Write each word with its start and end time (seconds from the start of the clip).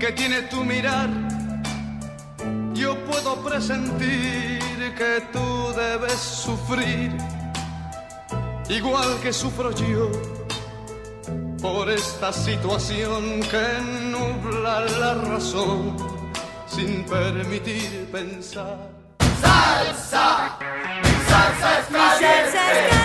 que 0.00 0.12
tiene 0.12 0.40
tu 0.42 0.64
mirar, 0.64 1.10
yo 2.72 2.96
puedo 3.04 3.36
presentir 3.44 4.58
que 4.96 5.20
tú 5.30 5.72
debes 5.76 6.18
sufrir, 6.18 7.12
igual 8.70 9.20
que 9.22 9.30
sufro 9.30 9.70
yo, 9.72 10.10
por 11.60 11.90
esta 11.90 12.32
situación 12.32 13.40
que 13.50 13.66
nubla 14.10 14.80
la 14.98 15.14
razón 15.14 15.96
sin 16.66 17.04
permitir 17.04 18.08
pensar. 18.10 18.78
Salsa, 19.42 20.58
salsa 21.28 21.78
es 21.78 21.86
caliente. 21.86 22.99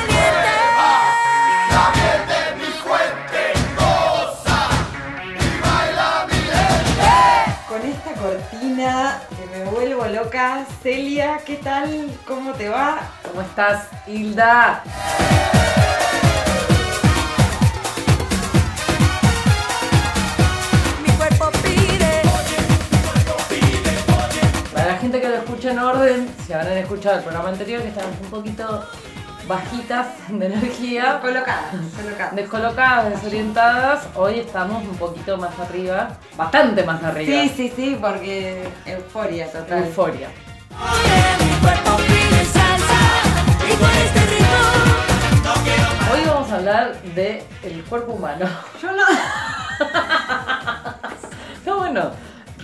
Que 8.85 9.57
me 9.57 9.65
vuelvo 9.71 10.05
loca, 10.05 10.63
Celia, 10.83 11.39
¿qué 11.43 11.55
tal? 11.55 12.07
¿Cómo 12.27 12.53
te 12.53 12.69
va? 12.69 12.99
¿Cómo 13.27 13.41
estás, 13.41 13.87
Hilda? 14.05 14.83
Mi 21.03 21.11
cuerpo 21.13 21.49
pide. 21.63 22.21
Para 24.71 24.85
la 24.85 24.97
gente 24.97 25.19
que 25.19 25.29
lo 25.29 25.35
escucha 25.37 25.71
en 25.71 25.79
orden, 25.79 26.35
si 26.45 26.53
habrán 26.53 26.77
escuchado 26.77 27.17
el 27.17 27.23
programa 27.23 27.49
anterior, 27.49 27.81
que 27.81 27.87
estábamos 27.87 28.19
un 28.21 28.29
poquito 28.29 28.87
bajitas 29.47 30.07
de 30.29 30.45
energía, 30.47 31.19
Colocada, 31.21 31.71
colocada. 31.95 32.31
descolocadas, 32.31 33.09
desorientadas, 33.11 34.07
hoy 34.15 34.39
estamos 34.39 34.83
un 34.83 34.95
poquito 34.97 35.37
más 35.37 35.57
arriba, 35.59 36.17
bastante 36.35 36.83
más 36.83 37.03
arriba. 37.03 37.43
Sí, 37.43 37.53
sí, 37.55 37.73
sí, 37.75 37.97
porque 38.01 38.67
euforia 38.85 39.51
total. 39.51 39.83
Euforia. 39.85 40.29
Hoy 46.11 46.21
vamos 46.25 46.51
a 46.51 46.55
hablar 46.55 47.01
de 47.15 47.43
el 47.63 47.83
cuerpo 47.85 48.13
humano. 48.13 48.45
Yo 48.81 48.91
no. 48.91 49.03
No, 51.65 51.77
bueno, 51.79 52.11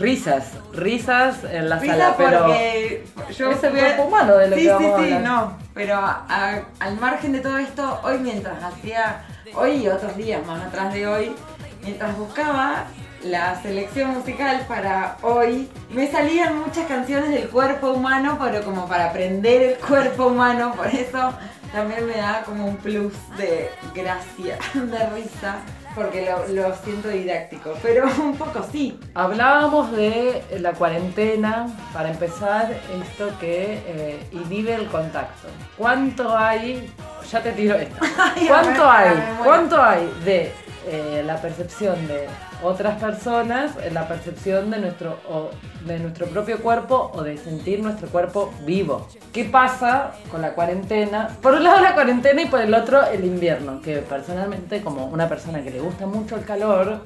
risas, 0.01 0.45
risas 0.73 1.44
en 1.44 1.69
la 1.69 1.78
Risa 1.79 1.94
sala, 1.94 2.16
pero 2.17 2.39
porque 2.45 3.03
yo 3.38 3.51
es 3.51 3.63
el 3.63 3.72
cuerpo 3.72 4.03
humano 4.03 4.38
de 4.38 4.47
lo 4.50 4.56
sí, 4.56 4.62
que 4.63 4.72
vamos 4.72 5.01
sí, 5.01 5.07
sí, 5.07 5.16
no. 5.23 5.57
Pero 5.73 5.95
a- 5.95 6.25
a- 6.29 6.62
al 6.79 6.97
margen 7.00 7.31
de 7.34 7.39
todo 7.39 7.57
esto, 7.57 8.00
hoy 8.03 8.17
mientras 8.19 8.62
hacía, 8.63 9.23
hoy 9.56 9.84
y 9.84 9.88
otros 9.88 10.16
días 10.17 10.45
más 10.45 10.62
atrás 10.66 10.94
de 10.94 11.07
hoy, 11.07 11.35
mientras 11.84 12.17
buscaba 12.17 12.85
la 13.23 13.62
selección 13.62 14.12
musical 14.16 14.66
para 14.67 15.17
hoy, 15.22 15.69
me 15.91 16.12
salían 16.12 16.57
muchas 16.59 16.88
canciones 16.88 17.29
del 17.29 17.47
cuerpo 17.50 17.91
humano, 17.91 18.38
pero 18.41 18.63
como 18.63 18.88
para 18.88 19.06
aprender 19.12 19.62
el 19.62 19.75
cuerpo 19.78 20.28
humano, 20.28 20.73
por 20.75 20.88
eso 20.88 21.31
también 21.72 22.06
me 22.07 22.16
da 22.18 22.41
como 22.44 22.66
un 22.66 22.75
plus 22.78 23.13
de 23.38 23.69
gracia, 23.94 24.57
de 24.73 25.09
risa, 25.09 25.57
porque 25.96 26.25
lo, 26.25 26.47
lo 26.47 26.75
siento 26.75 27.09
didáctico, 27.09 27.74
pero 27.81 28.07
un 28.19 28.38
poco 28.38 28.66
sí. 28.72 29.00
Hablábamos 29.13 29.91
de 29.91 30.44
la 30.59 30.74
cuarentena, 30.74 31.68
para 31.94 32.09
empezar, 32.09 32.72
esto 33.03 33.29
que 33.40 33.81
eh, 33.85 34.28
inhibe 34.31 34.74
el 34.74 34.88
contacto. 34.88 35.47
¿Cuánto 35.78 36.38
hay? 36.38 36.91
Ya 37.31 37.41
te 37.41 37.51
tiro 37.53 37.75
esto. 37.75 38.06
¿Cuánto 38.47 38.90
hay? 38.90 39.38
¿Cuánto 39.44 39.81
hay 39.81 40.12
de 40.25 40.53
eh, 40.88 41.24
la 41.25 41.42
percepción 41.42 42.08
de 42.08 42.28
otras 42.64 43.00
personas 43.00 43.72
en 43.84 43.94
la 43.94 44.08
percepción 44.08 44.72
de 44.72 44.80
nuestro, 44.80 45.19
o 45.30 45.50
de 45.86 46.00
nuestro 46.00 46.25
propio 46.28 46.59
cuerpo 46.59 47.12
o 47.14 47.24
de 47.24 47.38
sentir 47.38 47.81
nuestro 47.81 48.08
cuerpo 48.09 48.53
vivo? 48.66 49.08
¿Qué 49.31 49.46
pasa 49.46 50.14
con 50.30 50.42
la 50.42 50.53
cuarentena? 50.53 51.30
Por 51.42 51.56
un 51.56 51.64
lado 51.64 51.81
la 51.81 51.94
cuarentena 51.94 52.42
y 52.42 52.46
por 52.47 52.62
el 52.62 52.74
otro 52.74 53.06
el 53.06 53.25
invierno, 53.25 53.81
que 53.81 53.97
personalmente 53.97 54.81
como 54.81 55.06
una 55.06 55.28
persona 55.30 55.64
que 55.64 55.72
le 55.72 55.80
gusta 55.80 56.06
mucho 56.06 56.36
el 56.36 56.46
calor, 56.46 57.02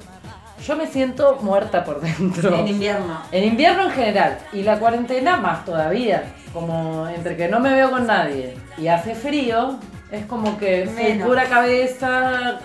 yo 0.64 0.76
me 0.76 0.86
siento 0.86 1.38
muerta 1.42 1.84
por 1.84 2.00
dentro. 2.00 2.54
En 2.56 2.68
invierno. 2.68 3.20
En 3.30 3.44
invierno 3.44 3.84
en 3.84 3.90
general 3.90 4.38
y 4.52 4.62
la 4.62 4.78
cuarentena 4.78 5.36
más 5.36 5.64
todavía. 5.64 6.34
Como 6.52 7.06
entre 7.08 7.36
que 7.36 7.48
no 7.48 7.60
me 7.60 7.74
veo 7.74 7.90
con 7.90 8.06
nadie 8.06 8.56
y 8.78 8.88
hace 8.88 9.14
frío, 9.14 9.78
es 10.10 10.24
como 10.26 10.56
que 10.58 10.86
Menos. 10.86 11.28
pura 11.28 11.44
cabeza, 11.44 12.60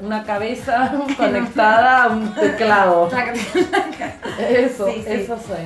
una 0.00 0.22
cabeza 0.24 0.92
conectada 1.16 2.04
a 2.04 2.08
un 2.08 2.34
teclado. 2.34 3.08
Eso, 4.38 4.86
Sí, 4.86 5.02
sí. 5.06 5.12
eso 5.12 5.36
soy. 5.38 5.64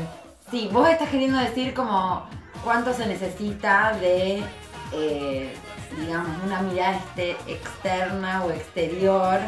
Sí, 0.50 0.68
vos 0.72 0.88
estás 0.88 1.08
queriendo 1.08 1.38
decir 1.38 1.74
como 1.74 2.26
cuánto 2.62 2.92
se 2.92 3.06
necesita 3.06 3.92
de, 4.00 4.42
eh, 4.92 5.54
digamos, 5.98 6.28
una 6.46 6.60
mirada 6.62 6.92
este, 6.96 7.30
externa 7.52 8.42
o 8.44 8.50
exterior 8.50 9.38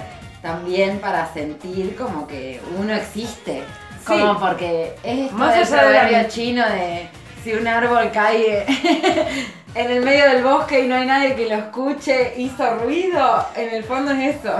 también 0.43 0.99
para 1.01 1.27
sentir 1.33 1.97
como 1.97 2.27
que 2.27 2.61
uno 2.79 2.93
existe. 2.95 3.63
Como 4.07 4.35
Sí. 4.35 4.39
porque 4.41 4.95
es 5.03 5.19
esto 5.27 5.37
Más 5.37 5.55
del 5.55 5.63
allá 5.65 5.77
de 5.89 5.93
la- 5.93 6.01
proverbio 6.01 6.29
chino 6.31 6.65
de 6.69 7.09
si 7.43 7.53
un 7.55 7.67
árbol 7.67 8.11
cae 8.13 8.65
en 9.77 9.91
el 9.91 10.03
medio 10.03 10.25
del 10.31 10.43
bosque 10.43 10.81
y 10.85 10.89
no 10.89 10.95
hay 10.97 11.07
nadie 11.07 11.35
que 11.35 11.49
lo 11.49 11.55
escuche, 11.57 12.33
hizo 12.39 12.77
ruido, 12.77 13.47
en 13.55 13.75
el 13.75 13.85
fondo 13.85 14.11
es 14.13 14.37
eso. 14.37 14.55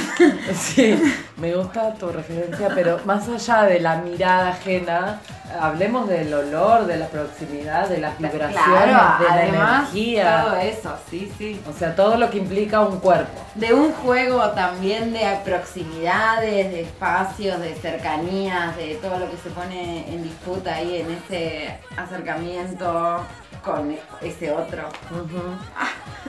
Sí, 0.55 0.99
me 1.37 1.53
gusta 1.53 1.93
tu 1.95 2.09
referencia, 2.09 2.69
pero 2.73 2.99
más 3.05 3.27
allá 3.27 3.63
de 3.63 3.79
la 3.79 3.97
mirada 3.97 4.49
ajena, 4.49 5.19
hablemos 5.59 6.07
del 6.07 6.33
olor, 6.33 6.85
de 6.85 6.97
la 6.97 7.07
proximidad, 7.07 7.87
de 7.89 7.97
las 7.99 8.17
vibraciones, 8.17 8.63
Claro, 8.63 9.23
de 9.23 9.29
la 9.29 9.45
energía. 9.45 10.43
todo 10.45 10.55
eso, 10.57 10.97
sí, 11.09 11.31
sí. 11.37 11.61
O 11.69 11.77
sea, 11.77 11.95
todo 11.95 12.17
lo 12.17 12.29
que 12.29 12.37
implica 12.37 12.81
un 12.81 12.99
cuerpo. 12.99 13.39
De 13.55 13.73
un 13.73 13.91
juego 13.93 14.49
también 14.51 15.13
de 15.13 15.25
proximidades, 15.43 16.71
de 16.71 16.81
espacios, 16.81 17.59
de 17.59 17.75
cercanías, 17.75 18.75
de 18.77 18.95
todo 18.95 19.19
lo 19.19 19.29
que 19.29 19.37
se 19.37 19.49
pone 19.49 20.11
en 20.13 20.23
disputa 20.23 20.75
ahí 20.75 21.01
en 21.01 21.11
ese 21.11 21.77
acercamiento 21.97 23.21
con 23.63 23.95
ese 24.21 24.51
otro. 24.51 24.83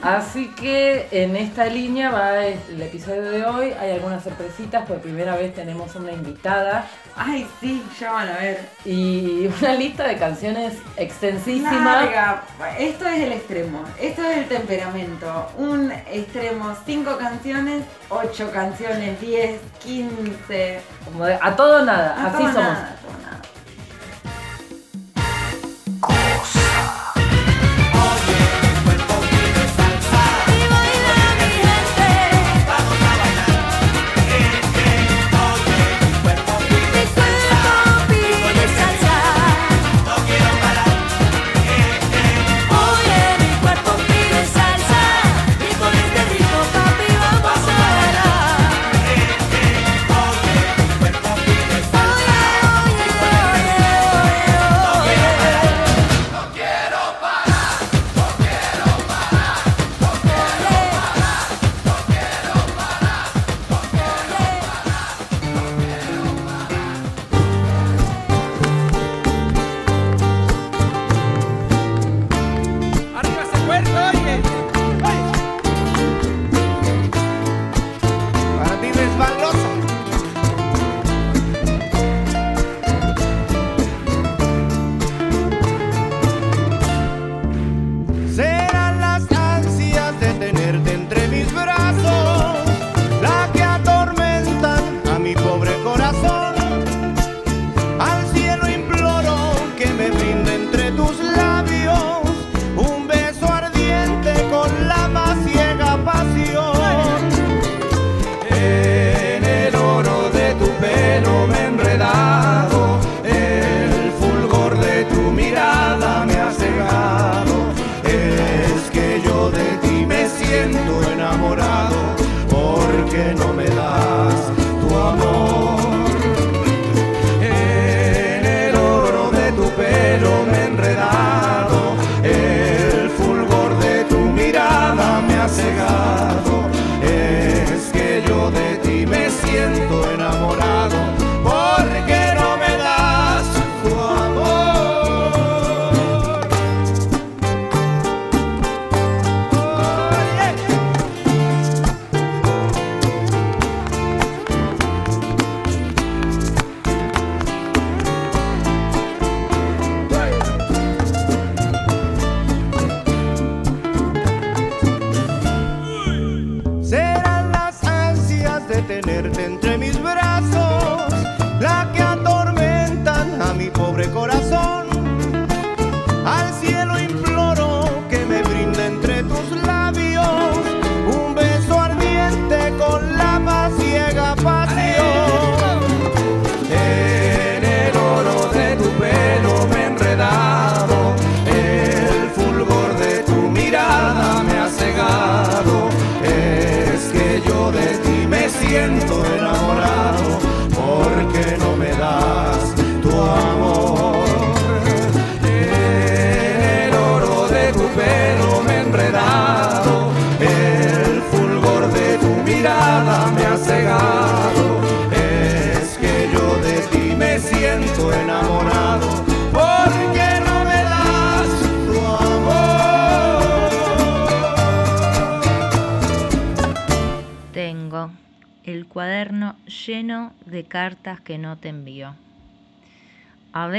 Así 0.01 0.47
que 0.55 1.07
en 1.11 1.35
esta 1.35 1.65
línea 1.65 2.11
va 2.11 2.45
el 2.45 2.81
episodio 2.81 3.23
de 3.23 3.45
hoy. 3.45 3.73
Hay 3.79 3.91
algunas 3.91 4.23
sorpresitas, 4.23 4.85
por 4.85 4.99
primera 4.99 5.35
vez 5.35 5.53
tenemos 5.53 5.95
una 5.95 6.11
invitada 6.11 6.85
Ay, 7.15 7.47
sí, 7.61 7.83
ya 7.99 8.11
van 8.11 8.27
a 8.29 8.37
ver. 8.37 8.67
Y 8.85 9.47
una 9.61 9.73
lista 9.75 10.07
de 10.07 10.17
canciones 10.17 10.73
extensísima. 10.97 12.01
Larga. 12.01 12.43
Esto 12.79 13.05
es 13.07 13.21
el 13.21 13.33
extremo. 13.33 13.83
Esto 13.99 14.23
es 14.23 14.37
el 14.37 14.47
temperamento. 14.47 15.51
Un 15.57 15.91
extremo, 15.91 16.75
cinco 16.85 17.17
canciones, 17.17 17.83
ocho 18.09 18.51
canciones, 18.51 19.19
10, 19.21 19.59
15. 19.83 20.81
Como 21.05 21.25
de, 21.25 21.37
a 21.39 21.55
todo 21.55 21.85
nada, 21.85 22.15
A 22.15 22.27
así 22.27 22.37
todo 22.37 22.47
somos. 22.47 22.55
nada, 22.55 22.89
a 22.89 22.95
todo 22.95 23.13
nada. 23.21 23.41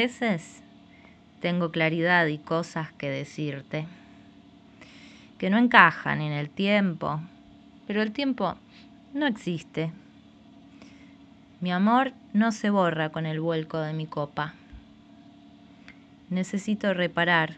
Veces 0.04 0.62
tengo 1.40 1.70
claridad 1.70 2.26
y 2.26 2.36
cosas 2.36 2.92
que 2.92 3.08
decirte 3.08 3.86
que 5.38 5.48
no 5.48 5.56
encajan 5.56 6.20
en 6.20 6.32
el 6.32 6.50
tiempo, 6.50 7.22
pero 7.86 8.02
el 8.02 8.12
tiempo 8.12 8.54
no 9.14 9.26
existe. 9.26 9.92
Mi 11.62 11.72
amor 11.72 12.12
no 12.34 12.52
se 12.52 12.68
borra 12.68 13.12
con 13.12 13.24
el 13.24 13.40
vuelco 13.40 13.78
de 13.78 13.94
mi 13.94 14.06
copa. 14.06 14.52
Necesito 16.28 16.92
reparar 16.92 17.56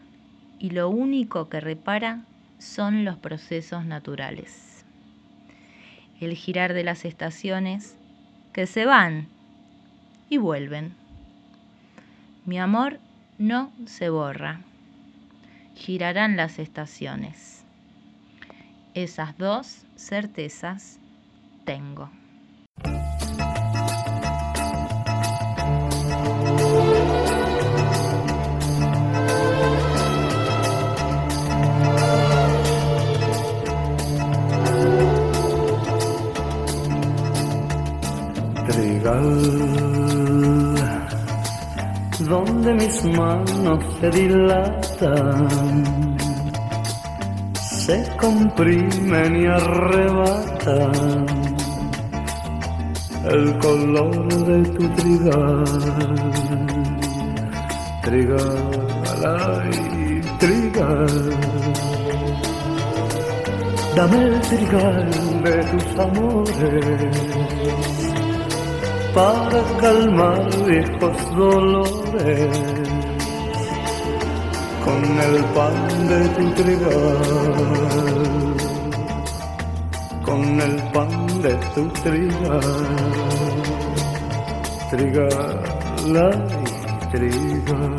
y 0.57 0.69
lo 0.69 0.87
único 0.87 1.49
que 1.49 1.59
repara 1.59 2.21
son 2.59 3.03
los 3.03 3.17
procesos 3.17 3.83
naturales. 3.83 4.85
El 6.21 6.33
girar 6.33 6.73
de 6.73 6.85
las 6.85 7.03
estaciones 7.03 7.97
que 8.53 8.67
se 8.67 8.85
van 8.85 9.27
y 10.29 10.37
vuelven. 10.37 11.06
Mi 12.47 12.57
amor 12.59 13.01
no 13.37 13.73
se 13.87 14.07
borra. 14.09 14.61
Girarán 15.75 16.37
las 16.37 16.59
estaciones. 16.59 17.65
Esas 18.93 19.37
dos 19.37 19.85
certezas 19.97 21.01
tengo. 21.65 22.09
Donde 42.27 42.73
mis 42.73 43.03
manos 43.05 43.79
se 43.99 44.09
dilatan, 44.09 45.47
se 47.53 48.05
comprimen 48.17 49.41
y 49.41 49.45
arrebatan 49.45 51.25
el 53.29 53.57
color 53.59 54.27
de 54.45 54.63
tu 54.71 54.89
trigal. 54.89 55.63
Trigal, 58.03 58.71
ay, 59.25 60.21
trigal. 60.39 61.07
Dame 63.95 64.23
el 64.23 64.41
trigal 64.41 65.09
de 65.43 65.63
tus 65.71 65.99
amores 65.99 67.96
para 69.17 69.63
calmar 69.81 70.47
viejos 70.67 71.35
dolores 71.35 72.59
con 74.85 75.01
el 75.27 75.35
pan 75.55 75.75
de 76.07 76.19
tu 76.35 76.43
trigal, 76.59 77.17
con 80.23 80.41
el 80.61 80.75
pan 80.93 81.11
de 81.41 81.53
tu 81.73 81.83
trigal, 82.03 82.61
trigal, 84.91 85.59
ay, 86.25 86.37
trigal. 87.11 87.97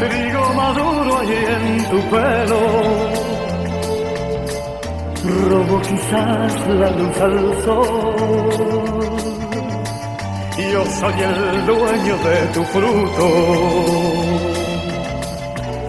Trigo 0.00 0.44
maduro 0.54 1.18
allí 1.20 1.40
en 1.56 1.90
tu 1.90 1.98
pelo, 2.10 2.60
robo 5.48 5.80
quizás 5.80 6.68
la 6.68 6.90
luz 6.90 7.20
al 7.20 7.64
sol. 7.64 8.56
Yo 10.72 10.84
soy 10.86 11.14
el 11.20 11.66
dueño 11.66 12.16
de 12.26 12.46
tu 12.54 12.64
fruto, 12.64 13.28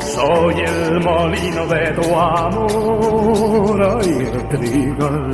soy 0.02 0.56
el 0.60 1.00
molino 1.00 1.68
de 1.68 1.92
tu 1.94 2.16
amor, 2.16 4.02
ay, 4.02 4.32
trigal. 4.50 5.32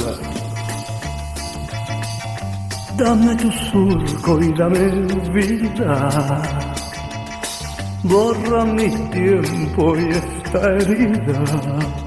Dame 2.95 3.35
tu 3.35 3.51
surco 3.51 4.39
y 4.39 4.53
dame 4.53 4.87
vida, 5.33 6.41
borra 8.03 8.65
mi 8.65 8.89
tiempo 9.09 9.95
y 9.97 10.09
esta 10.09 10.59
herida. 10.75 12.02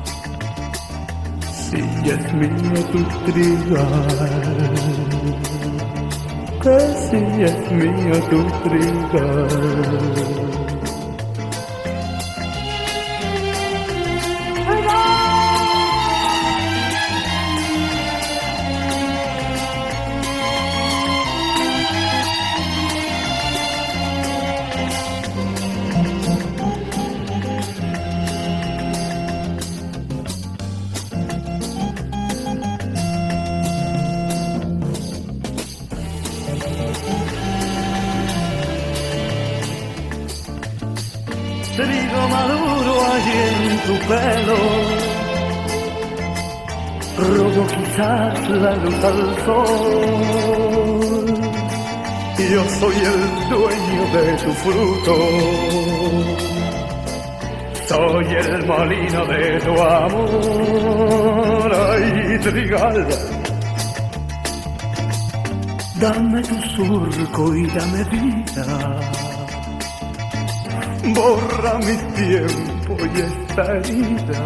Si 2.06 2.12
es 2.12 2.32
mío 7.72 8.16
tu 8.30 8.38
trigal 8.62 9.46
la 48.66 48.74
luz 48.82 49.04
al 49.10 49.20
sol. 49.44 49.76
Yo 52.52 52.62
soy 52.80 52.96
el 53.12 53.22
dueño 53.54 54.02
de 54.14 54.24
tu 54.42 54.50
fruto, 54.62 55.14
soy 57.88 58.26
el 58.44 58.52
molino 58.66 59.20
de 59.26 59.42
tu 59.66 59.74
amor, 60.02 61.68
ay, 61.90 62.38
trigal. 62.46 62.98
Dame 66.00 66.40
tu 66.42 66.58
surco 66.74 67.42
y 67.56 67.66
dame 67.68 68.04
vida 68.04 68.66
borra 71.14 71.78
mi 71.78 71.96
tiempo 72.20 72.96
y 73.14 73.20
esta 73.20 73.62
herida. 73.76 74.42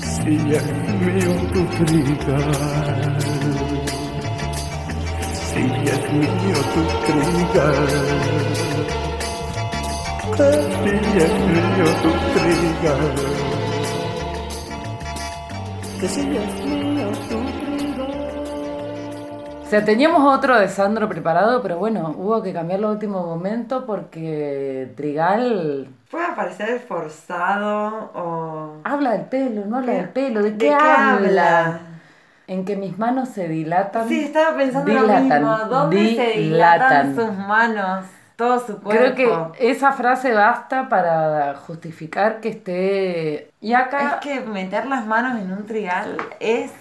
Si 0.00 0.34
tu 1.02 1.64
trigal, 1.84 3.18
si 5.32 5.62
es 5.92 6.12
mío 6.12 6.60
tu 6.72 6.82
trigal, 7.06 7.88
si 10.78 11.18
es 11.18 11.34
mío 11.50 11.88
tu 12.02 12.10
trigal, 12.34 13.14
que 16.00 16.06
si 16.08 16.20
es 16.20 16.54
mío 16.64 17.10
tu 17.28 17.51
sea, 19.72 19.84
teníamos 19.84 20.22
otro 20.36 20.58
de 20.58 20.68
Sandro 20.68 21.08
preparado, 21.08 21.62
pero 21.62 21.78
bueno, 21.78 22.14
hubo 22.18 22.42
que 22.42 22.52
cambiarlo 22.52 22.88
a 22.88 22.92
último 22.92 23.24
momento 23.26 23.86
porque 23.86 24.92
Trigal 24.96 25.88
Puede 26.10 26.32
parecer 26.34 26.80
forzado 26.80 28.10
o... 28.14 28.76
habla 28.84 29.12
del 29.12 29.26
pelo, 29.26 29.64
no 29.66 29.78
habla 29.78 29.92
¿Qué? 29.92 29.96
del 29.96 30.10
pelo. 30.10 30.42
¿De 30.42 30.52
¿De 30.52 30.56
qué, 30.58 30.76
qué 30.76 30.90
habla? 30.90 31.14
habla? 31.14 31.80
En 32.46 32.64
que 32.64 32.76
mis 32.76 32.98
manos 32.98 33.30
se 33.30 33.48
dilatan. 33.48 34.08
Sí, 34.08 34.20
estaba 34.24 34.56
pensando 34.56 34.92
lo 34.92 35.00
Dilatan, 35.02 35.22
mismo. 35.22 35.56
¿Dónde 35.68 36.14
se 36.16 36.38
dilatan 36.38 37.14
sus 37.14 37.32
manos? 37.32 38.06
Todo 38.36 38.58
su 38.60 38.80
cuerpo. 38.82 39.14
Creo 39.14 39.14
que 39.14 39.70
esa 39.70 39.92
frase 39.92 40.32
basta 40.34 40.88
para 40.88 41.54
justificar 41.54 42.40
que 42.40 42.48
esté... 42.50 43.50
Y 43.60 43.74
acá... 43.74 44.14
Es 44.14 44.14
que 44.16 44.40
meter 44.40 44.86
las 44.86 45.06
manos 45.06 45.40
en 45.40 45.52
un 45.52 45.66
trigal 45.66 46.16
es 46.40 46.72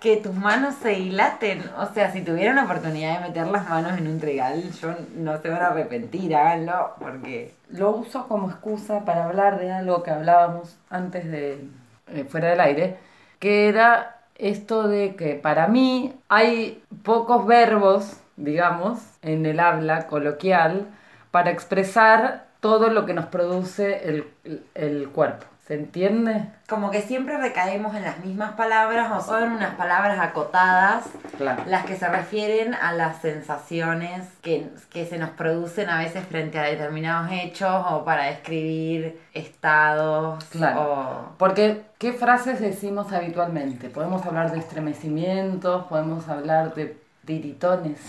que 0.00 0.16
tus 0.18 0.34
manos 0.34 0.74
se 0.82 0.90
dilaten. 0.90 1.62
O 1.78 1.86
sea, 1.92 2.12
si 2.12 2.22
tuvieran 2.22 2.56
la 2.56 2.64
oportunidad 2.64 3.20
de 3.20 3.28
meter 3.28 3.46
las 3.46 3.68
manos 3.68 3.98
en 3.98 4.06
un 4.08 4.20
trigal, 4.20 4.70
yo 4.80 4.94
no 5.16 5.40
se 5.40 5.48
van 5.48 5.62
a 5.62 5.66
arrepentir, 5.68 6.34
háganlo, 6.36 6.94
porque 7.00 7.54
lo 7.70 7.90
uso 7.90 8.26
como 8.28 8.50
excusa 8.50 9.04
para 9.04 9.24
hablar 9.24 9.58
de 9.58 9.72
algo 9.72 10.02
que 10.02 10.10
hablábamos 10.10 10.76
antes 10.90 11.30
de 11.30 11.64
eh, 12.08 12.24
fuera 12.28 12.50
del 12.50 12.60
aire, 12.60 12.96
que 13.38 13.68
era 13.68 14.16
esto 14.36 14.86
de 14.88 15.16
que 15.16 15.34
para 15.34 15.66
mí 15.66 16.14
hay 16.28 16.82
pocos 17.02 17.46
verbos, 17.46 18.18
digamos, 18.36 19.00
en 19.22 19.46
el 19.46 19.60
habla 19.60 20.06
coloquial 20.06 20.86
para 21.30 21.50
expresar 21.50 22.44
todo 22.60 22.88
lo 22.90 23.06
que 23.06 23.14
nos 23.14 23.26
produce 23.26 24.08
el- 24.08 24.26
el 24.74 25.08
cuerpo. 25.08 25.46
¿Se 25.66 25.74
entiende? 25.74 26.44
como 26.68 26.90
que 26.90 27.00
siempre 27.02 27.36
recaemos 27.38 27.94
en 27.96 28.02
las 28.04 28.18
mismas 28.24 28.52
palabras 28.52 29.10
o 29.12 29.20
son 29.20 29.52
unas 29.52 29.74
palabras 29.74 30.18
acotadas 30.20 31.04
Claro. 31.38 31.62
las 31.66 31.84
que 31.86 31.96
se 31.96 32.08
refieren 32.08 32.74
a 32.74 32.92
las 32.92 33.20
sensaciones 33.20 34.22
que, 34.42 34.68
que 34.90 35.06
se 35.06 35.18
nos 35.18 35.30
producen 35.30 35.88
a 35.90 35.98
veces 35.98 36.24
frente 36.26 36.58
a 36.58 36.62
determinados 36.62 37.30
hechos 37.32 37.84
o 37.90 38.04
para 38.04 38.24
describir 38.26 39.20
estados 39.34 40.44
Claro. 40.46 40.80
o... 40.82 41.34
Porque, 41.38 41.82
¿qué 41.98 42.12
frases 42.12 42.60
decimos 42.60 43.12
habitualmente? 43.12 43.88
Podemos 43.90 44.24
hablar 44.26 44.52
de 44.52 44.58
estremecimientos, 44.58 45.86
podemos 45.86 46.28
hablar 46.28 46.74
de 46.74 46.96
tiritones. 47.24 48.00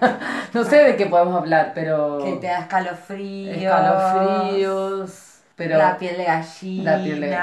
no 0.52 0.64
sé 0.64 0.76
de 0.84 0.96
qué 0.96 1.06
podemos 1.06 1.36
hablar, 1.36 1.72
pero... 1.74 2.18
Que 2.24 2.32
te 2.34 2.46
da 2.48 2.60
escalofríos. 2.60 3.56
escalofríos, 3.56 5.33
pero... 5.56 5.78
la 5.78 5.96
piel 5.98 6.16
de 6.16 6.24
gallina. 6.24 6.96
La 6.96 7.02
piel 7.04 7.20
de- 7.20 7.38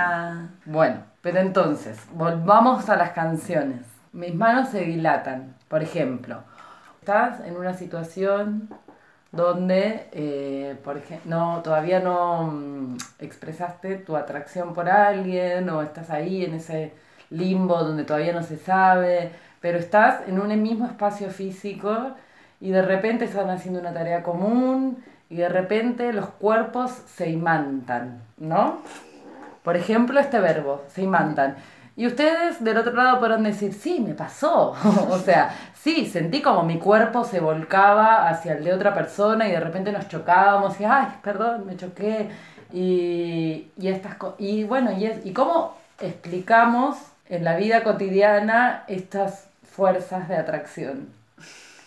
Bueno, 0.65 0.97
pero 1.21 1.39
entonces, 1.39 1.97
volvamos 2.13 2.89
a 2.89 2.95
las 2.95 3.11
canciones. 3.11 3.81
Mis 4.13 4.35
manos 4.35 4.69
se 4.69 4.81
dilatan, 4.81 5.55
por 5.67 5.81
ejemplo. 5.81 6.43
Estás 6.99 7.39
en 7.45 7.55
una 7.57 7.73
situación 7.73 8.69
donde, 9.31 10.09
eh, 10.11 10.75
por 10.83 10.97
ejemplo, 10.97 11.29
no, 11.29 11.61
todavía 11.61 11.99
no 12.01 12.43
mm, 12.51 12.97
expresaste 13.19 13.95
tu 13.97 14.17
atracción 14.17 14.73
por 14.73 14.89
alguien 14.89 15.69
o 15.69 15.81
estás 15.81 16.09
ahí 16.09 16.43
en 16.43 16.55
ese 16.55 16.93
limbo 17.29 17.81
donde 17.83 18.03
todavía 18.03 18.33
no 18.33 18.43
se 18.43 18.57
sabe, 18.57 19.31
pero 19.61 19.77
estás 19.77 20.27
en 20.27 20.39
un 20.39 20.61
mismo 20.61 20.85
espacio 20.85 21.29
físico 21.29 22.11
y 22.59 22.71
de 22.71 22.81
repente 22.81 23.25
están 23.25 23.49
haciendo 23.49 23.79
una 23.79 23.93
tarea 23.93 24.21
común 24.21 25.01
y 25.31 25.37
de 25.37 25.47
repente 25.47 26.11
los 26.11 26.27
cuerpos 26.27 26.91
se 27.15 27.29
imantan, 27.29 28.21
¿no? 28.37 28.81
Por 29.63 29.77
ejemplo, 29.77 30.19
este 30.19 30.41
verbo, 30.41 30.83
se 30.89 31.03
imantan. 31.03 31.55
Y 31.95 32.05
ustedes 32.05 32.61
del 32.61 32.77
otro 32.77 32.91
lado 32.91 33.19
podrán 33.19 33.43
decir, 33.43 33.73
sí, 33.73 34.01
me 34.01 34.13
pasó. 34.13 34.75
o 35.09 35.17
sea, 35.19 35.55
sí, 35.73 36.05
sentí 36.05 36.41
como 36.41 36.63
mi 36.63 36.79
cuerpo 36.79 37.23
se 37.23 37.39
volcaba 37.39 38.27
hacia 38.27 38.53
el 38.53 38.65
de 38.65 38.73
otra 38.73 38.93
persona 38.93 39.47
y 39.47 39.51
de 39.51 39.61
repente 39.61 39.93
nos 39.93 40.09
chocábamos 40.09 40.77
y, 40.81 40.83
ay, 40.83 41.07
perdón, 41.23 41.65
me 41.65 41.77
choqué. 41.77 42.27
Y, 42.73 43.69
y 43.77 43.87
estas 43.87 44.17
Y 44.37 44.65
bueno, 44.65 44.91
y, 44.91 45.05
es, 45.05 45.25
y 45.25 45.31
cómo 45.31 45.77
explicamos 46.01 46.97
en 47.29 47.45
la 47.45 47.55
vida 47.55 47.83
cotidiana 47.83 48.83
estas 48.87 49.47
fuerzas 49.63 50.27
de 50.27 50.35
atracción? 50.35 51.20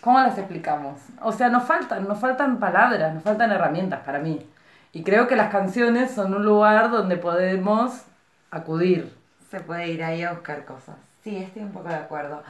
¿Cómo 0.04 0.20
las 0.20 0.36
explicamos? 0.36 1.00
O 1.22 1.32
sea, 1.32 1.48
nos 1.48 1.64
faltan, 1.64 2.06
nos 2.06 2.18
faltan 2.18 2.58
palabras, 2.58 3.14
nos 3.14 3.22
faltan 3.22 3.50
herramientas 3.50 4.00
para 4.04 4.18
mí. 4.18 4.46
Y 4.92 5.02
creo 5.02 5.26
que 5.26 5.34
las 5.34 5.50
canciones 5.50 6.10
son 6.10 6.34
un 6.34 6.44
lugar 6.44 6.90
donde 6.90 7.16
podemos 7.16 8.02
acudir. 8.50 9.16
Se 9.50 9.60
puede 9.60 9.88
ir 9.88 10.04
ahí 10.04 10.22
a 10.22 10.32
buscar 10.32 10.66
cosas. 10.66 10.96
Sí, 11.22 11.38
estoy 11.38 11.62
un 11.62 11.72
poco 11.72 11.88
de 11.88 11.94
acuerdo. 11.94 12.42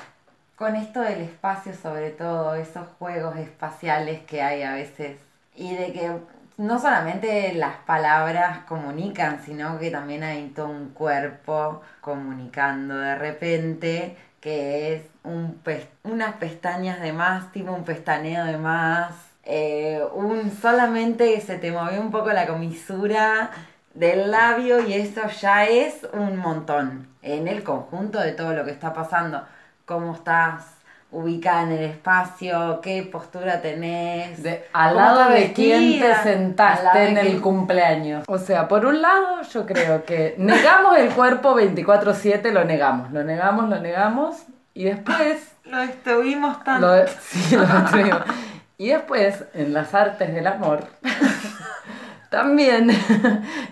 Con 0.56 0.74
esto 0.74 1.00
del 1.00 1.20
espacio, 1.20 1.72
sobre 1.74 2.10
todo, 2.10 2.56
esos 2.56 2.88
juegos 2.98 3.36
espaciales 3.36 4.22
que 4.22 4.42
hay 4.42 4.64
a 4.64 4.72
veces. 4.72 5.16
Y 5.54 5.76
de 5.76 5.92
que 5.92 6.10
no 6.56 6.80
solamente 6.80 7.54
las 7.54 7.76
palabras 7.86 8.64
comunican, 8.66 9.40
sino 9.44 9.78
que 9.78 9.92
también 9.92 10.24
hay 10.24 10.48
todo 10.48 10.70
un 10.70 10.88
cuerpo 10.88 11.82
comunicando 12.00 12.96
de 12.96 13.14
repente, 13.14 14.16
que 14.44 14.94
es 14.94 15.02
un 15.24 15.58
unas 16.04 16.34
pestañas 16.36 17.00
de 17.00 17.14
más, 17.14 17.50
tipo 17.52 17.72
un 17.72 17.84
pestaneo 17.84 18.44
de 18.44 18.58
más. 18.58 19.14
eh, 19.44 20.02
un 20.14 20.52
solamente 20.52 21.40
se 21.40 21.58
te 21.58 21.72
movió 21.72 22.00
un 22.00 22.10
poco 22.10 22.30
la 22.32 22.46
comisura 22.46 23.50
del 23.94 24.30
labio 24.30 24.80
y 24.86 24.94
eso 24.94 25.28
ya 25.40 25.64
es 25.66 26.06
un 26.12 26.36
montón 26.36 27.08
en 27.22 27.48
el 27.48 27.62
conjunto 27.64 28.20
de 28.20 28.32
todo 28.32 28.52
lo 28.54 28.64
que 28.66 28.72
está 28.72 28.92
pasando. 28.92 29.44
Cómo 29.86 30.14
estás 30.14 30.73
ubicada 31.14 31.62
en 31.62 31.72
el 31.72 31.84
espacio, 31.84 32.80
qué 32.82 33.02
postura 33.10 33.60
tenés, 33.62 34.42
De- 34.42 34.66
al 34.72 34.96
lado 34.96 35.30
de 35.30 35.52
quién 35.52 36.00
te 36.00 36.14
sentaste 36.22 37.08
en 37.08 37.16
el 37.18 37.26
quién- 37.26 37.40
cumpleaños. 37.40 38.24
O 38.28 38.38
sea, 38.38 38.68
por 38.68 38.84
un 38.84 39.00
lado, 39.00 39.42
yo 39.42 39.64
creo 39.66 40.04
que 40.04 40.34
negamos 40.38 40.98
el 40.98 41.10
cuerpo 41.10 41.54
24-7, 41.54 42.50
lo 42.52 42.64
negamos, 42.64 43.12
lo 43.12 43.22
negamos, 43.24 43.68
lo 43.68 43.78
negamos, 43.80 44.36
y 44.74 44.84
después 44.84 45.50
Lo 45.64 45.80
estuvimos 45.80 46.62
tanto. 46.62 46.86
Lo, 46.86 47.06
sí, 47.20 47.56
lo 47.56 47.64
destruimos. 47.64 48.20
Y 48.76 48.88
después, 48.88 49.44
en 49.54 49.72
las 49.72 49.94
artes 49.94 50.34
del 50.34 50.46
amor, 50.46 50.84
también 52.30 52.90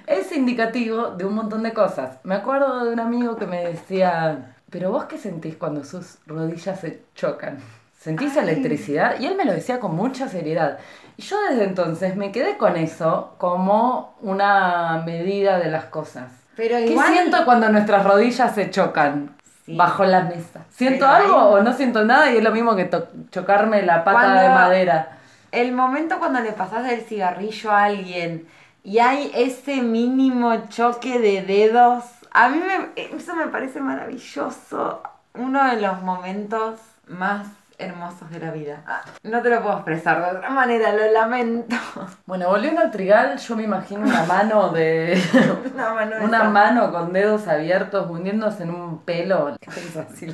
es 0.07 0.33
indicativo 0.33 1.09
de 1.11 1.25
un 1.25 1.35
montón 1.35 1.63
de 1.65 1.73
cosas. 1.73 2.19
Me 2.23 2.35
acuerdo 2.37 2.85
de 2.85 2.93
un 2.93 3.01
amigo 3.01 3.37
que 3.37 3.47
me 3.47 3.65
decía, 3.65 4.55
pero 4.73 4.91
vos 4.91 5.05
qué 5.05 5.19
sentís 5.19 5.55
cuando 5.57 5.85
sus 5.85 6.19
rodillas 6.27 6.81
se 6.81 7.03
chocan? 7.15 7.59
¿Sentís 8.01 8.37
electricidad? 8.37 9.21
Y 9.21 9.27
él 9.27 9.37
me 9.37 9.45
lo 9.45 9.53
decía 9.53 9.79
con 9.79 9.95
mucha 9.95 10.29
seriedad. 10.29 10.79
Y 11.17 11.23
yo 11.23 11.37
desde 11.49 11.63
entonces 11.65 12.17
me 12.17 12.33
quedé 12.33 12.57
con 12.57 12.77
eso 12.77 13.35
como 13.39 14.17
una 14.23 15.03
medida 15.07 15.59
de 15.61 15.71
las 15.71 15.85
cosas. 15.85 16.33
Pero 16.57 16.77
¿Qué 16.79 16.99
siento 17.13 17.45
cuando 17.45 17.69
nuestras 17.69 18.05
rodillas 18.05 18.55
se 18.57 18.71
chocan? 18.71 19.37
Sí. 19.65 19.77
Bajo 19.77 20.05
la 20.05 20.23
mesa. 20.25 20.65
¿Siento 20.71 21.07
Pero 21.07 21.13
algo 21.13 21.39
ahí- 21.57 21.61
o 21.61 21.63
no 21.63 21.73
siento 21.75 22.05
nada? 22.05 22.33
Y 22.33 22.39
es 22.39 22.43
lo 22.43 22.51
mismo 22.51 22.75
que 22.75 22.91
chocarme 23.31 23.83
la 23.83 24.03
pata 24.03 24.19
Cuando- 24.21 24.43
de 24.43 24.49
madera. 24.49 25.19
el 25.53 25.71
momento 25.73 26.19
cuando 26.19 26.41
le 26.41 26.51
pasas 26.53 26.91
el 26.91 27.03
cigarrillo 27.03 27.71
a 27.71 27.85
alguien 27.85 28.49
y 28.83 28.99
hay 28.99 29.31
ese 29.35 29.81
mínimo 29.81 30.67
choque 30.69 31.21
de 31.21 31.43
dedos, 31.43 32.03
a 32.33 32.49
mí 32.49 32.59
me- 32.61 32.91
eso 33.17 33.35
me 33.35 33.47
parece 33.49 33.81
maravilloso. 33.81 35.03
Uno 35.35 35.65
de 35.71 35.81
los 35.81 36.03
momentos 36.03 36.79
más 37.09 37.47
hermosos 37.79 38.31
de 38.31 38.39
la 38.39 38.51
vida. 38.53 38.83
Ah, 38.87 39.01
No 39.25 39.43
te 39.43 39.49
lo 39.51 39.61
puedo 39.63 39.77
expresar 39.77 40.23
de 40.33 40.37
otra 40.39 40.51
manera, 40.51 40.93
lo 40.93 41.11
lamento. 41.11 41.77
Bueno, 42.27 42.49
volviendo 42.49 42.81
al 42.81 42.91
trigal, 42.91 43.37
yo 43.39 43.57
me 43.57 43.65
imagino 43.65 44.03
una 44.07 44.25
mano 44.25 44.69
de. 44.71 45.21
Una 45.75 45.93
mano 45.95 46.17
de 46.17 46.25
una 46.25 46.45
mano 46.45 46.93
con 46.93 47.13
dedos 47.13 47.49
abiertos 47.49 48.09
hundiéndose 48.11 48.63
en 48.65 48.71
un 48.71 48.99
pelo. 49.03 49.57
Qué. 49.61 50.33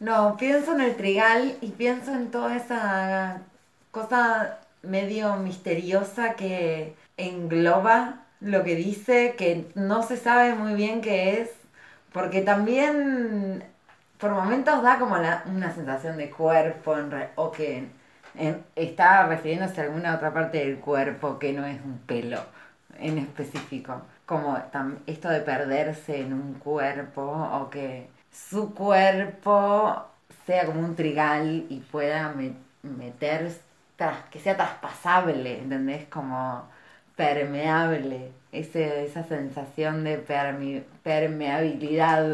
No, 0.00 0.36
pienso 0.36 0.72
en 0.72 0.80
el 0.80 0.96
trigal 0.96 1.56
y 1.60 1.70
pienso 1.72 2.12
en 2.12 2.30
toda 2.30 2.56
esa 2.56 3.38
cosa 3.90 4.58
medio 4.82 5.36
misteriosa 5.36 6.34
que 6.34 6.96
engloba 7.16 8.21
lo 8.42 8.64
que 8.64 8.74
dice, 8.76 9.34
que 9.36 9.66
no 9.74 10.02
se 10.02 10.16
sabe 10.16 10.54
muy 10.54 10.74
bien 10.74 11.00
qué 11.00 11.40
es, 11.40 11.50
porque 12.12 12.42
también 12.42 13.64
por 14.18 14.32
momentos 14.32 14.82
da 14.82 14.98
como 14.98 15.16
la- 15.18 15.42
una 15.46 15.72
sensación 15.74 16.16
de 16.16 16.30
cuerpo 16.30 16.94
o 17.36 17.52
que 17.52 17.88
está 18.76 19.26
refiriéndose 19.26 19.80
a 19.80 19.84
alguna 19.84 20.14
otra 20.16 20.32
parte 20.32 20.58
del 20.58 20.78
cuerpo 20.80 21.38
que 21.38 21.52
no 21.52 21.64
es 21.66 21.80
un 21.84 21.98
pelo 22.00 22.40
en 22.98 23.18
específico. 23.18 24.02
Como 24.26 24.56
tam- 24.72 24.98
esto 25.06 25.28
de 25.28 25.40
perderse 25.40 26.20
en 26.20 26.32
un 26.32 26.54
cuerpo 26.54 27.22
o 27.22 27.70
que 27.70 28.08
su 28.30 28.74
cuerpo 28.74 30.06
sea 30.46 30.66
como 30.66 30.80
un 30.80 30.96
trigal 30.96 31.66
y 31.68 31.80
pueda 31.80 32.30
me- 32.32 32.54
meter, 32.82 33.50
que 34.30 34.40
sea 34.40 34.56
traspasable, 34.56 35.58
¿entendés? 35.60 36.06
Como 36.08 36.64
permeable. 37.16 38.32
Ese, 38.52 39.04
esa 39.06 39.24
sensación 39.24 40.04
de 40.04 40.24
permi- 40.26 40.82
permeabilidad. 41.02 42.32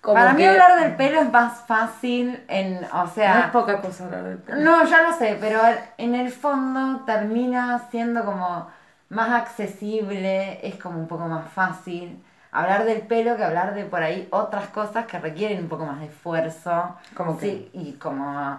Como 0.00 0.14
Para 0.14 0.32
mí 0.32 0.42
que- 0.42 0.48
hablar 0.48 0.80
del 0.80 0.96
pelo 0.96 1.20
es 1.20 1.30
más 1.30 1.60
fácil 1.66 2.42
en, 2.48 2.80
o 2.92 3.06
sea... 3.06 3.34
no 3.34 3.40
es 3.40 3.50
poca 3.50 3.80
cosa 3.80 4.04
hablar 4.06 4.24
del 4.24 4.38
pelo. 4.38 4.60
No, 4.62 4.84
ya 4.86 5.02
lo 5.02 5.12
sé, 5.12 5.36
pero 5.40 5.60
en 5.98 6.14
el 6.14 6.30
fondo 6.32 7.04
termina 7.04 7.78
siendo 7.90 8.24
como 8.24 8.66
más 9.10 9.30
accesible, 9.30 10.66
es 10.66 10.76
como 10.76 10.98
un 10.98 11.06
poco 11.06 11.26
más 11.26 11.48
fácil 11.52 12.22
hablar 12.52 12.84
del 12.84 13.02
pelo 13.02 13.36
que 13.36 13.44
hablar 13.44 13.74
de 13.74 13.84
por 13.84 14.02
ahí 14.02 14.26
otras 14.32 14.68
cosas 14.68 15.06
que 15.06 15.18
requieren 15.20 15.60
un 15.64 15.68
poco 15.68 15.84
más 15.86 16.00
de 16.00 16.06
esfuerzo. 16.06 16.96
¿Cómo 17.14 17.38
qué? 17.38 17.46
Sí, 17.46 17.70
y 17.74 17.92
como 17.92 18.58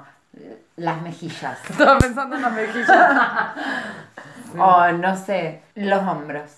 las 0.76 1.02
mejillas. 1.02 1.58
Estaba 1.70 1.98
pensando 2.00 2.36
en 2.36 2.42
las 2.42 2.54
mejillas. 2.54 2.90
O 4.58 4.92
no 4.92 5.16
sé, 5.16 5.62
los 5.76 6.04
hombros. 6.04 6.52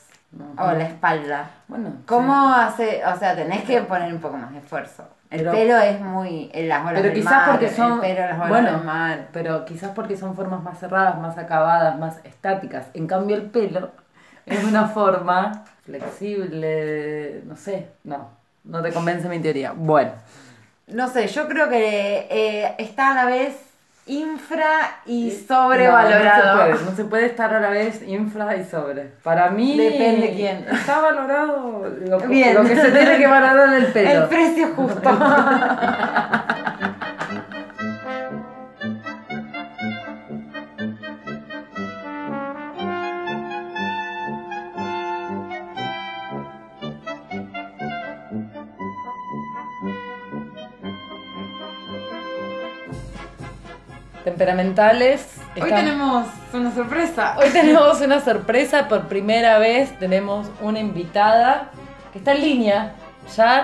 O 0.58 0.72
la 0.72 0.84
espalda. 0.86 1.48
Bueno, 1.68 1.94
¿Cómo 2.08 2.50
hace? 2.52 3.04
O 3.06 3.16
sea, 3.20 3.36
tenés 3.36 3.64
que 3.66 3.82
poner 3.82 4.12
un 4.12 4.20
poco 4.20 4.36
más 4.36 4.52
de 4.52 4.58
esfuerzo. 4.58 5.08
El 5.30 5.42
Pero- 5.42 5.52
pelo 5.52 5.78
es 5.78 6.02
muy. 6.02 6.50
Las 6.56 6.82
olas 6.82 6.94
Pero 6.96 7.04
del 7.10 7.14
quizás 7.14 7.32
mar, 7.32 7.52
porque 7.52 7.70
son. 7.70 8.02
Pelo, 8.02 8.20
las 8.22 8.36
olas 8.38 8.50
bueno, 8.50 8.72
del 8.72 8.84
mar. 8.84 9.28
pero 9.32 9.64
quizás 9.66 9.92
porque 9.94 10.18
son 10.18 10.36
formas 10.36 10.64
más 10.64 10.80
cerradas, 10.80 11.20
más 11.20 11.38
acabadas, 11.38 12.00
más 12.00 12.20
estáticas. 12.24 12.88
En 12.96 13.06
cambio, 13.06 13.36
el 13.36 13.44
pelo 13.52 13.92
es 14.48 14.64
una 14.64 14.88
forma 14.88 15.64
flexible. 15.84 17.44
No 17.46 17.56
sé, 17.56 17.90
no. 18.04 18.30
No 18.64 18.82
te 18.82 18.92
convence 18.92 19.30
mi 19.30 19.40
teoría. 19.40 19.74
Bueno. 19.76 20.12
No 20.94 21.10
sé, 21.10 21.28
yo 21.28 21.48
creo 21.48 21.70
que 21.70 22.28
eh, 22.30 22.76
está 22.78 23.12
a 23.12 23.16
la 23.16 23.26
vez 23.26 23.56
infra 24.06 25.00
y 25.06 25.32
No, 25.50 25.56
sobrevalorado. 25.56 26.56
No, 26.56 26.62
se 26.62 26.72
puede, 26.74 26.86
no 26.86 26.96
se 26.96 27.06
puede 27.06 27.26
estar 27.26 27.54
a 27.54 27.60
la 27.60 27.70
vez 27.70 28.02
infra 28.08 28.56
y 28.58 28.66
sobre. 28.66 29.12
Para 29.24 29.50
mí. 29.50 29.78
Depende 29.78 30.34
quién. 30.36 30.68
Está 30.72 31.00
valorado 31.00 31.90
lo, 32.06 32.20
Bien. 32.28 32.54
lo 32.54 32.64
que 32.64 32.76
se 32.76 32.92
tiene 32.92 33.18
que 33.18 33.26
valorar 33.28 33.70
en 33.70 33.74
el 33.74 33.88
pelo. 33.88 34.10
El 34.10 34.24
precio 34.30 34.68
justo. 34.76 35.10
Temperamentales. 54.24 55.28
Hoy 55.62 55.70
tenemos 55.70 56.28
una 56.54 56.74
sorpresa. 56.74 57.36
Hoy 57.38 57.50
tenemos 57.50 58.00
una 58.00 58.22
sorpresa, 58.22 58.88
por 58.88 59.08
primera 59.08 59.60
vez 59.60 59.98
tenemos 60.00 60.50
una 60.62 60.80
invitada 60.80 61.72
que 62.12 62.20
está 62.20 62.34
en 62.34 62.42
línea. 62.42 62.96
Ya 63.36 63.64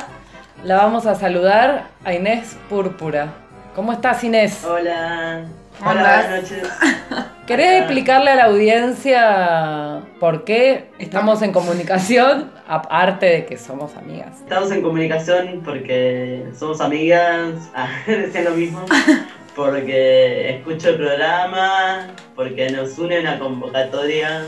la 0.63 0.75
vamos 0.75 1.05
a 1.05 1.15
saludar 1.15 1.85
a 2.03 2.13
Inés 2.13 2.57
Púrpura. 2.69 3.29
¿Cómo 3.73 3.93
estás 3.93 4.23
Inés? 4.23 4.65
Hola. 4.65 5.45
¿Cómo 5.79 5.91
Hola, 5.91 6.01
buenas 6.01 6.41
noches. 6.41 6.69
¿Querés 7.49 7.79
explicarle 7.79 8.29
a 8.29 8.35
la 8.35 8.43
audiencia 8.45 10.01
por 10.19 10.43
qué 10.43 10.91
estamos 10.99 11.41
en 11.41 11.51
comunicación, 11.51 12.51
aparte 12.67 13.25
de 13.25 13.45
que 13.47 13.57
somos 13.57 13.95
amigas? 13.97 14.39
Estamos 14.41 14.71
en 14.71 14.83
comunicación 14.83 15.61
porque 15.65 16.45
somos 16.55 16.79
amigas, 16.79 17.55
decían 18.05 18.43
lo 18.43 18.51
mismo, 18.51 18.85
porque 19.59 20.55
escucho 20.55 20.91
el 20.91 20.95
programa, 20.95 22.07
porque 22.33 22.69
nos 22.69 22.97
une 22.97 23.19
una 23.19 23.37
convocatoria 23.37 24.45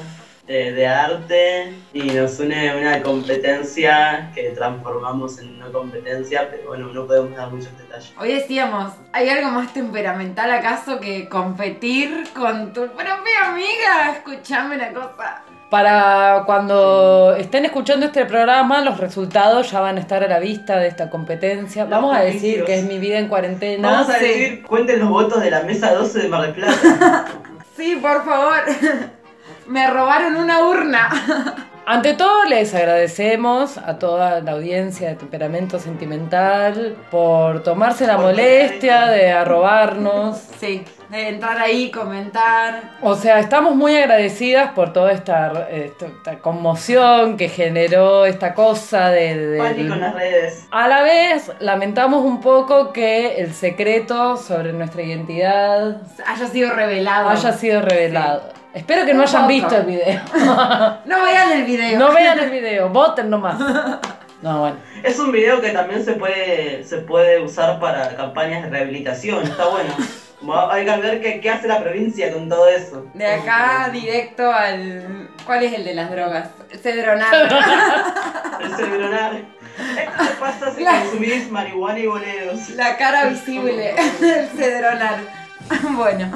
de, 0.47 0.88
arte 0.88 1.74
y 1.93 2.04
nos 2.12 2.39
une 2.39 2.74
una 2.78 3.02
competencia 3.04 4.32
que 4.34 4.52
transformamos 4.52 5.38
en 5.39 5.56
una 5.56 5.69
competencia, 5.69 6.47
pero 6.50 6.69
bueno, 6.69 6.93
no 6.93 7.06
podemos 7.06 7.36
dar 7.36 7.52
muchos 7.52 7.78
detalles. 7.78 8.13
Hoy 8.17 8.34
decíamos, 8.34 8.93
¿hay 9.12 9.28
algo 9.28 9.50
más 9.52 9.74
temperamental 9.74 10.50
acaso 10.50 11.02
que 11.02 11.28
competir 11.28 12.30
con 12.34 12.71
tu 12.71 12.88
propia 12.88 13.50
amiga? 13.50 14.13
Escuchame 14.13 14.76
una 14.76 14.93
cosa. 14.93 15.43
Para 15.72 16.44
cuando 16.46 17.34
estén 17.38 17.64
escuchando 17.64 18.06
este 18.06 18.26
programa, 18.26 18.82
los 18.82 18.98
resultados 18.98 19.72
ya 19.72 19.80
van 19.80 19.96
a 19.96 20.02
estar 20.02 20.22
a 20.22 20.28
la 20.28 20.38
vista 20.38 20.76
de 20.76 20.90
esta 20.90 21.10
competencia. 21.10 21.84
Los 21.84 21.92
Vamos 21.92 22.14
a 22.14 22.20
decir 22.20 22.66
que 22.66 22.80
es 22.80 22.84
mi 22.84 23.00
vida 23.00 23.18
en 23.18 23.30
cuarentena. 23.30 23.90
Vamos 23.90 24.10
a 24.10 24.16
sí. 24.20 24.26
decir, 24.26 24.64
cuenten 24.64 25.00
los 25.00 25.08
votos 25.08 25.42
de 25.42 25.50
la 25.50 25.64
mesa 25.64 25.94
12 25.94 26.24
de 26.24 26.28
Mar 26.28 26.42
del 26.42 26.52
Plata. 26.54 27.26
Sí, 27.78 27.98
por 28.02 28.26
favor. 28.26 28.60
Me 29.68 29.90
robaron 29.90 30.36
una 30.36 30.60
urna. 30.66 31.10
Ante 31.86 32.16
todo, 32.16 32.44
les 32.50 32.76
agradecemos 32.76 33.78
a 33.78 33.98
toda 33.98 34.42
la 34.42 34.52
audiencia 34.52 35.08
de 35.08 35.16
Temperamento 35.16 35.80
Sentimental 35.80 36.98
por 37.10 37.64
tomarse 37.64 38.06
la 38.06 38.18
Por 38.18 38.26
molestia 38.26 39.08
de 39.08 39.32
arrobarnos. 39.32 40.38
Sí, 40.60 40.84
de 41.12 41.28
entrar 41.30 41.58
ahí, 41.60 41.91
comentar. 41.91 42.82
O 43.02 43.15
sea, 43.15 43.39
estamos 43.39 43.76
muy 43.76 43.95
agradecidas 43.95 44.71
por 44.71 44.93
toda 44.93 45.12
esta, 45.12 45.67
esta- 45.69 46.06
esta 46.08 46.39
conmoción 46.39 47.36
que 47.38 47.50
generó 47.50 48.26
esta 48.26 48.54
cosa 48.54 49.10
de... 49.10 49.38
de- 49.38 49.58
Pánico 49.60 49.93
en 49.93 50.00
las 50.02 50.13
redes. 50.15 50.67
A 50.71 50.88
la 50.88 51.02
vez, 51.04 51.52
lamentamos 51.60 52.24
un 52.24 52.39
poco 52.41 52.93
que 52.93 53.36
el 53.41 53.54
secreto 53.54 54.38
sobre 54.38 54.71
nuestra 54.74 55.02
identidad 55.02 55.97
Haya 56.26 56.47
sido 56.47 56.71
revelado. 56.74 57.30
haya 57.30 57.52
sido 57.54 57.82
revelado. 57.82 58.43
Espero 58.74 59.06
que 59.06 59.13
no 59.13 59.19
Un 59.24 59.28
hayan 59.28 59.41
poco. 59.41 59.54
visto 59.54 59.76
el 59.78 59.86
video. 59.86 60.21
No 61.06 61.24
vean 61.26 61.52
el 61.52 61.63
video. 61.65 62.00
no 62.00 62.13
vean 62.13 62.39
el 62.39 62.50
video, 62.50 62.88
voten 62.89 63.30
nomás. 63.30 63.60
No, 64.41 64.60
bueno. 64.62 64.78
Es 65.04 65.19
un 65.19 65.32
video 65.32 65.60
que 65.62 65.71
también 65.71 66.04
se 66.06 66.13
puede, 66.13 66.84
se 66.86 66.97
puede 67.00 67.39
usar 67.41 67.80
para 67.82 68.15
campañas 68.15 68.63
de 68.63 68.69
rehabilitación. 68.69 69.43
Está 69.43 69.67
bueno. 69.67 69.93
Hay 70.71 70.86
que 70.86 70.97
ver 70.97 71.21
qué, 71.21 71.39
qué 71.39 71.49
hace 71.49 71.67
la 71.67 71.80
provincia 71.82 72.32
con 72.34 72.49
todo 72.49 72.67
eso. 72.67 73.06
De 73.13 73.25
acá 73.27 73.89
directo 73.91 74.51
al. 74.51 75.30
¿Cuál 75.45 75.63
es 75.63 75.73
el 75.73 75.84
de 75.86 75.93
las 75.93 76.10
drogas? 76.12 76.49
Cedronar. 76.82 77.34
El 78.62 78.75
cerebronar. 78.75 79.34
Esto 79.97 80.23
te 80.23 80.34
pasa 80.39 80.75
si 80.75 80.84
La- 80.84 80.99
consumís 81.01 81.49
marihuana 81.49 81.99
y 81.99 82.06
boleros. 82.08 82.69
La 82.71 82.95
cara 82.97 83.25
visible 83.30 83.93
del 84.19 84.47
cedronar. 84.49 85.15
Bueno. 85.91 86.30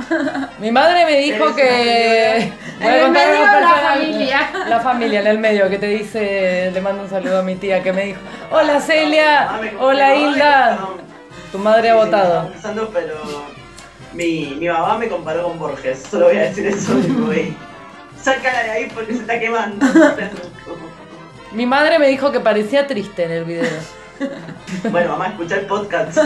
Mi 0.59 0.71
madre 0.71 1.03
me 1.05 1.17
dijo 1.17 1.43
Eres 1.43 1.55
que. 1.55 2.37
En 2.79 2.93
el 2.93 3.01
contar 3.05 3.27
medio, 3.27 3.45
algo 3.45 3.59
la 3.59 3.73
familia. 3.89 4.49
La 4.69 4.79
familia 4.79 5.19
en 5.21 5.27
el 5.27 5.39
medio 5.39 5.69
que 5.69 5.77
te 5.77 5.87
dice. 5.87 6.71
Le 6.73 6.79
mando 6.81 7.03
un 7.03 7.09
saludo 7.09 7.39
a 7.39 7.41
mi 7.43 7.55
tía 7.55 7.83
que 7.83 7.91
me 7.91 8.05
dijo: 8.05 8.19
Hola 8.51 8.79
Celia, 8.79 9.49
Ah, 9.49 9.59
me- 9.61 9.75
hola 9.77 10.15
Hilda. 10.15 10.79
Tu 11.51 11.57
madre 11.57 11.89
ha 11.89 11.95
votado. 11.95 12.33
estaba 12.33 12.49
pensando, 12.51 12.89
pero 12.93 13.15
mi, 14.15 14.55
mi 14.59 14.67
mamá 14.67 14.97
me 14.97 15.07
comparó 15.09 15.43
con 15.43 15.59
Borges. 15.59 15.99
Solo 16.09 16.25
voy 16.27 16.37
a 16.37 16.41
decir 16.43 16.65
eso, 16.67 16.93
tipo, 16.95 17.31
y 17.33 17.55
Sácala 18.21 18.63
de 18.63 18.71
ahí 18.71 18.87
porque 18.93 19.13
se 19.13 19.19
está 19.19 19.39
quemando. 19.39 19.85
Mi 21.51 21.65
madre 21.65 21.99
me 21.99 22.07
dijo 22.07 22.31
que 22.31 22.39
parecía 22.39 22.87
triste 22.87 23.23
en 23.25 23.31
el 23.31 23.45
video. 23.45 23.69
bueno, 24.91 25.11
mamá, 25.11 25.27
escucha 25.27 25.55
el 25.57 25.65
podcast. 25.67 26.17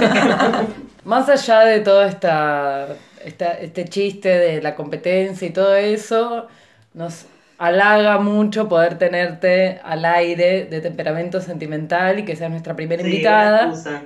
Más 1.04 1.28
allá 1.30 1.60
de 1.62 1.80
todo 1.82 2.04
esta, 2.06 2.88
esta- 3.26 3.54
este 3.60 3.86
chiste 3.86 4.30
de 4.30 4.62
la 4.62 4.76
competencia 4.76 5.48
y 5.48 5.52
todo 5.52 5.76
eso, 5.76 6.48
nos 6.94 7.26
halaga 7.58 8.18
mucho 8.20 8.70
poder 8.70 8.98
tenerte 8.98 9.82
al 9.84 10.06
aire 10.06 10.66
de 10.66 10.82
temperamento 10.82 11.42
sentimental 11.42 12.20
y 12.20 12.26
que 12.26 12.36
seas 12.36 12.50
nuestra 12.52 12.76
primera 12.76 13.04
Sí, 13.04 13.10
invitada. 13.10 13.66
una 13.66 13.74
excusa. 13.74 14.02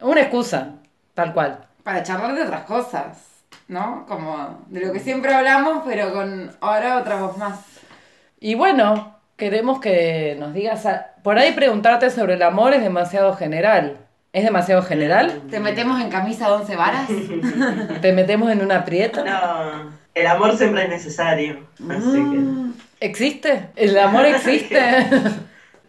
Una 0.00 0.20
excusa, 0.20 0.68
tal 1.14 1.32
cual. 1.32 1.60
Para 1.88 2.02
charlar 2.02 2.34
de 2.34 2.42
otras 2.42 2.64
cosas, 2.64 3.16
¿no? 3.66 4.04
Como 4.06 4.62
de 4.68 4.80
lo 4.84 4.92
que 4.92 5.00
siempre 5.00 5.32
hablamos, 5.32 5.84
pero 5.86 6.12
con 6.12 6.50
ahora 6.60 6.98
otra 6.98 7.16
voz 7.16 7.38
más. 7.38 7.60
Y 8.38 8.54
bueno, 8.56 9.16
queremos 9.38 9.80
que 9.80 10.36
nos 10.38 10.52
digas, 10.52 10.84
a- 10.84 11.12
por 11.22 11.38
ahí 11.38 11.52
preguntarte 11.52 12.10
sobre 12.10 12.34
el 12.34 12.42
amor 12.42 12.74
es 12.74 12.82
demasiado 12.82 13.32
general. 13.36 13.96
¿Es 14.34 14.44
demasiado 14.44 14.82
general? 14.82 15.40
¿Te 15.48 15.60
metemos 15.60 15.98
en 16.02 16.10
camisa 16.10 16.48
de 16.48 16.52
once 16.56 16.76
varas? 16.76 17.08
¿Te 18.02 18.12
metemos 18.12 18.50
en 18.50 18.60
una 18.62 18.84
prieta? 18.84 19.24
No, 19.24 19.90
el 20.14 20.26
amor 20.26 20.58
siempre 20.58 20.82
es 20.82 20.90
necesario. 20.90 21.68
Así 21.88 22.22
¿Existe? 23.00 23.70
¿El 23.76 23.98
amor 23.98 24.26
existe? 24.26 24.78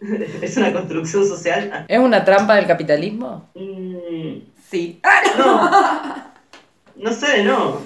que 0.00 0.38
es 0.46 0.56
una 0.56 0.72
construcción 0.72 1.26
social. 1.26 1.84
¿Es 1.88 1.98
una 1.98 2.24
trampa 2.24 2.54
del 2.56 2.66
capitalismo? 2.66 3.50
Mm, 3.54 4.49
Sí. 4.70 5.00
No, 5.38 5.70
no 6.96 7.12
sé, 7.12 7.42
no. 7.44 7.80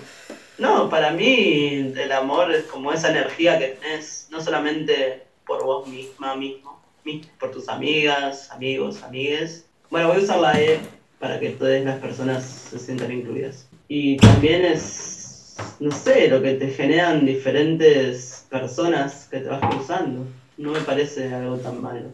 No, 0.59 0.88
para 0.88 1.11
mí 1.11 1.92
el 1.97 2.12
amor 2.12 2.53
es 2.53 2.64
como 2.64 2.92
esa 2.92 3.11
energía 3.11 3.59
que 3.59 3.68
tenés, 3.81 4.29
no 4.31 4.40
solamente 4.40 5.25
por 5.47 5.64
vos 5.64 5.88
misma, 5.88 6.37
mismo, 6.37 6.81
mi- 7.05 7.23
por 7.40 7.51
tus 7.51 7.68
amigas, 7.68 8.51
amigos, 8.53 9.03
amigues. 9.03 9.66
Bueno, 9.90 10.09
voy 10.09 10.18
a 10.18 10.20
usar 10.20 10.38
la 10.40 10.61
E 10.61 10.79
para 11.18 11.40
que 11.40 11.51
todas 11.51 11.83
las 11.83 11.99
personas 11.99 12.44
se 12.44 12.79
sientan 12.79 13.11
incluidas. 13.12 13.66
Y 13.88 14.16
también 14.18 14.64
es, 14.64 15.57
no 15.81 15.90
sé, 15.90 16.29
lo 16.29 16.40
que 16.40 16.55
te 16.55 16.68
generan 16.68 17.27
diferentes 17.27 18.47
personas 18.49 19.27
que 19.31 19.38
te 19.40 19.49
vas 19.49 19.61
cruzando. 19.70 20.25
No 20.57 20.70
me 20.70 20.81
parece 20.81 21.35
algo 21.35 21.57
tan 21.57 21.83
malo. 21.83 22.11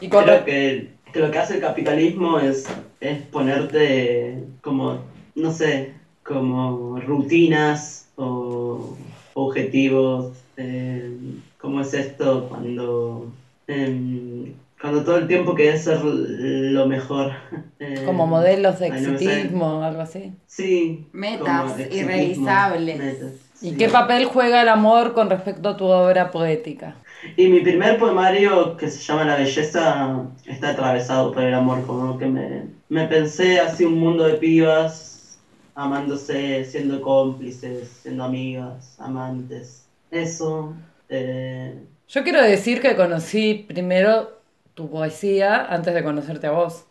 Y 0.00 0.08
con 0.08 0.24
Creo 0.24 0.38
re- 0.38 0.44
que, 0.44 0.92
que 1.12 1.20
lo 1.20 1.30
que 1.30 1.38
hace 1.38 1.54
el 1.56 1.60
capitalismo 1.60 2.38
es, 2.38 2.66
es 3.00 3.20
ponerte 3.26 4.44
como, 4.60 5.00
no 5.34 5.52
sé, 5.52 5.92
como 6.22 6.98
rutinas 7.00 8.08
o 8.16 8.96
objetivos. 9.34 10.32
eh, 10.56 11.10
¿Cómo 11.58 11.80
es 11.80 11.94
esto 11.94 12.48
cuando, 12.48 13.30
em, 13.68 14.52
cuando 14.80 15.04
todo 15.04 15.18
el 15.18 15.28
tiempo 15.28 15.54
querés 15.54 15.84
ser 15.84 16.00
lo 16.04 16.86
mejor? 16.86 17.32
Eh, 17.84 18.04
como 18.06 18.28
modelos 18.28 18.78
de 18.78 18.92
ay, 18.92 19.02
no 19.02 19.14
exitismo, 19.14 19.82
algo 19.82 20.02
así. 20.02 20.32
Sí. 20.46 21.08
Metas 21.10 21.72
exitismo, 21.80 22.00
irrealizables. 22.12 22.96
metas, 22.96 23.32
¿Y 23.60 23.70
sí. 23.70 23.76
qué 23.76 23.88
papel 23.88 24.26
juega 24.26 24.62
el 24.62 24.68
amor 24.68 25.14
con 25.14 25.28
respecto 25.28 25.70
a 25.70 25.76
tu 25.76 25.86
obra 25.86 26.30
poética? 26.30 26.94
Y 27.36 27.48
mi 27.48 27.60
primer 27.60 27.98
poemario, 27.98 28.76
que 28.76 28.88
se 28.88 28.98
llama 29.00 29.24
La 29.24 29.36
Belleza, 29.36 30.26
está 30.46 30.70
atravesado 30.70 31.32
por 31.32 31.42
el 31.42 31.54
amor, 31.54 31.86
como 31.86 32.18
que 32.18 32.26
me, 32.26 32.66
me 32.88 33.06
pensé 33.06 33.60
así 33.60 33.84
un 33.84 33.94
mundo 33.98 34.24
de 34.24 34.34
pibas, 34.34 35.38
amándose, 35.74 36.64
siendo 36.64 37.00
cómplices, 37.00 37.88
siendo 38.02 38.24
amigas, 38.24 38.96
amantes. 38.98 39.86
Eso. 40.10 40.74
eh, 41.08 41.86
Yo 42.08 42.22
quiero 42.24 42.42
decir 42.42 42.80
que 42.82 42.96
conocí 42.96 43.64
primero 43.68 44.40
tu 44.74 44.90
poesía 44.90 45.64
antes 45.66 45.94
de 45.94 46.02
conocerte 46.04 46.46
a 46.46 46.50
vos. 46.52 46.84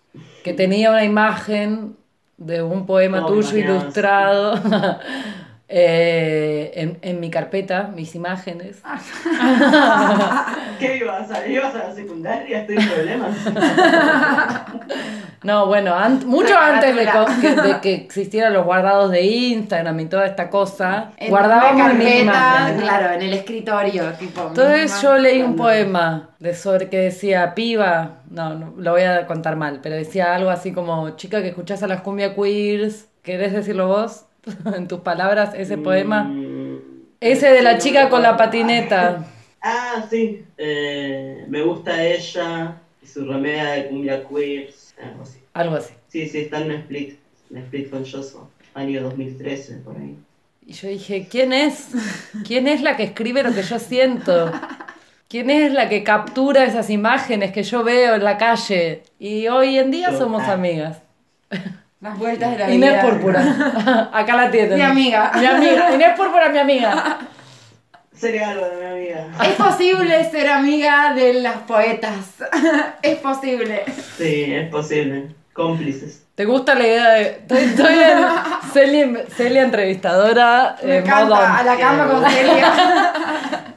Que 0.44 0.54
tenía 0.54 0.90
una 0.90 1.04
imagen 1.04 1.96
de 2.38 2.64
un 2.64 2.86
poema 2.86 3.20
No, 3.20 3.28
tuyo 3.28 3.42
imaginabas. 3.42 3.84
ilustrado 3.84 4.56
eh, 5.74 6.72
en, 6.76 6.98
en 7.02 7.20
mi 7.20 7.30
carpeta, 7.32 7.90
mis 7.96 8.14
imágenes. 8.16 8.82
¿Qué 10.80 10.98
ibas 10.98 11.32
a, 11.32 11.48
ibas 11.48 11.74
a 11.76 11.78
la 11.90 11.96
secundaria? 11.96 12.62
Estoy 12.62 12.78
en 12.78 12.90
problemas. 12.90 13.36
No, 15.44 15.66
bueno, 15.66 15.96
an- 15.96 16.22
mucho 16.28 16.56
antes 16.56 16.96
de, 16.96 17.10
que, 17.42 17.56
de 17.64 17.82
que 17.82 17.94
existieran 17.96 18.54
los 18.54 18.64
guardados 18.64 19.10
de 19.10 19.24
Instagram 19.24 20.00
y 20.02 20.06
toda 20.06 20.28
esta 20.28 20.52
cosa, 20.52 21.14
En 21.18 21.32
guardábamos 21.32 21.82
una 21.82 21.94
mis 21.96 22.04
carpeta, 22.06 22.22
imágenes. 22.22 22.82
claro, 22.84 23.14
en 23.16 23.22
el 23.24 23.34
escritorio, 23.34 24.04
tipo. 24.20 24.42
Entonces 24.50 25.02
yo 25.02 25.18
leí 25.18 25.42
un 25.42 25.56
poema 25.56 26.30
de 26.38 26.54
sobre 26.54 26.90
que 26.90 26.98
decía 27.00 27.56
piba, 27.56 28.20
no, 28.30 28.54
no, 28.54 28.74
lo 28.78 28.92
voy 28.92 29.02
a 29.02 29.26
contar 29.26 29.56
mal, 29.56 29.80
pero 29.82 29.96
decía 29.96 30.36
algo 30.36 30.52
así 30.52 30.74
como 30.74 31.10
chica 31.16 31.42
que 31.42 31.48
escuchás 31.48 31.82
a 31.82 31.88
las 31.88 32.02
cumbia 32.02 32.36
queers, 32.36 33.08
¿querés 33.24 33.52
decirlo 33.52 33.88
vos? 33.88 34.26
en 34.76 34.88
tus 34.88 35.00
palabras, 35.02 35.54
ese 35.56 35.78
poema. 35.78 36.24
Mm, 36.24 36.80
Ese 37.20 37.50
de 37.52 37.62
la 37.62 37.78
chica 37.78 38.10
con 38.10 38.24
la 38.24 38.36
patineta. 38.38 39.26
Ah, 39.62 40.04
sí. 40.10 40.44
Eh, 40.58 41.46
me 41.48 41.62
gusta 41.62 42.04
ella 42.04 42.78
y 43.02 43.06
su 43.08 43.26
remedia 43.26 43.72
de 43.74 43.88
cumbia 43.90 44.24
queers. 44.28 44.96
Algo 45.02 45.22
así. 45.24 45.40
Algo 45.54 45.76
así. 45.76 45.94
Sí, 46.08 46.28
sí, 46.28 46.40
está 46.40 46.60
en 46.62 46.72
Split. 46.72 47.20
En 47.52 47.58
Split 47.58 47.90
con 47.92 48.04
Joshua. 48.04 48.48
Año 48.74 49.04
2013, 49.04 49.76
por 49.78 49.98
ahí. 49.98 50.16
Y 50.66 50.74
yo 50.74 50.88
dije, 50.88 51.28
¿quién 51.30 51.54
es? 51.54 51.90
¿Quién 52.48 52.68
es 52.68 52.82
la 52.82 52.96
que 52.98 53.04
escribe 53.04 53.44
lo 53.44 53.54
que 53.54 53.64
yo 53.64 53.78
siento? 53.80 54.52
¿Quién 55.28 55.50
es 55.50 55.72
la 55.74 55.90
que 55.90 56.04
captura 56.04 56.66
esas 56.66 56.90
imágenes 56.90 57.52
que 57.52 57.64
yo 57.64 57.84
veo 57.84 58.16
en 58.16 58.24
la 58.24 58.38
calle? 58.38 59.04
Y 59.20 59.48
hoy 59.48 59.78
en 59.78 59.92
día 59.92 60.12
Yo. 60.12 60.18
somos 60.18 60.44
Ah. 60.44 60.54
amigas. 60.54 61.02
Las 62.02 62.18
vueltas 62.18 62.52
de 62.52 62.58
la 62.58 62.72
Inés 62.72 62.94
vida. 62.94 63.02
Púrpura. 63.04 64.10
Acá 64.14 64.36
la 64.36 64.50
tienen. 64.50 64.76
Mi 64.76 64.82
amiga. 64.82 65.32
Mi 65.36 65.46
amiga. 65.46 65.94
Inés 65.94 66.18
Púrpura, 66.18 66.50
mi 66.50 66.58
amiga. 66.58 67.20
Sería 68.12 68.50
algo 68.50 68.66
de 68.66 68.76
mi 68.78 68.86
amiga. 68.86 69.28
Es 69.44 69.54
posible 69.54 70.30
ser 70.32 70.50
amiga 70.50 71.14
de 71.14 71.36
las 71.36 71.58
poetas. 71.58 72.38
es 73.04 73.18
posible. 73.20 73.84
Sí, 74.18 74.52
es 74.52 74.68
posible. 74.70 75.36
Cómplices. 75.54 76.26
¿Te 76.34 76.46
gusta 76.46 76.74
la 76.74 76.88
idea 76.88 77.10
de.? 77.12 77.30
Estoy, 77.48 77.60
estoy 77.60 78.00
en 78.00 78.26
Celia, 78.74 79.26
Celia 79.30 79.62
entrevistadora. 79.62 80.78
Me 80.84 80.96
eh, 80.96 80.98
encanta. 81.00 81.60
A 81.60 81.64
la 81.64 81.78
cama 81.78 82.08
con 82.08 82.28
Celia. 82.28 82.74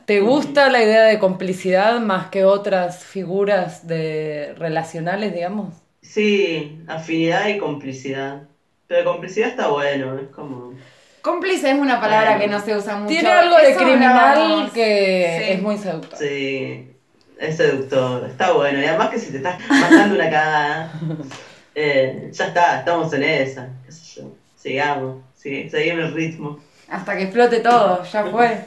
¿Te 0.06 0.20
gusta 0.20 0.70
la 0.70 0.82
idea 0.82 1.02
de 1.02 1.18
complicidad 1.18 2.00
más 2.00 2.28
que 2.28 2.46
otras 2.46 3.04
figuras 3.04 3.86
de 3.86 4.54
relacionales, 4.56 5.34
digamos? 5.34 5.83
Sí, 6.08 6.78
afinidad 6.86 7.48
y 7.48 7.58
complicidad. 7.58 8.42
Pero 8.86 9.04
complicidad 9.12 9.48
está 9.48 9.68
bueno, 9.68 10.18
es 10.18 10.28
como... 10.28 10.74
Cómplice 11.22 11.70
es 11.70 11.78
una 11.78 11.98
palabra 12.00 12.36
Bueno. 12.36 12.40
que 12.44 12.50
no 12.50 12.60
se 12.60 12.76
usa 12.76 12.96
mucho. 12.96 13.08
Tiene 13.08 13.30
algo 13.30 13.56
de 13.56 13.74
criminal 13.74 14.70
que 14.74 15.40
Sí. 15.46 15.52
es 15.54 15.62
muy 15.62 15.78
seductor. 15.78 16.18
Sí, 16.18 16.90
es 17.38 17.56
seductor, 17.56 18.26
está 18.28 18.52
bueno. 18.52 18.78
Y 18.78 18.84
además 18.84 19.08
que 19.08 19.18
si 19.18 19.30
te 19.30 19.38
estás 19.38 19.58
mandando 19.68 20.16
una 20.16 20.24
cagada, 20.30 20.92
eh, 21.74 22.28
ya 22.30 22.46
está, 22.48 22.78
estamos 22.80 23.10
en 23.14 23.22
esa, 23.22 23.70
qué 23.86 23.90
sé 23.92 24.20
yo. 24.20 24.32
Sigamos, 24.54 25.22
sí, 25.34 25.68
seguimos 25.70 26.04
el 26.06 26.14
ritmo. 26.14 26.58
Hasta 26.90 27.16
que 27.16 27.22
explote 27.24 27.60
todo, 27.60 28.04
ya 28.04 28.24
fue. 28.26 28.58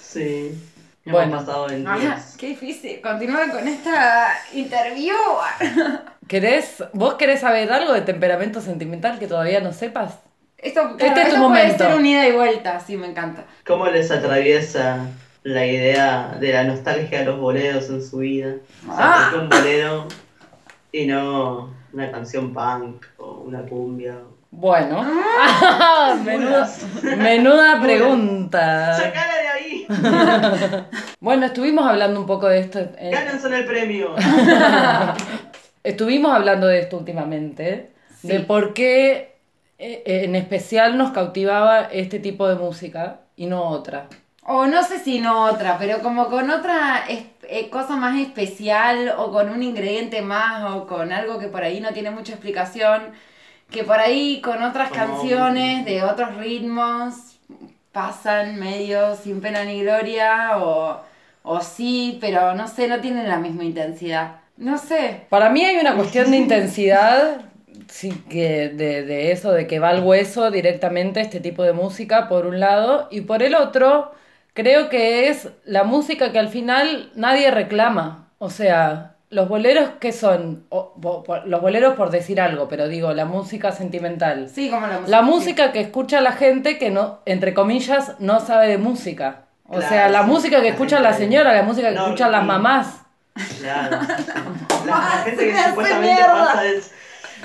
Sí. 0.00 0.52
Hemos 1.04 1.20
Bueno. 1.22 1.38
pasado 1.38 1.70
en 1.70 1.86
Ajá, 1.88 2.22
qué 2.38 2.48
difícil. 2.48 3.00
Continúa 3.00 3.48
con 3.50 3.66
esta 3.66 4.28
interview. 4.52 5.16
¿Querés, 6.28 6.84
¿Vos 6.92 7.14
querés 7.14 7.40
saber 7.40 7.72
algo 7.72 7.92
de 7.92 8.02
temperamento 8.02 8.60
sentimental 8.60 9.18
que 9.18 9.26
todavía 9.26 9.60
no 9.60 9.72
sepas? 9.72 10.18
Esto, 10.58 10.90
Este 10.98 11.06
es 11.06 11.14
tu 11.14 11.20
esto 11.20 11.36
momento. 11.38 11.76
puede 11.76 11.90
ser 11.90 11.98
un 11.98 12.06
ida 12.06 12.26
y 12.28 12.32
vuelta, 12.32 12.80
sí, 12.80 12.96
me 12.96 13.06
encanta. 13.06 13.44
¿Cómo 13.66 13.86
les 13.86 14.10
atraviesa 14.10 15.06
la 15.44 15.64
idea 15.66 16.36
de 16.40 16.52
la 16.52 16.64
nostalgia 16.64 17.20
de 17.20 17.24
los 17.26 17.38
boleros 17.38 17.88
en 17.90 18.02
su 18.04 18.18
vida? 18.18 18.54
O 18.88 18.94
sea, 18.94 18.96
Ah. 18.98 19.28
¿por 19.30 19.38
qué 19.38 19.44
un 19.44 19.48
bolero 19.48 20.08
y 20.92 21.06
no 21.06 21.70
una 21.92 22.10
canción 22.10 22.52
punk 22.52 23.06
o 23.18 23.44
una 23.46 23.60
cumbia? 23.62 24.16
Bueno, 24.50 25.02
menuda, 26.24 26.68
menuda 27.16 27.80
pregunta. 27.80 28.94
¡Sacala 28.94 29.34
de 29.38 29.48
ahí! 29.48 29.86
Bueno, 31.20 31.46
estuvimos 31.46 31.84
hablando 31.86 32.20
un 32.20 32.26
poco 32.26 32.46
de 32.48 32.60
esto. 32.60 32.78
eh, 32.96 33.10
¡Gánense 33.12 33.48
el 33.48 33.64
premio! 33.66 34.14
Estuvimos 35.88 36.32
hablando 36.34 36.66
de 36.66 36.80
esto 36.80 36.98
últimamente, 36.98 37.92
de 38.22 38.40
por 38.40 38.74
qué 38.74 39.36
eh, 39.78 40.02
en 40.04 40.34
especial 40.36 40.98
nos 40.98 41.12
cautivaba 41.12 41.84
este 41.84 42.18
tipo 42.18 42.46
de 42.46 42.56
música 42.56 43.20
y 43.36 43.46
no 43.46 43.62
otra. 43.70 44.06
O 44.44 44.66
no 44.66 44.82
sé 44.82 44.98
si 44.98 45.18
no 45.18 45.44
otra, 45.46 45.78
pero 45.78 46.00
como 46.00 46.26
con 46.28 46.50
otra 46.50 47.04
eh, 47.08 47.70
cosa 47.70 47.96
más 47.96 48.20
especial 48.20 49.14
o 49.16 49.32
con 49.32 49.48
un 49.48 49.62
ingrediente 49.62 50.20
más 50.20 50.70
o 50.74 50.86
con 50.86 51.10
algo 51.10 51.38
que 51.38 51.48
por 51.48 51.62
ahí 51.62 51.80
no 51.80 51.90
tiene 51.94 52.10
mucha 52.10 52.32
explicación, 52.32 53.12
que 53.70 53.82
por 53.82 53.98
ahí 53.98 54.42
con 54.42 54.62
otras 54.62 54.90
Como- 54.90 55.00
canciones 55.06 55.86
de 55.86 56.02
otros 56.02 56.36
ritmos 56.36 57.38
pasan 57.92 58.60
medio 58.60 59.16
sin 59.16 59.40
pena 59.40 59.64
ni 59.64 59.80
gloria 59.80 60.58
o, 60.58 61.00
o 61.44 61.60
sí, 61.62 62.18
pero 62.20 62.54
no 62.54 62.68
sé, 62.68 62.88
no 62.88 63.00
tienen 63.00 63.26
la 63.26 63.38
misma 63.38 63.64
intensidad. 63.64 64.40
No 64.58 64.76
sé. 64.78 65.22
Para 65.28 65.50
mí 65.50 65.64
hay 65.64 65.76
una 65.76 65.94
cuestión 65.94 66.30
de 66.30 66.36
intensidad, 66.36 67.42
sí, 67.88 68.10
que 68.28 68.68
de, 68.68 69.04
de 69.04 69.32
eso, 69.32 69.52
de 69.52 69.66
que 69.66 69.78
va 69.78 69.90
al 69.90 70.02
hueso 70.02 70.50
directamente 70.50 71.20
este 71.20 71.40
tipo 71.40 71.62
de 71.62 71.72
música, 71.72 72.28
por 72.28 72.46
un 72.46 72.58
lado, 72.60 73.08
y 73.10 73.20
por 73.22 73.42
el 73.42 73.54
otro, 73.54 74.12
creo 74.54 74.88
que 74.88 75.28
es 75.28 75.48
la 75.64 75.84
música 75.84 76.32
que 76.32 76.38
al 76.40 76.48
final 76.48 77.10
nadie 77.14 77.50
reclama. 77.52 78.28
O 78.38 78.50
sea, 78.50 79.14
los 79.30 79.48
boleros 79.48 79.90
que 80.00 80.10
son, 80.12 80.64
O- 80.70 80.92
bo- 80.96 81.22
bo- 81.26 81.44
los 81.44 81.60
boleros 81.60 81.94
por 81.94 82.10
decir 82.10 82.40
algo, 82.40 82.68
pero 82.68 82.88
digo, 82.88 83.12
la 83.12 83.24
música 83.26 83.70
sentimental. 83.72 84.48
Sí, 84.48 84.70
como 84.70 84.86
la 84.86 84.98
música. 84.98 85.10
La 85.10 85.22
música 85.22 85.72
que 85.72 85.80
escucha 85.80 86.20
la 86.20 86.32
gente 86.32 86.78
que 86.78 86.90
no, 86.90 87.20
entre 87.26 87.54
comillas, 87.54 88.16
no 88.18 88.40
sabe 88.40 88.66
de 88.68 88.78
música. 88.78 89.42
O 89.68 89.74
Claro, 89.74 89.88
sea, 89.88 90.08
la 90.08 90.22
sí. 90.24 90.28
música 90.30 90.56
que 90.58 90.64
La 90.68 90.70
escucha 90.70 90.98
la 91.00 91.12
señora, 91.12 91.52
la 91.52 91.62
música 91.62 91.90
que 91.90 91.94
No, 91.94 92.06
escuchan 92.06 92.32
las 92.32 92.42
y- 92.42 92.46
mamás. 92.46 93.02
Claro. 93.60 93.98
La, 94.86 94.92
la 94.94 95.22
gente 95.24 95.44
se 95.44 95.50
que 95.52 95.68
supuestamente 95.68 96.22
pasa 96.24 96.64
es. 96.66 96.90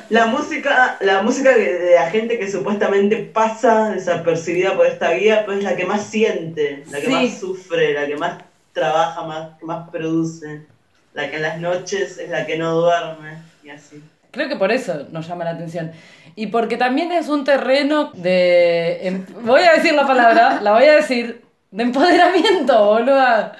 La 0.09 0.25
música, 0.25 0.97
la 1.01 1.21
música 1.21 1.55
de 1.55 1.95
la 1.95 2.09
gente 2.09 2.39
que 2.39 2.49
supuestamente 2.49 3.17
pasa 3.17 3.89
desapercibida 3.91 4.75
por 4.75 4.85
esta 4.87 5.11
guía, 5.11 5.45
pues 5.45 5.59
es 5.59 5.63
la 5.63 5.75
que 5.75 5.85
más 5.85 6.03
siente, 6.05 6.83
la 6.89 6.99
que 6.99 7.05
Sí. 7.07 7.11
más 7.11 7.39
sufre, 7.39 7.93
la 7.93 8.07
que 8.07 8.15
más 8.15 8.39
trabaja, 8.73 9.21
más, 9.23 9.57
que 9.59 9.65
más 9.65 9.89
produce, 9.89 10.65
la 11.13 11.29
que 11.29 11.35
en 11.35 11.41
las 11.43 11.59
noches 11.59 12.17
es 12.17 12.29
la 12.29 12.45
que 12.45 12.57
no 12.57 12.73
duerme, 12.73 13.37
y 13.63 13.69
así. 13.69 14.01
Creo 14.31 14.49
que 14.49 14.55
por 14.55 14.71
eso 14.71 15.05
nos 15.11 15.27
llama 15.27 15.43
la 15.43 15.51
atención. 15.51 15.91
Y 16.35 16.47
porque 16.47 16.75
también 16.77 17.11
es 17.11 17.29
un 17.29 17.43
terreno 17.43 18.11
de... 18.15 19.07
em- 19.07 19.25
Voy 19.43 19.61
a 19.61 19.73
decir 19.73 19.93
la 19.93 20.07
palabra, 20.07 20.59
la 20.61 20.71
voy 20.73 20.85
a 20.85 20.95
decir, 20.95 21.43
de 21.69 21.83
empoderamiento, 21.83 22.83
boluda. 22.83 23.55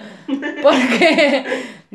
Porque 0.63 1.45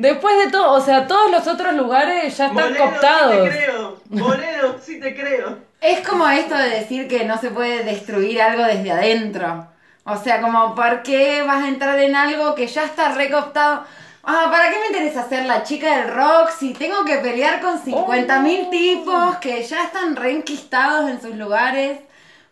después 0.00 0.38
de 0.44 0.50
todo, 0.50 0.72
o 0.72 0.80
sea, 0.80 1.06
todos 1.06 1.30
los 1.30 1.46
otros 1.46 1.74
lugares 1.74 2.36
ya 2.36 2.46
están 2.46 2.64
Bolero, 2.64 2.84
cooptados. 2.84 3.44
sí 3.44 3.50
te 3.50 3.64
creo, 3.64 3.96
bolero, 4.06 4.76
sí 4.80 5.00
te 5.00 5.14
creo. 5.14 5.58
Es 5.80 6.06
como 6.06 6.28
esto 6.28 6.56
de 6.56 6.70
decir 6.70 7.08
que 7.08 7.24
no 7.24 7.38
se 7.38 7.50
puede 7.50 7.84
destruir 7.84 8.40
algo 8.42 8.64
desde 8.64 8.90
adentro. 8.90 9.68
O 10.04 10.16
sea, 10.16 10.40
como, 10.40 10.74
¿por 10.74 11.02
qué 11.02 11.42
vas 11.42 11.62
a 11.64 11.68
entrar 11.68 11.98
en 12.00 12.16
algo 12.16 12.54
que 12.54 12.66
ya 12.66 12.84
está 12.84 13.12
recoptado? 13.14 13.84
Ah, 14.24 14.48
¿para 14.50 14.70
qué 14.70 14.78
me 14.80 14.86
interesa 14.86 15.28
ser 15.28 15.46
la 15.46 15.62
chica 15.62 15.96
del 15.98 16.08
rock 16.14 16.50
si 16.58 16.74
tengo 16.74 17.04
que 17.04 17.16
pelear 17.18 17.60
con 17.60 17.78
50.000 17.82 18.70
tipos 18.70 19.36
que 19.36 19.62
ya 19.62 19.84
están 19.84 20.16
reenquistados 20.16 21.08
en 21.10 21.20
sus 21.20 21.34
lugares? 21.36 22.00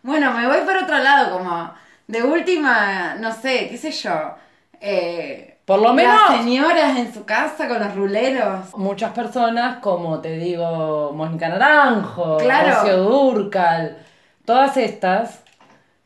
Bueno, 0.03 0.31
me 0.33 0.47
voy 0.47 0.59
por 0.65 0.77
otro 0.77 0.97
lado, 0.99 1.37
como 1.37 1.73
de 2.07 2.23
última, 2.23 3.15
no 3.15 3.33
sé, 3.33 3.67
qué 3.69 3.77
sé 3.77 3.91
yo. 3.91 4.35
eh, 4.79 5.56
Por 5.67 5.81
lo 5.81 5.93
menos- 5.93 6.15
Las 6.29 6.37
señoras 6.43 6.97
en 6.97 7.13
su 7.13 7.25
casa 7.25 7.67
con 7.67 7.81
los 7.81 7.93
ruleros. 7.93 8.73
Muchas 8.77 9.11
personas, 9.11 9.79
como 9.79 10.21
te 10.21 10.37
digo, 10.37 11.11
Mónica 11.13 11.49
Naranjo, 11.49 12.37
Claro. 12.37 12.73
Rocío 12.73 12.97
Durcal, 13.03 13.97
todas 14.45 14.77
estas, 14.77 15.43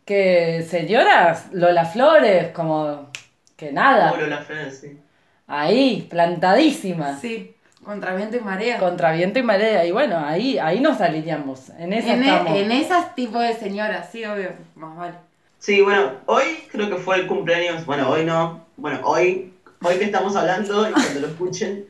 que 0.04 0.65
señoras, 0.67 1.50
Lola 1.52 1.86
Flores, 1.86 2.52
como 2.54 3.10
que 3.56 3.71
nada, 3.71 4.12
Puro 4.13 4.26
la 4.26 4.39
frase, 4.39 4.71
sí. 4.71 5.00
ahí, 5.47 6.08
plantadísimas. 6.10 7.19
Sí, 7.21 7.56
contra 7.86 8.15
viento 8.15 8.38
y 8.38 8.39
marea. 8.39 8.80
Contra 8.80 9.12
viento 9.12 9.38
y 9.38 9.43
marea. 9.43 9.86
Y 9.86 9.91
bueno, 9.91 10.17
ahí, 10.26 10.58
ahí 10.58 10.80
nos 10.80 11.00
alineamos. 11.02 11.69
En 11.78 11.93
esa 11.93 12.13
En, 12.13 12.24
estamos. 12.24 12.56
e- 12.56 12.63
en 12.63 12.71
esas 12.71 13.13
tipos 13.13 13.41
de 13.43 13.54
señoras, 13.54 14.10
sí, 14.12 14.26
obvio, 14.26 14.54
más 14.76 14.97
vale. 14.97 15.13
Sí, 15.60 15.82
bueno, 15.82 16.13
hoy 16.26 16.63
creo 16.71 16.89
que 16.89 16.95
fue 16.95 17.17
el 17.17 17.28
cumpleaños, 17.28 17.86
bueno, 17.86 18.10
hoy 18.10 18.26
no, 18.26 18.65
bueno, 18.78 19.00
hoy, 19.04 19.50
hoy 19.83 19.95
que 19.97 20.05
estamos 20.05 20.35
hablando 20.35 20.87
y 20.89 20.91
cuando 20.91 21.19
lo 21.21 21.27
escuchen, 21.27 21.85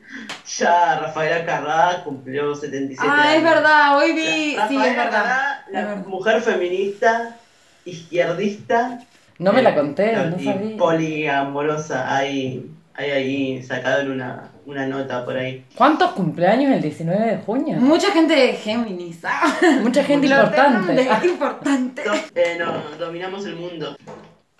ya 0.58 0.98
Rafaela 1.00 1.44
Carrá 1.44 2.02
cumplió 2.04 2.54
77 2.54 3.06
Ah, 3.06 3.22
años. 3.22 3.36
es 3.36 3.42
verdad, 3.44 3.98
hoy 3.98 4.12
vi, 4.12 4.56
La- 4.56 4.68
sí, 4.68 4.76
Rafaela 4.76 4.86
es 4.90 4.96
verdad. 4.96 5.10
Carrá, 5.22 5.64
Es 5.66 5.72
la 5.72 5.80
verdad. 5.86 6.06
mujer 6.06 6.42
feminista, 6.42 7.36
izquierdista. 7.84 9.00
No 9.38 9.52
me 9.52 9.62
la 9.62 9.70
eh, 9.70 9.74
conté, 9.74 10.12
no 10.12 10.36
y 10.38 10.44
sabía. 10.44 10.76
poliamorosa, 10.76 12.14
hay, 12.16 12.70
hay 12.94 13.10
ahí 13.10 13.62
sacado 13.62 14.02
en 14.02 14.10
una, 14.12 14.50
una 14.66 14.86
nota 14.86 15.24
por 15.24 15.36
ahí. 15.36 15.64
¿Cuántos 15.74 16.12
cumpleaños 16.12 16.70
el 16.72 16.80
19 16.82 17.26
de 17.26 17.36
junio? 17.38 17.76
Mucha 17.78 18.10
gente 18.12 18.34
de 18.36 18.52
Géminis. 18.52 19.20
ah. 19.24 19.42
Mucha 19.82 20.04
gente 20.04 20.26
importante. 20.28 21.26
importante. 21.26 22.02
Eh, 22.34 22.56
no, 22.58 22.72
dominamos 23.04 23.44
el 23.46 23.56
mundo. 23.56 23.96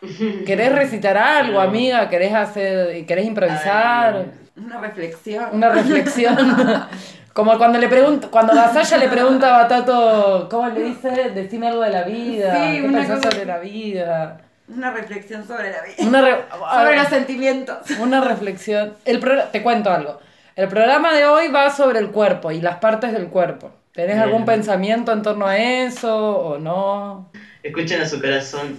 ¿Querés 0.46 0.72
recitar 0.72 1.16
algo, 1.16 1.60
amiga? 1.60 2.08
¿Querés 2.08 2.34
hacer, 2.34 3.06
querés 3.06 3.26
improvisar? 3.26 4.14
Ay, 4.16 4.32
Una 4.56 4.80
reflexión. 4.80 5.44
Una 5.52 5.68
reflexión. 5.70 6.36
Como 7.32 7.56
cuando 7.56 7.78
le 7.78 7.88
pregunto, 7.88 8.30
cuando 8.30 8.52
Gasalla 8.54 8.98
le 8.98 9.08
pregunta 9.08 9.54
a 9.54 9.62
Batato, 9.62 10.48
¿cómo 10.50 10.68
le 10.68 10.82
dice? 10.82 11.30
Decime 11.34 11.68
algo 11.68 11.80
de 11.82 11.90
la 11.90 12.02
vida. 12.02 12.54
Sí, 12.54 12.82
¿Qué 12.82 12.88
pensás 12.92 13.16
cosa 13.18 13.30
sobre 13.30 13.44
la 13.46 13.58
vida? 13.58 14.40
Una 14.68 14.90
reflexión 14.90 15.46
sobre 15.46 15.70
la 15.70 15.82
vida. 15.82 15.94
Una, 16.06 16.20
re- 16.20 16.44
Sobre 16.74 16.96
los 16.96 17.08
sentimientos. 17.08 17.78
una 18.00 18.20
reflexión. 18.20 18.94
El 19.06 19.18
pro- 19.18 19.44
Te 19.44 19.62
cuento 19.62 19.90
algo. 19.90 20.20
El 20.56 20.68
programa 20.68 21.14
de 21.14 21.24
hoy 21.24 21.48
va 21.48 21.70
sobre 21.70 22.00
el 22.00 22.10
cuerpo 22.10 22.50
y 22.52 22.60
las 22.60 22.76
partes 22.76 23.12
del 23.12 23.28
cuerpo. 23.28 23.70
¿Tenés 23.92 24.16
Bien. 24.16 24.20
algún 24.20 24.44
pensamiento 24.44 25.12
en 25.12 25.22
torno 25.22 25.46
a 25.46 25.56
eso 25.56 26.36
o 26.36 26.58
no? 26.58 27.30
Escuchen 27.62 28.02
a 28.02 28.06
su 28.06 28.20
corazón. 28.20 28.78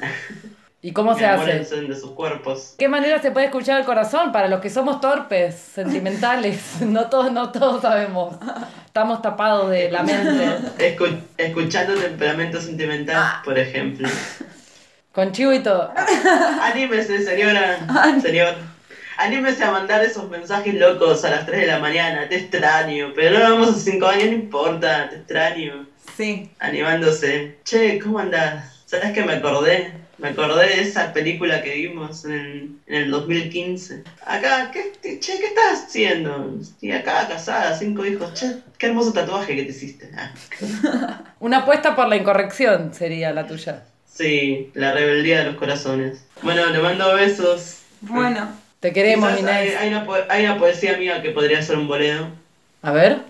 ¿Y 0.85 0.91
cómo 0.91 1.17
se 1.17 1.25
hace? 1.25 1.43
Enamórense 1.43 1.81
de 1.81 1.95
sus 1.95 2.11
cuerpos. 2.11 2.75
¿Qué 2.77 2.89
manera 2.89 3.21
se 3.21 3.31
puede 3.31 3.45
escuchar 3.45 3.79
el 3.79 3.85
corazón 3.85 4.33
para 4.33 4.49
los 4.49 4.59
que 4.59 4.69
somos 4.69 4.99
torpes, 4.99 5.55
sentimentales? 5.55 6.59
No 6.81 7.09
todos, 7.09 7.31
no 7.31 7.51
todos 7.53 7.81
sabemos. 7.81 8.35
Estamos 8.85 9.21
tapados 9.21 9.69
de 9.71 9.89
la 9.89 10.03
mente. 10.03 10.45
Escu- 10.97 11.19
escuchando 11.37 11.95
temperamento 11.95 12.59
sentimental, 12.61 13.15
Ah. 13.17 13.41
por 13.45 13.57
ejemplo. 13.57 14.09
Con 15.13 15.31
chivo 15.31 15.53
y 15.53 15.63
todo. 15.63 15.91
Anímese, 16.61 17.23
señora, 17.23 17.77
señor. 18.21 18.53
Anímese 19.17 19.63
a 19.63 19.71
mandar 19.71 20.03
esos 20.03 20.29
mensajes 20.29 20.73
locos 20.73 21.23
a 21.23 21.29
las 21.29 21.45
3 21.45 21.61
de 21.61 21.67
la 21.67 21.79
mañana. 21.79 22.27
Te 22.27 22.35
extraño. 22.35 23.13
Pero 23.15 23.37
no 23.39 23.43
vamos 23.51 23.69
a 23.69 23.73
5 23.79 24.05
años, 24.07 24.25
no 24.25 24.31
importa. 24.33 25.07
Te 25.09 25.15
extraño. 25.17 25.85
Sí. 26.17 26.51
Animándose. 26.59 27.59
Che, 27.63 27.99
¿cómo 27.99 28.19
andás? 28.19 28.83
¿Sabes 28.85 29.13
qué 29.13 29.23
me 29.23 29.33
acordé? 29.33 30.02
Me 30.23 30.29
acordé 30.29 30.67
de 30.67 30.81
esa 30.83 31.11
película 31.11 31.61
que 31.61 31.75
vimos 31.75 32.23
en, 32.23 32.79
en 32.87 32.95
el 32.95 33.11
2015. 33.11 34.03
Acá, 34.25 34.71
¿qué, 34.71 34.93
che, 35.19 35.37
¿qué 35.37 35.47
estás 35.47 35.83
haciendo? 35.85 36.55
Estoy 36.61 36.93
acá 36.93 37.27
casada, 37.27 37.77
cinco 37.77 38.05
hijos. 38.05 38.33
Che, 38.33 38.55
qué 38.77 38.85
hermoso 38.87 39.11
tatuaje 39.11 39.53
que 39.53 39.63
te 39.63 39.71
hiciste. 39.71 40.09
Ah, 40.15 40.31
Una 41.41 41.57
apuesta 41.57 41.93
por 41.93 42.07
la 42.07 42.15
incorrección 42.15 42.93
sería 42.93 43.33
la 43.33 43.45
tuya. 43.45 43.83
sí, 44.05 44.71
la 44.75 44.93
rebeldía 44.93 45.39
de 45.39 45.45
los 45.47 45.55
corazones. 45.57 46.25
Bueno, 46.41 46.67
le 46.67 46.79
mando 46.79 47.13
besos. 47.15 47.79
Bueno, 47.99 48.49
Te 48.79 48.93
queremos, 48.93 49.29
Quizás 49.35 49.41
Inés. 49.41 49.75
hay 49.77 49.89
una, 49.89 50.07
hay 50.29 50.45
una 50.45 50.57
poesía 50.57 50.95
mía 50.97 51.21
que 51.21 51.31
podría 51.31 51.61
ser 51.61 51.77
un 51.77 51.89
bolero. 51.89 52.29
A 52.81 52.93
ver. 52.93 53.23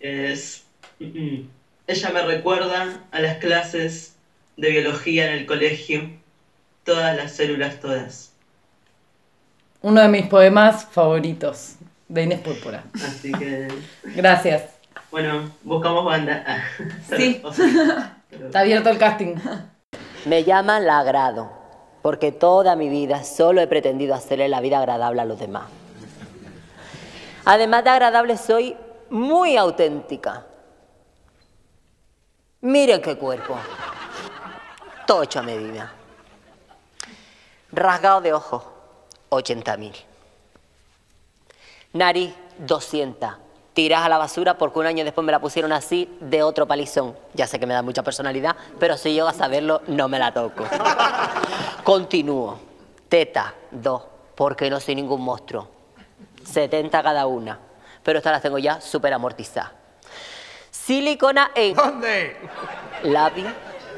Es. 0.00 0.64
Ella 0.98 2.10
me 2.14 2.22
recuerda 2.22 3.02
a 3.10 3.20
las 3.20 3.36
clases 3.36 4.14
de 4.56 4.70
biología 4.70 5.26
en 5.30 5.40
el 5.40 5.44
colegio. 5.46 6.10
Todas 6.88 7.14
las 7.14 7.32
células, 7.32 7.78
todas. 7.80 8.32
Uno 9.82 10.00
de 10.00 10.08
mis 10.08 10.26
poemas 10.26 10.86
favoritos 10.86 11.74
de 12.08 12.22
Inés 12.22 12.40
Púrpura. 12.40 12.82
Así 12.94 13.30
que. 13.30 13.68
Gracias. 14.16 14.62
Bueno, 15.10 15.50
buscamos 15.64 16.06
banda. 16.06 16.42
Ah, 16.46 16.62
Sí. 17.14 17.42
o 17.44 17.52
sea, 17.52 18.22
pero- 18.30 18.46
Está 18.46 18.60
abierto 18.60 18.88
el 18.88 18.96
casting. 18.96 19.34
Me 20.24 20.44
llaman 20.44 20.86
la 20.86 21.00
agrado, 21.00 21.52
porque 22.00 22.32
toda 22.32 22.74
mi 22.74 22.88
vida 22.88 23.22
solo 23.22 23.60
he 23.60 23.66
pretendido 23.66 24.14
hacerle 24.14 24.48
la 24.48 24.62
vida 24.62 24.78
agradable 24.78 25.20
a 25.20 25.26
los 25.26 25.38
demás. 25.38 25.64
Además 27.44 27.84
de 27.84 27.90
agradable, 27.90 28.38
soy 28.38 28.78
muy 29.10 29.58
auténtica. 29.58 30.46
Miren 32.62 33.02
qué 33.02 33.18
cuerpo. 33.18 33.58
Todo 35.06 35.24
hecho 35.24 35.40
a 35.40 35.42
medida. 35.42 35.92
Rasgado 37.70 38.20
de 38.20 38.32
ojos, 38.32 38.62
80 39.28 39.76
mil. 39.76 39.94
Nariz, 41.92 42.34
200. 42.58 43.30
Tiras 43.74 44.04
a 44.04 44.08
la 44.08 44.18
basura 44.18 44.58
porque 44.58 44.78
un 44.80 44.86
año 44.86 45.04
después 45.04 45.24
me 45.24 45.30
la 45.30 45.38
pusieron 45.38 45.72
así 45.72 46.16
de 46.20 46.42
otro 46.42 46.66
palizón. 46.66 47.16
Ya 47.34 47.46
sé 47.46 47.60
que 47.60 47.66
me 47.66 47.74
da 47.74 47.82
mucha 47.82 48.02
personalidad, 48.02 48.56
pero 48.80 48.96
si 48.96 49.14
yo 49.14 49.28
a 49.28 49.32
saberlo 49.32 49.82
no 49.86 50.08
me 50.08 50.18
la 50.18 50.32
toco. 50.32 50.64
Continúo. 51.84 52.58
Teta, 53.08 53.54
2, 53.70 54.02
porque 54.34 54.68
no 54.68 54.80
soy 54.80 54.94
ningún 54.96 55.20
monstruo. 55.22 55.68
70 56.44 57.02
cada 57.02 57.26
una, 57.26 57.58
pero 58.02 58.18
estas 58.18 58.32
las 58.32 58.42
tengo 58.42 58.58
ya 58.58 58.80
súper 58.80 59.12
amortizadas. 59.12 59.70
Silicona 60.70 61.50
en 61.54 61.74
¿Dónde? 61.74 62.36
labio, 63.04 63.46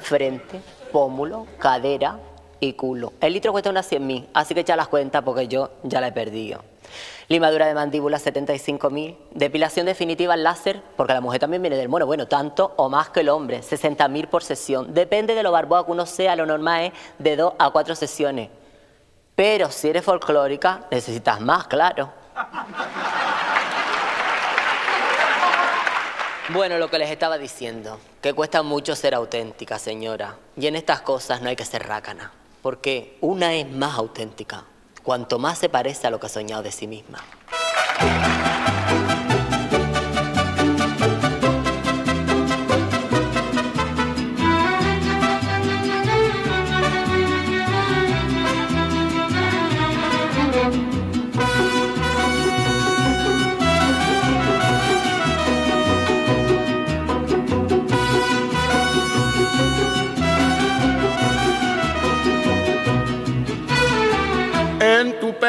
frente, 0.02 0.60
pómulo, 0.92 1.46
cadera 1.58 2.18
y 2.60 2.74
culo. 2.74 3.12
El 3.20 3.32
litro 3.32 3.52
cuesta 3.52 3.70
unas 3.70 3.86
100 3.86 4.06
mil, 4.06 4.28
así 4.34 4.54
que 4.54 4.60
echa 4.60 4.76
las 4.76 4.88
cuentas 4.88 5.22
porque 5.24 5.48
yo 5.48 5.70
ya 5.82 6.00
la 6.00 6.08
he 6.08 6.12
perdido. 6.12 6.62
Limadura 7.28 7.66
de 7.66 7.74
mandíbula 7.74 8.18
75 8.18 8.90
mil. 8.90 9.16
Depilación 9.32 9.86
definitiva 9.86 10.36
láser, 10.36 10.82
porque 10.96 11.14
la 11.14 11.20
mujer 11.20 11.40
también 11.40 11.62
viene 11.62 11.76
del 11.76 11.88
mono. 11.88 12.04
Bueno, 12.04 12.26
tanto 12.26 12.74
o 12.76 12.88
más 12.88 13.10
que 13.10 13.20
el 13.20 13.28
hombre, 13.28 13.62
60 13.62 14.08
mil 14.08 14.26
por 14.26 14.42
sesión. 14.42 14.92
Depende 14.92 15.34
de 15.34 15.42
lo 15.44 15.52
barboa 15.52 15.86
que 15.86 15.92
uno 15.92 16.06
sea, 16.06 16.34
lo 16.34 16.44
normal 16.44 16.86
es 16.86 16.92
de 17.18 17.36
2 17.36 17.54
a 17.56 17.70
4 17.70 17.94
sesiones. 17.94 18.50
Pero 19.36 19.70
si 19.70 19.88
eres 19.88 20.04
folclórica, 20.04 20.86
necesitas 20.90 21.40
más, 21.40 21.68
claro. 21.68 22.12
Bueno, 26.52 26.78
lo 26.78 26.90
que 26.90 26.98
les 26.98 27.10
estaba 27.10 27.38
diciendo, 27.38 28.00
que 28.20 28.34
cuesta 28.34 28.64
mucho 28.64 28.96
ser 28.96 29.14
auténtica, 29.14 29.78
señora. 29.78 30.36
Y 30.56 30.66
en 30.66 30.74
estas 30.74 31.00
cosas 31.00 31.40
no 31.40 31.48
hay 31.48 31.54
que 31.54 31.64
ser 31.64 31.86
rácana, 31.86 32.32
porque 32.62 33.16
una 33.20 33.54
es 33.54 33.70
más 33.70 33.96
auténtica, 33.96 34.64
cuanto 35.02 35.38
más 35.38 35.58
se 35.58 35.68
parece 35.68 36.06
a 36.06 36.10
lo 36.10 36.20
que 36.20 36.26
ha 36.26 36.30
soñado 36.30 36.62
de 36.62 36.72
sí 36.72 36.86
misma. 36.86 37.18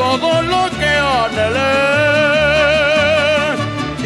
Todo 0.00 0.30
lo 0.52 0.62
que 0.80 0.92
anhelé 1.20 1.76
y 4.02 4.04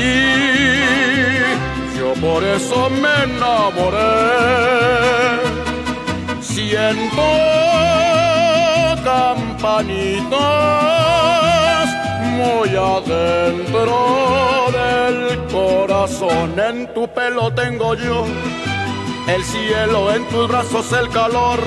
yo 1.96 2.09
por 2.20 2.40
eso 2.42 2.90
me 2.90 3.14
enamoré. 3.28 4.24
Siento 6.40 7.26
campanitas 9.04 10.33
muy 12.38 12.70
adentro 12.94 13.96
del 14.78 15.18
corazón. 15.57 16.48
En 16.59 16.76
tu 16.92 17.02
pelo 17.07 17.54
tengo 17.54 17.94
yo 17.94 18.26
el 19.28 19.44
cielo, 19.44 20.12
en 20.12 20.28
tus 20.28 20.48
brazos 20.48 20.92
el 20.92 21.09
calor 21.11 21.61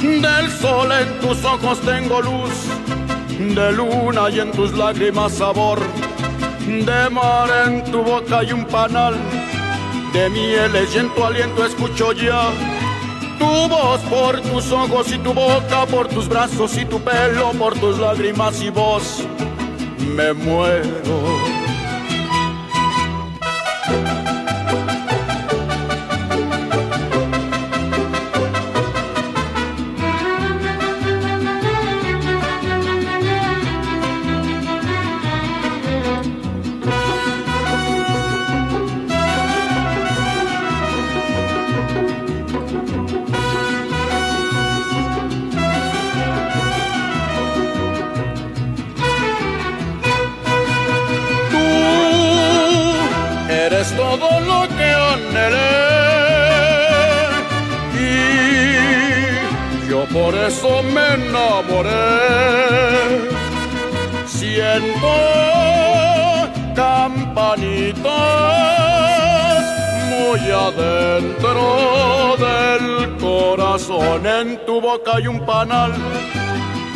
del 0.00 0.50
sol, 0.62 0.90
en 0.92 1.20
tus 1.20 1.44
ojos 1.44 1.78
tengo 1.80 2.22
luz 2.22 2.79
de 3.48 3.72
luna 3.72 4.28
y 4.28 4.38
en 4.38 4.52
tus 4.52 4.76
lágrimas 4.76 5.32
sabor 5.32 5.80
de 6.66 7.10
mar, 7.10 7.48
en 7.66 7.82
tu 7.90 8.02
boca 8.02 8.40
hay 8.40 8.52
un 8.52 8.66
panal 8.66 9.14
de 10.12 10.28
mieles 10.28 10.94
y 10.94 10.98
en 10.98 11.14
tu 11.14 11.24
aliento 11.24 11.64
escucho 11.64 12.12
ya 12.12 12.50
tu 13.38 13.46
voz 13.68 14.00
por 14.02 14.40
tus 14.42 14.70
ojos 14.70 15.10
y 15.10 15.18
tu 15.18 15.32
boca, 15.32 15.86
por 15.86 16.06
tus 16.08 16.28
brazos 16.28 16.76
y 16.76 16.84
tu 16.84 17.00
pelo, 17.00 17.52
por 17.52 17.74
tus 17.78 17.98
lágrimas 17.98 18.60
y 18.60 18.68
voz. 18.68 19.24
Me 20.14 20.34
muero. 20.34 21.49
adentro 70.72 72.36
del 72.38 73.16
corazón, 73.18 74.26
en 74.26 74.64
tu 74.66 74.80
boca 74.80 75.16
hay 75.16 75.26
un 75.26 75.44
panal 75.44 75.92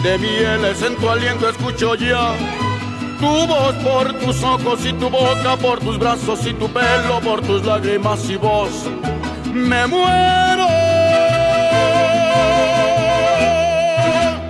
de 0.03 0.19
mieles, 0.19 0.83
en 0.83 0.97
tu 0.97 1.09
aliento 1.09 1.49
escucho 1.49 1.95
ya 1.95 2.35
tu 3.25 3.47
voz 3.47 3.75
por 3.77 4.13
tus 4.21 4.43
ojos 4.43 4.85
y 4.85 4.93
tu 4.93 5.09
boca, 5.09 5.57
por 5.57 5.81
tus 5.81 5.99
brazos 5.99 6.47
y 6.47 6.53
tu 6.55 6.69
pelo, 6.69 7.21
por 7.23 7.41
tus 7.41 7.65
lágrimas 7.65 8.29
y 8.29 8.37
voz. 8.37 8.87
Me 9.53 9.87
muero. 9.87 10.67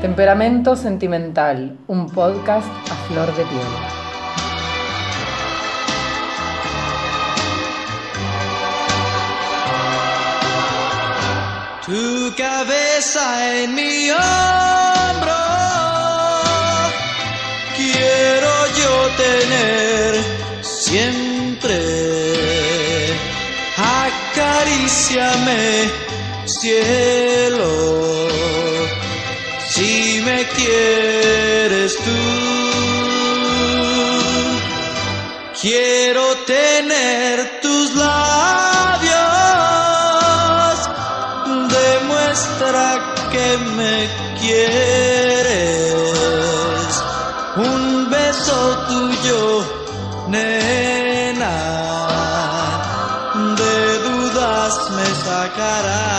Temperamento 0.01 0.77
Sentimental, 0.77 1.79
un 1.87 2.11
podcast 2.11 2.69
a 2.91 2.95
flor 3.07 3.29
de 3.37 3.45
piel. 3.45 3.94
Cabeza 12.37 13.63
en 13.63 13.75
mi 13.77 14.11
hombro, 14.11 15.37
quiero 17.77 18.53
yo 18.81 19.09
tener 19.17 20.25
siempre. 20.63 21.79
Acaríciame, 23.77 25.63
cielo, 26.45 27.34
caralho. 55.65 56.14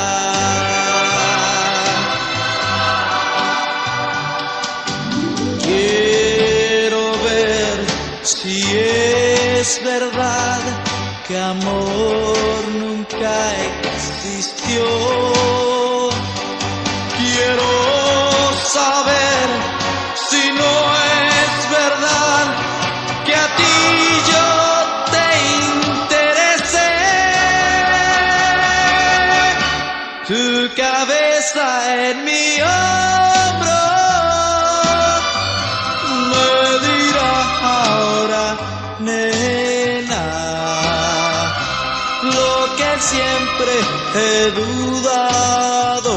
He 44.17 44.51
dudado, 44.51 46.15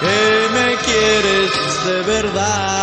que 0.00 0.48
me 0.52 0.76
quieres 0.76 1.50
de 1.86 2.02
verdad. 2.02 2.73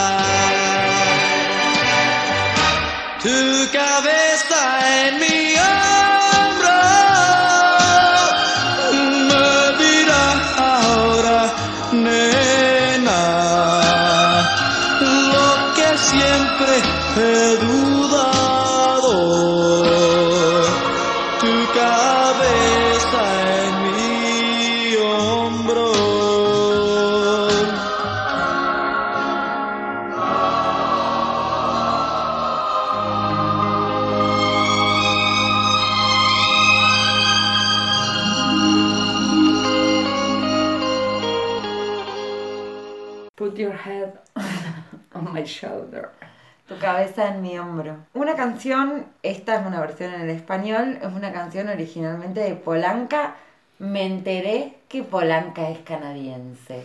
Canción, 48.51 49.05
esta 49.23 49.61
es 49.61 49.65
una 49.65 49.79
versión 49.79 50.13
en 50.13 50.21
el 50.21 50.29
español, 50.29 50.99
es 51.01 51.07
una 51.07 51.31
canción 51.31 51.69
originalmente 51.69 52.41
de 52.41 52.55
Polanca. 52.55 53.35
Me 53.79 54.05
enteré 54.05 54.75
que 54.89 55.03
Polanca 55.03 55.69
es 55.69 55.79
canadiense. 55.79 56.83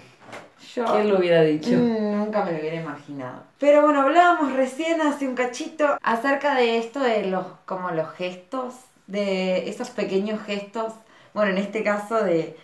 Yo 0.75 0.85
¿Quién 0.85 1.09
lo 1.09 1.19
hubiera 1.19 1.43
dicho? 1.43 1.71
mm, 1.71 2.19
nunca 2.19 2.45
me 2.45 2.53
lo 2.53 2.59
hubiera 2.59 2.77
imaginado. 2.81 3.43
Pero 3.59 3.83
bueno, 3.83 4.03
hablábamos 4.03 4.53
recién 4.53 5.01
hace 5.01 5.27
un 5.27 5.35
cachito 5.35 5.99
acerca 6.03 6.55
de 6.55 6.79
esto 6.79 7.01
de 7.01 7.27
los, 7.27 7.45
como 7.64 7.91
los 7.91 8.11
gestos, 8.12 8.75
de 9.09 9.69
esos 9.69 9.91
pequeños 9.91 10.41
gestos. 10.45 10.93
Bueno, 11.35 11.51
en 11.51 11.59
este 11.59 11.83
caso 11.83 12.23
de 12.23 12.57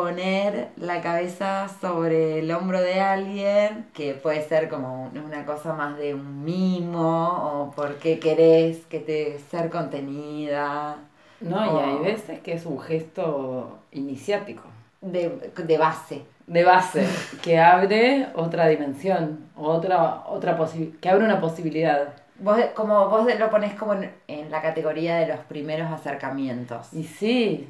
poner 0.00 0.68
la 0.76 1.00
cabeza 1.00 1.68
sobre 1.80 2.40
el 2.40 2.52
hombro 2.52 2.82
de 2.82 3.00
alguien, 3.00 3.86
que 3.94 4.12
puede 4.12 4.42
ser 4.42 4.68
como 4.68 5.04
un- 5.04 5.16
una 5.18 5.46
cosa 5.46 5.72
más 5.72 5.96
de 5.96 6.12
un 6.12 6.44
mimo, 6.44 7.28
o 7.46 7.70
porque 7.74 8.18
querés 8.18 8.84
que 8.90 8.98
te 9.00 9.38
ser 9.50 9.70
contenida, 9.70 10.96
No, 11.40 11.64
y 11.64 11.78
hay 11.80 11.98
veces 12.12 12.40
que 12.40 12.52
es 12.52 12.66
un 12.66 12.78
gesto 12.78 13.78
iniciático, 13.92 14.64
de, 15.00 15.50
de 15.56 15.78
base. 15.78 16.22
de 16.46 16.62
base, 16.62 17.06
que 17.42 17.58
abre 17.58 18.28
otra 18.34 18.68
dimensión, 18.68 19.46
otra, 19.56 20.24
otra 20.26 20.58
que 21.00 21.08
abre 21.08 21.24
una 21.24 21.40
posibilidad. 21.40 22.12
Vos, 22.38 22.58
como 22.74 23.08
vos 23.08 23.26
lo 23.38 23.50
ponés 23.50 23.74
como 23.74 23.94
en, 23.94 24.10
en 24.28 24.50
la 24.50 24.60
categoría 24.62 25.16
de 25.16 25.26
los 25.28 25.38
primeros 25.40 25.90
acercamientos. 25.90 26.92
Y 26.92 27.04
sí, 27.04 27.68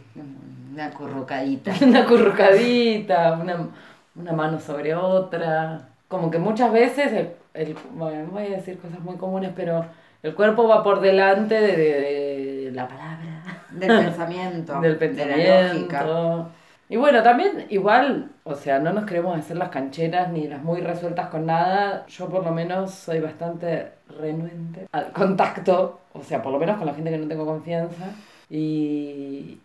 Una 0.72 0.90
currucadita. 0.90 1.72
una 1.82 2.04
currucadita, 2.06 3.32
una, 3.40 3.68
una 4.14 4.32
mano 4.32 4.60
sobre 4.60 4.94
otra. 4.94 5.88
Como 6.08 6.30
que 6.30 6.38
muchas 6.38 6.72
veces, 6.72 7.12
el, 7.12 7.30
el- 7.54 7.76
bueno, 7.94 8.26
voy 8.30 8.46
a 8.46 8.50
decir 8.56 8.78
cosas 8.78 9.00
muy 9.00 9.16
comunes, 9.16 9.52
pero 9.54 9.84
el 10.22 10.34
cuerpo 10.34 10.66
va 10.68 10.82
por 10.82 11.00
delante 11.00 11.54
de, 11.54 11.76
de- 11.76 12.60
de 12.66 12.72
la 12.72 12.88
palabra. 12.88 13.42
Del 13.70 13.88
pensamiento. 14.06 14.80
del 14.80 14.98
De 14.98 15.26
la 15.26 15.36
lógica. 15.36 15.98
pensamiento. 16.00 16.50
Y 16.88 16.96
bueno, 16.96 17.22
también 17.22 17.66
igual, 17.70 18.30
o 18.44 18.54
sea, 18.54 18.78
no 18.78 18.92
nos 18.92 19.06
queremos 19.06 19.36
hacer 19.36 19.56
las 19.56 19.70
cancheras 19.70 20.30
ni 20.30 20.46
las 20.46 20.62
muy 20.62 20.80
resueltas 20.80 21.28
con 21.30 21.46
nada. 21.46 22.06
Yo 22.06 22.28
por 22.28 22.44
lo 22.44 22.52
menos 22.52 22.92
soy 22.94 23.18
bastante 23.20 23.92
renuente 24.08 24.86
al 24.92 25.12
contacto, 25.12 26.00
o 26.12 26.22
sea, 26.22 26.42
por 26.42 26.52
lo 26.52 26.58
menos 26.58 26.76
con 26.76 26.86
la 26.86 26.94
gente 26.94 27.10
que 27.10 27.18
no 27.18 27.28
tengo 27.28 27.46
confianza. 27.46 28.12
Y, 28.48 29.58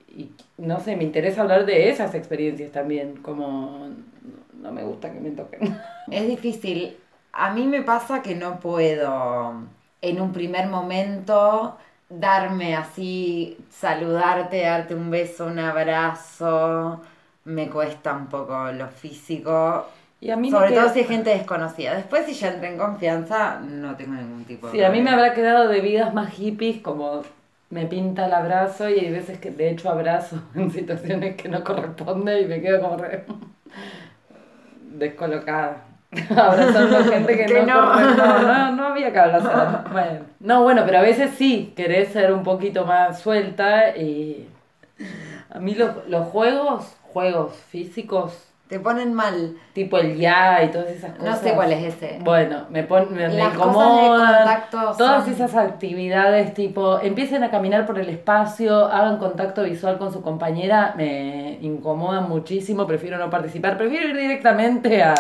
no 0.58 0.80
sé, 0.80 0.96
me 0.96 1.04
interesa 1.04 1.42
hablar 1.42 1.66
de 1.66 1.90
esas 1.90 2.16
experiencias 2.16 2.72
también, 2.72 3.18
como 3.18 3.90
no 4.60 4.72
me 4.72 4.84
gusta 4.84 5.12
que 5.12 5.20
me 5.20 5.32
toquen. 5.32 5.78
Es 6.12 6.28
difícil. 6.28 6.98
A 7.34 7.54
mí 7.54 7.66
me 7.68 7.84
pasa 7.84 8.22
que 8.22 8.36
no 8.36 8.60
puedo 8.60 9.54
en 10.02 10.22
un 10.22 10.34
primer 10.34 10.68
momento 10.68 11.78
darme 12.10 12.76
así, 12.76 13.58
saludarte, 13.70 14.62
darte 14.62 14.96
un 14.96 15.10
beso, 15.10 15.46
un 15.46 15.60
abrazo. 15.60 17.02
Me 17.46 17.70
cuesta 17.70 18.14
un 18.14 18.28
poco 18.28 18.72
lo 18.72 18.88
físico. 18.90 19.86
Y 20.22 20.30
a 20.30 20.38
mí 20.38 20.50
me 20.52 20.58
Sobre 20.58 20.70
queda- 20.70 20.84
todo 20.84 20.94
si 20.94 21.00
es 21.02 21.08
gente 21.08 21.32
desconocida. 21.32 21.96
Después 21.96 22.26
si 22.28 22.34
ya 22.34 22.50
entré 22.50 22.70
en 22.70 22.78
confianza, 22.78 23.60
no 23.60 23.96
tengo 23.96 24.14
ningún 24.14 24.46
tipo 24.46 24.68
de 24.68 24.74
Sí, 24.74 24.84
a 24.84 24.90
mí 24.90 25.02
me 25.02 25.10
habrá 25.10 25.34
quedado 25.34 25.68
de 25.68 25.82
vidas 25.82 26.14
más 26.14 26.32
hippies, 26.34 26.80
como 26.82 27.24
me 27.72 27.86
pinta 27.88 28.28
el 28.28 28.34
abrazo 28.34 28.88
y 28.88 29.00
hay 29.00 29.12
veces 29.12 29.40
que 29.40 29.50
de 29.52 29.72
hecho 29.72 29.90
abrazo 29.90 30.42
en 30.56 30.70
situaciones 30.72 31.36
que 31.36 31.50
no 31.50 31.64
corresponde 31.64 32.42
y 32.42 32.46
me 32.46 32.62
quedo 32.62 32.82
como 32.82 32.98
re... 32.98 33.26
descolocada. 34.94 35.86
Abrazando 36.30 36.98
a 36.98 37.04
gente 37.06 37.38
que, 37.38 37.46
Que 37.46 37.62
no, 37.64 37.96
no. 37.96 38.40
No, 38.42 38.72
no 38.76 38.86
había 38.88 39.12
que 39.14 39.20
abrazar. 39.20 39.90
Bueno. 39.92 40.20
No, 40.42 40.64
bueno, 40.64 40.84
pero 40.86 40.98
a 41.00 41.02
veces 41.02 41.32
sí, 41.38 41.74
querés 41.76 42.10
ser 42.10 42.34
un 42.34 42.44
poquito 42.44 42.86
más 42.86 43.20
suelta 43.22 43.96
y 43.96 44.48
a 45.50 45.60
mí 45.60 45.74
los, 45.74 46.06
los 46.10 46.28
juegos, 46.28 46.94
juegos 47.04 47.56
físicos, 47.70 48.51
Te 48.72 48.80
ponen 48.80 49.14
mal. 49.14 49.58
tipo 49.74 49.98
el 49.98 50.16
ya 50.18 50.64
y 50.64 50.72
todas 50.72 50.88
esas 50.92 51.12
No 51.20 51.26
cosas. 51.26 51.40
sé 51.40 51.52
cuál 51.54 51.74
es 51.74 51.94
ese. 51.94 52.20
Bueno, 52.24 52.68
me, 52.70 52.84
pon, 52.84 53.14
me, 53.14 53.26
incomodan. 53.26 54.62
Todas 54.72 55.26
son- 55.26 55.34
esas 55.34 55.56
actividades, 55.56 56.54
tipo, 56.54 56.98
empiecen 57.02 57.44
a 57.44 57.52
caminar 57.52 57.86
por 57.86 58.00
el 58.00 58.08
espacio, 58.08 58.86
hagan 58.86 59.18
contacto 59.18 59.64
visual 59.64 59.98
con 59.98 60.14
su 60.14 60.22
compañera, 60.22 60.94
me 60.96 61.58
incomodan 61.62 62.30
muchísimo, 62.30 62.88
prefiero 62.88 63.18
no 63.18 63.30
participar, 63.30 63.78
prefiero 63.78 64.08
ir 64.08 64.16
directamente 64.18 65.04
a, 65.04 65.16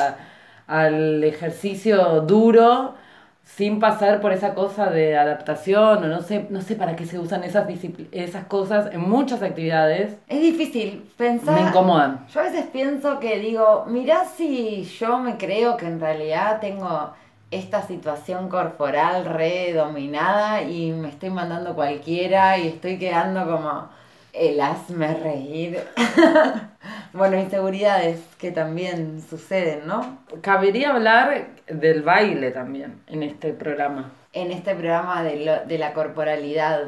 al 0.67 1.21
ejercicio 1.21 2.21
duro 2.21 2.95
sin 3.43 3.79
pasar 3.79 4.21
por 4.21 4.31
esa 4.31 4.53
cosa 4.53 4.89
de 4.89 5.17
adaptación 5.17 6.03
o 6.03 6.07
no 6.07 6.21
sé, 6.21 6.47
no 6.49 6.61
sé 6.61 6.75
para 6.75 6.95
qué 6.95 7.05
se 7.05 7.19
usan 7.19 7.43
esas, 7.43 7.67
esas 8.11 8.45
cosas 8.45 8.93
en 8.93 9.01
muchas 9.01 9.41
actividades. 9.41 10.15
Es 10.27 10.41
difícil 10.41 11.03
pensar. 11.17 11.59
Me 11.59 11.67
incomodan. 11.67 12.25
Yo 12.33 12.39
a 12.39 12.43
veces 12.43 12.65
pienso 12.71 13.19
que 13.19 13.39
digo, 13.39 13.85
mirá 13.87 14.25
si 14.25 14.83
yo 14.83 15.19
me 15.19 15.37
creo 15.37 15.77
que 15.77 15.85
en 15.87 15.99
realidad 15.99 16.59
tengo 16.59 17.13
esta 17.51 17.81
situación 17.81 18.47
corporal 18.47 19.25
redominada 19.25 20.63
y 20.63 20.91
me 20.93 21.09
estoy 21.09 21.29
mandando 21.29 21.75
cualquiera 21.75 22.57
y 22.57 22.67
estoy 22.67 22.97
quedando 22.97 23.45
como 23.45 23.89
el 24.33 24.59
hazme 24.61 25.13
reír. 25.15 25.79
bueno, 27.13 27.37
inseguridades 27.37 28.19
que 28.37 28.51
también 28.51 29.21
suceden, 29.29 29.87
¿no? 29.87 30.19
Cabería 30.41 30.91
hablar 30.91 31.47
del 31.67 32.01
baile 32.01 32.51
también 32.51 33.01
en 33.07 33.23
este 33.23 33.53
programa. 33.53 34.11
En 34.33 34.51
este 34.51 34.75
programa 34.75 35.23
de, 35.23 35.45
lo- 35.45 35.65
de 35.65 35.77
la 35.77 35.93
corporalidad. 35.93 36.83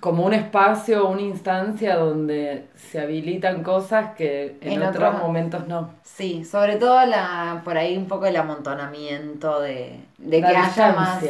Como 0.00 0.24
un 0.24 0.32
espacio, 0.34 1.08
una 1.08 1.22
instancia 1.22 1.96
donde 1.96 2.66
se 2.76 3.00
habilitan 3.00 3.62
cosas 3.62 4.14
que 4.16 4.56
en, 4.60 4.72
En 4.72 4.82
otros 4.82 5.08
otro- 5.14 5.26
momentos 5.26 5.66
no. 5.66 5.90
Sí, 6.04 6.44
sobre 6.44 6.76
todo 6.76 7.04
la, 7.06 7.62
por 7.64 7.76
ahí 7.78 7.96
un 7.96 8.06
poco 8.06 8.26
el 8.26 8.36
amontonamiento 8.36 9.60
de, 9.60 10.00
de 10.18 10.40
La 10.40 10.48
que 10.50 10.56
haya 10.56 10.92
más 10.92 11.24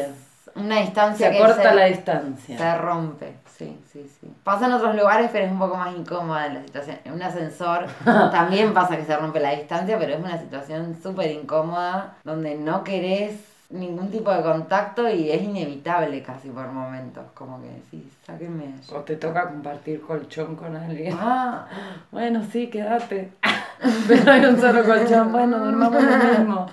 una 0.54 0.80
distancia 0.80 1.28
Se 1.28 1.32
que 1.36 1.42
acorta 1.42 1.70
se- 1.70 1.74
la 1.76 1.84
distancia. 1.86 2.58
Se 2.58 2.74
rompe, 2.78 3.32
sí, 3.58 3.78
sí, 3.92 4.10
sí. 4.20 4.32
Pasa 4.44 4.66
en 4.66 4.72
otros 4.72 4.94
lugares, 4.94 5.30
pero 5.32 5.46
es 5.46 5.52
un 5.52 5.58
poco 5.58 5.76
más 5.76 5.94
incómoda 5.94 6.48
la 6.48 6.62
situación. 6.62 6.98
En 7.04 7.12
un 7.12 7.22
ascensor 7.22 7.86
también 8.04 8.72
pasa 8.72 8.96
que 8.96 9.04
se 9.04 9.16
rompe 9.16 9.40
la 9.40 9.50
distancia, 9.50 9.98
pero 9.98 10.14
es 10.14 10.20
una 10.20 10.38
situación 10.38 10.96
súper 11.02 11.30
incómoda 11.32 12.14
donde 12.24 12.54
no 12.54 12.84
querés 12.84 13.34
ningún 13.70 14.10
tipo 14.10 14.32
de 14.32 14.42
contacto 14.42 15.10
y 15.10 15.30
es 15.30 15.42
inevitable 15.42 16.22
casi 16.22 16.48
por 16.48 16.68
momentos. 16.68 17.24
Como 17.34 17.60
que 17.60 17.68
sí, 17.90 18.10
sáquenme 18.24 18.66
de 18.66 18.72
allí. 18.72 18.94
O 18.94 19.00
te 19.00 19.16
toca 19.16 19.48
compartir 19.48 20.00
colchón 20.00 20.56
con 20.56 20.74
alguien. 20.76 21.16
Ah, 21.20 21.66
Bueno, 22.10 22.42
sí, 22.50 22.68
quédate. 22.68 23.32
Pero 24.08 24.32
hay 24.32 24.44
un 24.44 24.60
solo 24.60 24.84
colchón, 24.84 25.32
bueno, 25.32 25.58
dormamos 25.58 26.02
lo 26.02 26.16
mismo. 26.16 26.66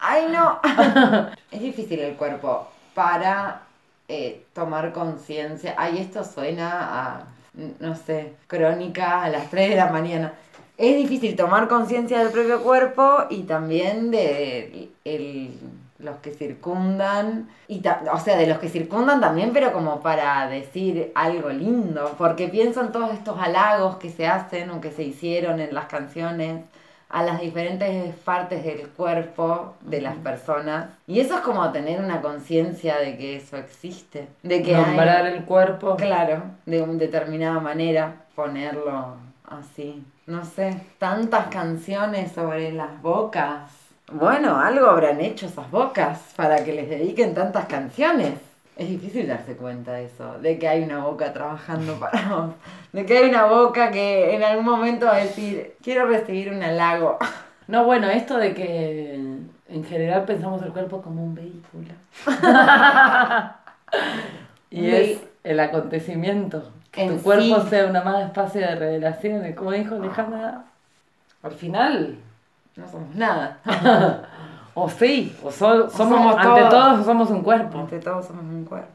¡Ay, 0.00 0.26
no! 0.30 0.60
es 1.50 1.60
difícil 1.60 2.00
el 2.00 2.14
cuerpo 2.16 2.68
para 2.94 3.62
eh, 4.08 4.44
tomar 4.54 4.92
conciencia. 4.92 5.74
Ay, 5.76 5.98
esto 5.98 6.24
suena 6.24 6.70
a, 6.80 7.24
no 7.80 7.94
sé, 7.94 8.34
crónica 8.46 9.22
a 9.22 9.28
las 9.28 9.50
3 9.50 9.70
de 9.70 9.76
la 9.76 9.86
mañana. 9.90 10.32
Es 10.76 10.96
difícil 10.96 11.34
tomar 11.36 11.68
conciencia 11.68 12.18
del 12.20 12.30
propio 12.30 12.62
cuerpo 12.62 13.24
y 13.30 13.42
también 13.42 14.10
de 14.10 14.90
el- 15.04 15.58
los 15.98 16.18
que 16.18 16.30
circundan, 16.30 17.48
y 17.66 17.82
o 18.12 18.18
sea, 18.20 18.36
de 18.36 18.46
los 18.46 18.58
que 18.60 18.68
circundan 18.68 19.20
también, 19.20 19.50
pero 19.52 19.72
como 19.72 20.00
para 20.00 20.46
decir 20.48 21.10
algo 21.16 21.48
lindo, 21.50 22.14
porque 22.16 22.46
pienso 22.46 22.80
en 22.82 22.92
todos 22.92 23.12
estos 23.12 23.36
halagos 23.40 23.96
que 23.96 24.08
se 24.08 24.28
hacen 24.28 24.70
o 24.70 24.80
que 24.80 24.92
se 24.92 25.02
hicieron 25.02 25.58
en 25.58 25.74
las 25.74 25.86
canciones 25.86 26.62
a 27.10 27.22
las 27.22 27.40
diferentes 27.40 28.14
partes 28.16 28.62
del 28.64 28.88
cuerpo 28.88 29.74
de 29.80 30.00
las 30.02 30.16
personas. 30.16 30.90
Y 31.06 31.20
eso 31.20 31.36
es 31.36 31.40
como 31.40 31.70
tener 31.72 32.00
una 32.00 32.20
conciencia 32.20 32.98
de 32.98 33.16
que 33.16 33.36
eso 33.36 33.56
existe, 33.56 34.28
de 34.42 34.62
que 34.62 34.74
hay- 34.76 34.84
Nombrar 34.84 35.26
el 35.26 35.44
cuerpo. 35.44 35.96
Claro, 35.96 36.42
de 36.66 36.82
una 36.82 36.94
determinada 36.94 37.60
manera, 37.60 38.14
ponerlo 38.34 39.16
así. 39.48 40.04
No 40.26 40.44
sé, 40.44 40.78
tantas 40.98 41.46
canciones 41.46 42.32
sobre 42.32 42.72
las 42.72 43.00
bocas. 43.00 43.70
Bueno, 44.12 44.58
algo 44.60 44.86
habrán 44.86 45.20
hecho 45.20 45.46
esas 45.46 45.70
bocas 45.70 46.32
para 46.36 46.62
que 46.64 46.72
les 46.74 46.88
dediquen 46.88 47.34
tantas 47.34 47.66
canciones. 47.66 48.34
Es 48.78 48.88
difícil 48.88 49.26
darse 49.26 49.56
cuenta 49.56 49.94
de 49.94 50.04
eso, 50.04 50.38
de 50.38 50.56
que 50.56 50.68
hay 50.68 50.84
una 50.84 50.98
boca 50.98 51.32
trabajando 51.32 51.94
para 52.00 52.28
vos, 52.28 52.54
de 52.92 53.04
que 53.04 53.18
hay 53.18 53.28
una 53.28 53.46
boca 53.46 53.90
que 53.90 54.36
en 54.36 54.44
algún 54.44 54.64
momento 54.64 55.06
va 55.06 55.16
a 55.16 55.24
decir, 55.24 55.74
quiero 55.82 56.06
recibir 56.06 56.50
un 56.52 56.62
halago. 56.62 57.18
No, 57.68 57.84
bueno, 57.84 58.08
esto 58.08 58.38
de 58.38 58.54
que 58.54 59.12
en 59.14 59.84
general 59.84 60.24
pensamos 60.24 60.62
el 60.62 60.72
cuerpo 60.72 61.02
como 61.02 61.22
un 61.22 61.34
vehículo. 61.34 61.92
y 64.70 64.88
es 64.88 65.20
el 65.44 65.60
acontecimiento. 65.60 66.72
Que 66.90 67.02
En 67.02 67.18
tu 67.18 67.22
cuerpo 67.22 67.60
sí. 67.60 67.68
sea 67.68 67.84
una 67.84 68.00
más 68.00 68.24
espacio 68.24 68.62
de 68.62 68.74
revelaciones. 68.74 69.54
Como 69.54 69.72
dijo 69.72 69.96
Alejandra, 69.96 70.64
al 71.42 71.52
final. 71.52 72.16
No 72.74 72.88
somos 72.88 73.14
nada. 73.14 73.58
O 74.84 74.88
sí, 74.88 75.36
o 75.42 75.50
so- 75.50 75.88
somos, 75.90 75.92
somos 76.18 76.36
ante 76.36 76.60
todo. 76.62 76.68
todo 76.70 77.04
somos 77.04 77.30
un 77.30 77.42
cuerpo. 77.42 77.78
Ante 77.78 77.98
todo 77.98 78.22
somos 78.22 78.44
un 78.44 78.64
cuerpo. 78.64 78.92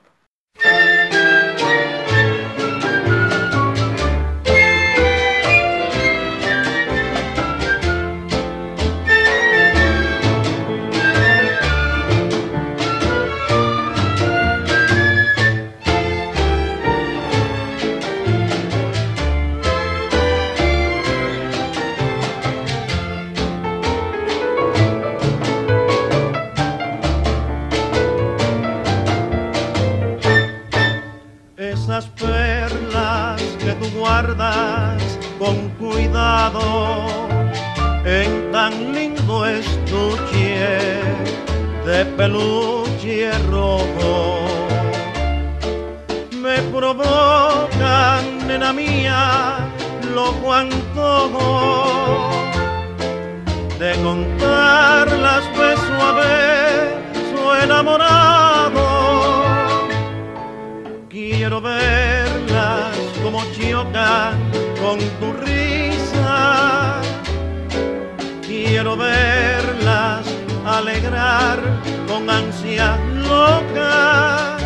En 38.06 38.52
tan 38.52 38.74
lindo 38.94 39.46
estuche 39.46 40.68
de 41.86 42.06
peluche 42.18 43.32
rojo 43.52 44.44
me 46.44 46.58
provocan, 46.74 48.48
nena 48.48 48.74
mía, 48.74 49.60
loco 50.14 50.54
antojo 50.54 51.50
de 53.80 53.92
contarlas 54.04 55.44
beso 55.58 55.94
a 56.10 56.12
beso 56.22 57.64
enamorado. 57.64 58.86
Quiero 61.10 61.62
verlas 61.62 62.98
como 63.24 63.40
chocan 63.56 64.36
con 64.82 65.00
tu 65.20 65.28
risa. 65.46 66.03
Quiero 68.46 68.96
verlas 68.98 70.26
alegrar 70.66 71.60
con 72.08 72.30
ansia 72.30 72.98
loca. 73.28 74.58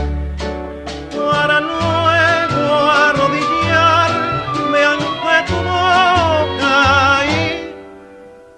Para 1.16 1.60
luego 1.60 2.66
arrodillarme 3.08 4.80
ante 4.94 5.36
tu 5.48 5.56
boca 5.56 7.26
y 7.26 7.38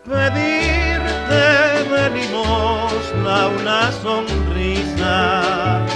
pedirte 0.08 1.46
de 1.92 2.04
limosna 2.16 3.48
una 3.48 3.92
sonrisa. 4.04 5.89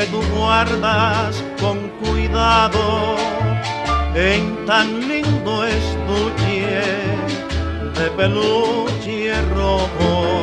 que 0.00 0.06
tú 0.06 0.22
guardas 0.34 1.44
con 1.60 1.76
cuidado 2.02 3.16
en 4.14 4.64
tan 4.64 5.06
lindo 5.06 5.64
estuche 5.66 6.80
de 7.98 8.06
peluche 8.16 9.42
rojo. 9.54 10.42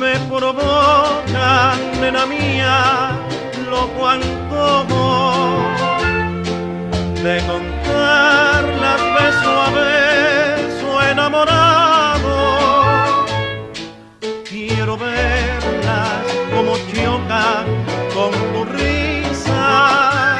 Me 0.00 0.14
provoca, 0.28 1.74
nena 2.00 2.26
mía, 2.26 3.12
lo 3.70 3.86
cuanto 3.96 4.84
de 7.22 7.36
contarla 7.46 8.92
beso 9.16 9.52
a 9.66 9.70
beso 9.78 11.02
enamorado. 11.12 12.34
Quiero 14.50 14.96
ver 14.96 15.51
como 16.62 16.76
choca 16.92 17.64
con 18.14 18.30
tu 18.52 18.64
risa. 18.64 20.38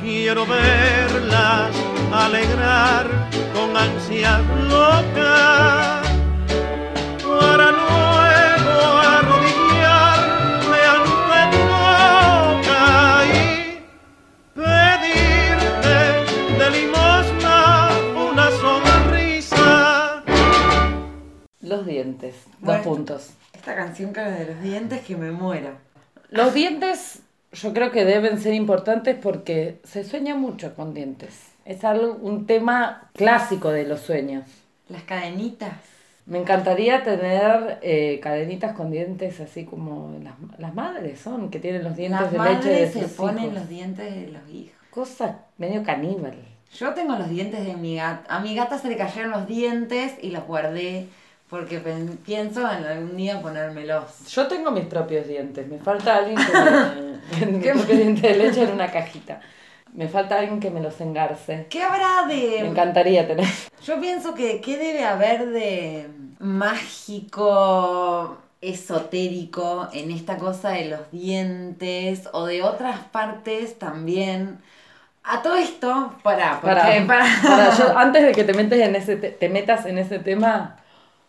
Quiero 0.00 0.44
verlas 0.46 1.74
alegrar 2.12 3.06
con 3.54 3.76
ansias 3.76 4.40
locas 4.68 6.06
para 7.22 7.70
luego 7.80 8.76
arrodillarme 9.16 10.80
ante 10.96 11.40
tu 11.52 11.64
y 13.32 13.38
pedirte 14.58 15.98
de 16.58 16.66
limosna 16.76 17.90
una 18.30 18.46
sonrisa. 18.50 20.22
Los 21.60 21.86
dientes, 21.86 22.34
dos 22.60 22.78
puntos. 22.78 23.30
Esta 23.66 23.82
canción 23.82 24.12
que 24.12 24.20
habla 24.20 24.36
de 24.36 24.46
los 24.46 24.62
dientes 24.62 25.00
que 25.00 25.16
me 25.16 25.32
muero. 25.32 25.70
Los 26.30 26.54
dientes 26.54 27.18
yo 27.50 27.72
creo 27.74 27.90
que 27.90 28.04
deben 28.04 28.38
ser 28.38 28.54
importantes 28.54 29.16
porque 29.20 29.80
se 29.82 30.04
sueña 30.04 30.36
mucho 30.36 30.76
con 30.76 30.94
dientes. 30.94 31.48
Es 31.64 31.82
algo, 31.82 32.16
un 32.22 32.46
tema 32.46 33.10
clásico 33.12 33.70
de 33.70 33.82
los 33.82 34.02
sueños. 34.02 34.44
Las 34.88 35.02
cadenitas. 35.02 35.72
Me 36.26 36.38
encantaría 36.38 37.02
tener 37.02 37.80
eh, 37.82 38.20
cadenitas 38.22 38.72
con 38.76 38.92
dientes 38.92 39.40
así 39.40 39.64
como 39.64 40.16
las, 40.22 40.34
las 40.60 40.72
madres 40.72 41.18
son, 41.18 41.50
que 41.50 41.58
tienen 41.58 41.82
los 41.82 41.96
dientes 41.96 42.20
Las 42.20 42.30
de 42.30 42.38
leche 42.38 42.68
de 42.68 42.74
madres 42.74 42.92
se 42.92 43.02
sus 43.02 43.12
ponen 43.14 43.42
hijos. 43.46 43.54
los 43.54 43.68
dientes 43.68 44.14
de 44.14 44.28
los 44.28 44.48
hijos. 44.48 44.76
Cosa 44.90 45.40
medio 45.58 45.82
caníbal. 45.82 46.36
Yo 46.72 46.94
tengo 46.94 47.16
los 47.16 47.28
dientes 47.28 47.66
de 47.66 47.74
mi 47.74 47.96
gata. 47.96 48.32
A 48.32 48.38
mi 48.38 48.54
gata 48.54 48.78
se 48.78 48.86
le 48.86 48.96
cayeron 48.96 49.32
los 49.32 49.48
dientes 49.48 50.14
y 50.22 50.30
los 50.30 50.44
guardé 50.46 51.08
porque 51.48 51.78
pienso 52.24 52.60
en 52.60 52.84
algún 52.84 53.16
día 53.16 53.40
ponérmelos. 53.40 54.26
Yo 54.28 54.46
tengo 54.48 54.70
mis 54.70 54.86
propios 54.86 55.26
dientes, 55.28 55.66
me 55.68 55.78
falta 55.78 56.16
alguien 56.16 56.36
que 56.36 56.52
me... 57.46 57.52
mis 57.52 57.72
propios 57.72 57.98
dientes 57.98 58.22
de 58.22 58.34
leche 58.36 58.62
en 58.64 58.72
una 58.72 58.90
cajita. 58.90 59.40
Me 59.94 60.08
falta 60.08 60.38
alguien 60.38 60.60
que 60.60 60.70
me 60.70 60.80
los 60.80 61.00
engarce. 61.00 61.66
¿Qué 61.70 61.82
habrá 61.82 62.26
Me 62.26 62.34
de...? 62.34 62.58
encantaría 62.66 63.26
tener. 63.26 63.46
Yo 63.82 64.00
pienso 64.00 64.34
que 64.34 64.60
¿qué 64.60 64.76
debe 64.76 65.04
haber 65.04 65.46
de 65.50 66.08
mágico, 66.38 68.36
esotérico 68.60 69.88
en 69.92 70.10
esta 70.10 70.36
cosa 70.38 70.70
de 70.70 70.86
los 70.86 71.10
dientes 71.12 72.28
o 72.32 72.46
de 72.46 72.62
otras 72.62 72.98
partes 73.12 73.78
también? 73.78 74.58
A 75.22 75.42
todo 75.42 75.56
esto, 75.56 76.14
para, 76.22 76.60
Para, 76.60 76.82
para, 77.06 77.24
para, 77.42 77.76
yo, 77.76 77.96
antes 77.98 78.22
de 78.24 78.32
que 78.32 78.44
te 78.44 78.54
metes 78.54 78.78
en 78.80 78.94
ese 78.94 79.16
te, 79.16 79.30
te 79.30 79.48
metas 79.48 79.84
en 79.86 79.98
ese 79.98 80.20
tema, 80.20 80.76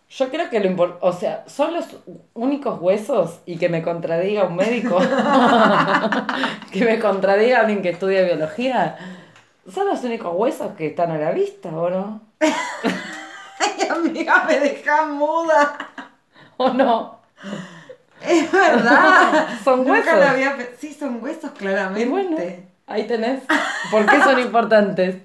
yo 0.10 0.30
creo 0.30 0.50
que 0.50 0.60
lo 0.60 0.68
importante, 0.68 1.06
o 1.06 1.12
sea, 1.14 1.44
son 1.48 1.74
los 1.74 1.86
únicos 2.34 2.80
huesos 2.82 3.40
y 3.46 3.58
que 3.58 3.68
me 3.68 3.82
contradiga 3.82 4.46
un 4.46 4.56
médico, 4.56 5.00
que 6.72 6.86
me 6.86 7.00
contradiga 7.00 7.60
alguien 7.60 7.82
que 7.82 7.90
estudia 7.90 8.24
biología, 8.24 8.98
son 9.72 9.88
los 9.88 10.02
únicos 10.04 10.34
huesos 10.34 10.72
que 10.78 10.88
están 10.88 11.12
a 11.12 11.18
la 11.18 11.32
vista, 11.32 11.70
¿o 11.70 11.90
no? 11.90 12.22
Ay, 12.40 13.88
amiga, 13.90 14.46
me 14.48 14.60
deja 14.60 15.06
muda. 15.08 15.78
¿O 16.56 16.70
no? 16.70 17.20
Es 18.26 18.52
verdad. 18.52 19.48
Son 19.64 19.80
Nunca 19.80 19.92
huesos. 19.92 20.26
había 20.30 20.58
Sí, 20.80 20.94
son 20.94 21.24
huesos, 21.24 21.52
claramente. 21.52 22.02
Y 22.02 22.06
bueno, 22.10 22.38
ahí 22.88 23.06
tenés. 23.06 23.44
¿Por 23.92 24.06
qué 24.08 24.20
son 24.22 24.40
importantes? 24.40 25.18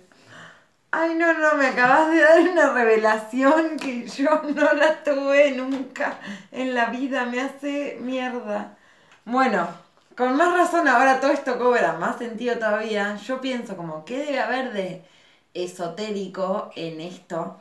Ay, 0.94 1.14
no, 1.14 1.32
no, 1.32 1.54
me 1.54 1.68
acabas 1.68 2.10
de 2.10 2.20
dar 2.20 2.38
una 2.40 2.70
revelación 2.74 3.78
que 3.78 4.06
yo 4.06 4.42
no 4.54 4.74
la 4.74 5.02
tuve 5.02 5.52
nunca 5.52 6.18
en 6.50 6.74
la 6.74 6.86
vida. 6.86 7.24
Me 7.24 7.40
hace 7.40 7.96
mierda. 7.98 8.76
Bueno, 9.24 9.68
con 10.14 10.36
más 10.36 10.52
razón 10.54 10.86
ahora 10.88 11.18
todo 11.18 11.30
esto 11.30 11.58
cobra 11.58 11.94
más 11.94 12.18
sentido 12.18 12.58
todavía. 12.58 13.16
Yo 13.16 13.40
pienso 13.40 13.74
como, 13.74 14.04
¿qué 14.04 14.18
debe 14.18 14.40
haber 14.40 14.72
de 14.74 15.02
esotérico 15.54 16.70
en 16.76 17.00
esto? 17.00 17.58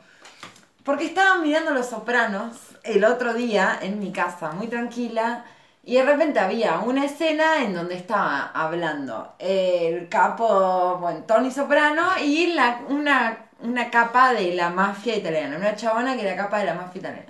Porque 0.84 1.06
estaba 1.06 1.38
mirando 1.38 1.70
Los 1.70 1.86
Sopranos 1.86 2.58
el 2.84 3.02
otro 3.02 3.32
día 3.32 3.78
en 3.80 3.98
mi 3.98 4.12
casa, 4.12 4.52
muy 4.52 4.66
tranquila, 4.66 5.46
y 5.84 5.96
de 5.96 6.04
repente 6.04 6.38
había 6.38 6.78
una 6.78 7.04
escena 7.04 7.62
en 7.62 7.74
donde 7.74 7.96
estaba 7.96 8.52
hablando 8.54 9.34
el 9.38 10.08
capo, 10.08 10.98
bueno, 11.00 11.24
Tony 11.26 11.50
Soprano 11.50 12.02
y 12.22 12.52
la, 12.54 12.82
una, 12.88 13.46
una 13.60 13.90
capa 13.90 14.32
de 14.32 14.54
la 14.54 14.70
mafia 14.70 15.16
italiana, 15.16 15.56
una 15.56 15.74
chabona 15.74 16.14
que 16.14 16.22
era 16.22 16.36
capa 16.36 16.58
de 16.60 16.66
la 16.66 16.74
mafia 16.74 17.00
italiana. 17.00 17.26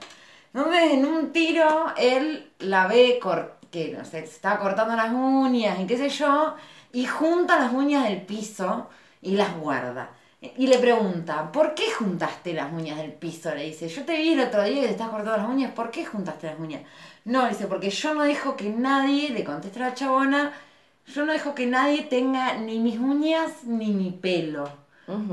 Entonces 0.52 0.92
en 0.92 1.06
un 1.06 1.32
tiro 1.32 1.94
él 1.96 2.52
la 2.58 2.86
ve 2.88 3.18
que 3.70 3.94
no 3.96 4.04
sé, 4.04 4.26
se 4.26 4.34
estaba 4.34 4.58
cortando 4.58 4.94
las 4.94 5.12
uñas 5.12 5.80
y 5.80 5.86
qué 5.86 5.96
sé 5.96 6.10
yo, 6.10 6.54
y 6.92 7.06
junta 7.06 7.58
las 7.58 7.72
uñas 7.72 8.04
del 8.04 8.20
piso 8.20 8.90
y 9.22 9.36
las 9.36 9.56
guarda. 9.56 10.10
Y 10.56 10.66
le 10.66 10.78
pregunta, 10.78 11.52
¿por 11.52 11.72
qué 11.72 11.92
juntaste 11.92 12.52
las 12.52 12.72
uñas 12.72 12.98
del 12.98 13.12
piso? 13.12 13.54
Le 13.54 13.62
dice, 13.66 13.88
yo 13.88 14.04
te 14.04 14.16
vi 14.16 14.32
el 14.32 14.40
otro 14.40 14.64
día 14.64 14.80
que 14.80 14.86
te 14.88 14.92
estás 14.92 15.08
cortando 15.08 15.36
las 15.36 15.48
uñas, 15.48 15.70
¿por 15.72 15.92
qué 15.92 16.04
juntaste 16.04 16.48
las 16.48 16.58
uñas? 16.58 16.82
No, 17.24 17.48
dice, 17.48 17.68
porque 17.68 17.90
yo 17.90 18.12
no 18.12 18.24
dejo 18.24 18.56
que 18.56 18.70
nadie, 18.70 19.30
le 19.30 19.44
contesta 19.44 19.78
la 19.78 19.94
chabona, 19.94 20.52
yo 21.06 21.24
no 21.24 21.32
dejo 21.32 21.54
que 21.54 21.66
nadie 21.66 22.02
tenga 22.02 22.54
ni 22.54 22.80
mis 22.80 22.98
uñas 22.98 23.62
ni 23.64 23.92
mi 23.92 24.10
pelo. 24.10 24.68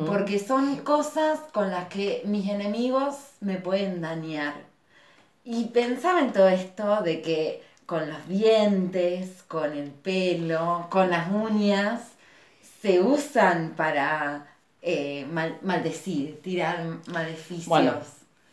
Porque 0.05 0.39
son 0.39 0.77
cosas 0.77 1.39
con 1.53 1.71
las 1.71 1.87
que 1.87 2.21
mis 2.25 2.49
enemigos 2.49 3.15
me 3.39 3.55
pueden 3.55 4.01
dañar. 4.01 4.53
Y 5.45 5.65
pensaba 5.65 6.19
en 6.19 6.33
todo 6.33 6.49
esto 6.49 7.01
de 7.01 7.21
que 7.21 7.63
con 7.85 8.09
los 8.09 8.27
dientes, 8.27 9.43
con 9.47 9.71
el 9.71 9.89
pelo, 9.89 10.87
con 10.89 11.09
las 11.09 11.31
uñas, 11.31 12.01
se 12.81 12.99
usan 13.01 13.73
para 13.77 14.48
eh, 14.81 15.25
mal- 15.31 15.57
maldecir, 15.61 16.41
tirar 16.41 16.83
maleficios. 17.07 17.67
Bueno, 17.67 17.93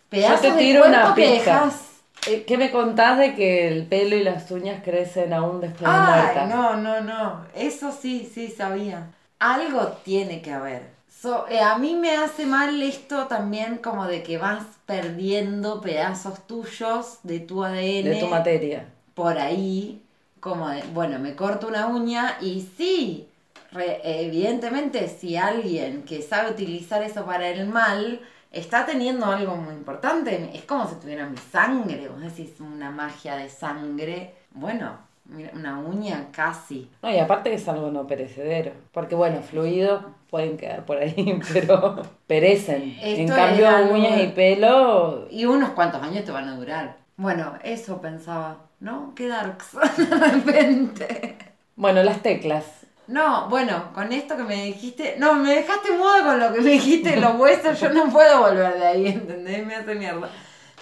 Pedazos 0.09 0.43
Yo 0.43 0.49
te 0.51 0.55
de 0.55 0.59
tiro 0.62 0.81
cuerpo 0.83 0.99
una 1.01 1.14
que 1.14 1.31
dejas- 1.31 1.83
Eh, 2.29 2.45
¿Qué 2.45 2.57
me 2.57 2.70
contás 2.70 3.18
de 3.18 3.35
que 3.35 3.68
el 3.68 3.87
pelo 3.87 4.16
y 4.16 4.24
las 4.24 4.51
uñas 4.51 4.83
crecen 4.83 5.33
aún 5.33 5.61
después 5.61 5.83
de 5.93 5.99
muerta? 5.99 6.47
no, 6.47 6.77
no, 6.77 7.01
no. 7.01 7.45
Eso 7.55 7.93
sí, 7.93 8.29
sí 8.33 8.49
sabía. 8.49 9.09
Algo 9.39 9.89
tiene 10.05 10.43
que 10.43 10.51
haber. 10.53 10.83
So- 11.09 11.47
eh, 11.49 11.61
a 11.61 11.79
mí 11.79 11.95
me 11.95 12.16
hace 12.16 12.47
mal 12.47 12.83
esto 12.83 13.27
también 13.27 13.79
como 13.79 14.07
de 14.07 14.22
que 14.22 14.39
vas 14.39 14.64
perdiendo 14.87 15.81
pedazos 15.81 16.47
tuyos 16.47 17.18
de 17.22 17.41
tu 17.41 17.62
ADN. 17.64 18.11
De 18.11 18.16
tu 18.16 18.27
materia. 18.29 18.87
Por 19.14 19.39
ahí, 19.39 20.03
como 20.41 20.68
de, 20.68 20.83
bueno, 20.95 21.18
me 21.18 21.35
corto 21.37 21.68
una 21.68 21.87
uña 21.87 22.39
y 22.41 22.68
sí, 22.77 23.29
re- 23.77 24.01
evidentemente 24.05 25.09
si 25.09 25.37
alguien 25.37 26.03
que 26.03 26.22
sabe 26.22 26.51
utilizar 26.51 27.03
eso 27.03 27.24
para 27.24 27.49
el 27.49 27.66
mal 27.68 28.20
está 28.53 28.87
teniendo 28.87 29.27
algo 29.27 29.57
muy 29.57 29.74
importante, 29.74 30.51
es 30.55 30.62
como 30.64 30.89
si 30.89 30.95
tuviera 30.97 31.27
mi 31.27 31.37
sangre, 31.37 32.09
vos 32.09 32.20
decís 32.20 32.59
una 32.61 32.91
magia 32.91 33.37
de 33.37 33.49
sangre, 33.51 34.35
bueno, 34.53 34.97
mira, 35.27 35.51
una 35.55 35.79
uña 35.79 36.29
casi. 36.33 36.91
No, 37.03 37.11
y 37.12 37.18
aparte 37.18 37.51
que 37.51 37.57
es 37.57 37.68
algo 37.68 37.91
no 37.91 38.07
perecedero. 38.07 38.72
Porque 38.93 39.14
bueno, 39.14 39.43
fluidos 39.43 40.05
pueden 40.31 40.57
quedar 40.57 40.85
por 40.87 40.97
ahí, 40.99 41.39
pero 41.53 42.01
perecen. 42.27 42.97
en 43.03 43.29
cambio, 43.29 43.68
algo- 43.68 43.93
uñas 43.95 44.22
y 44.22 44.29
pelo. 44.29 45.27
Y 45.31 45.45
unos 45.45 45.70
cuantos 45.70 46.03
años 46.03 46.24
te 46.24 46.31
van 46.33 46.49
a 46.49 46.57
durar. 46.57 46.97
Bueno, 47.18 47.55
eso 47.64 48.01
pensaba, 48.01 48.59
¿no? 48.81 49.12
Qué 49.14 49.29
darks 49.29 49.72
de 49.99 50.16
repente. 50.16 51.37
Bueno, 51.77 52.03
las 52.03 52.22
teclas. 52.22 52.76
No, 53.09 53.48
bueno, 53.48 53.92
con 53.94 54.12
esto 54.12 54.36
que 54.36 54.42
me 54.42 54.64
dijiste, 54.64 55.16
no, 55.18 55.34
me 55.34 55.54
dejaste 55.54 55.92
muda 55.92 56.24
con 56.24 56.40
lo 56.40 56.52
que 56.52 56.61
me 56.61 56.70
dijiste 56.70 57.16
los 57.16 57.36
huesos, 57.36 57.78
yo 57.80 57.90
no 57.90 58.09
puedo 58.11 58.40
volver 58.40 58.74
de 58.78 58.86
ahí, 58.86 59.07
¿entendés? 59.07 59.64
Me 59.64 59.76
hace 59.76 59.94
mierda. 59.94 60.28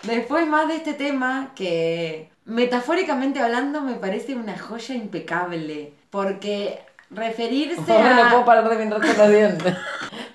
Después 0.02 0.46
más 0.46 0.68
de 0.68 0.76
este 0.76 0.94
tema 0.94 1.52
que 1.54 2.30
metafóricamente 2.44 3.40
hablando 3.40 3.80
me 3.80 3.94
parece 3.94 4.34
una 4.34 4.58
joya 4.58 4.94
impecable, 4.94 5.92
porque 6.10 6.80
referirse 7.10 7.92
Ahora 7.92 8.16
a... 8.16 8.24
no 8.24 8.30
puedo 8.30 8.44
parar 8.44 8.68
de 8.68 8.84
mirarte 8.84 9.16
los 9.16 9.30
dientes. 9.30 9.74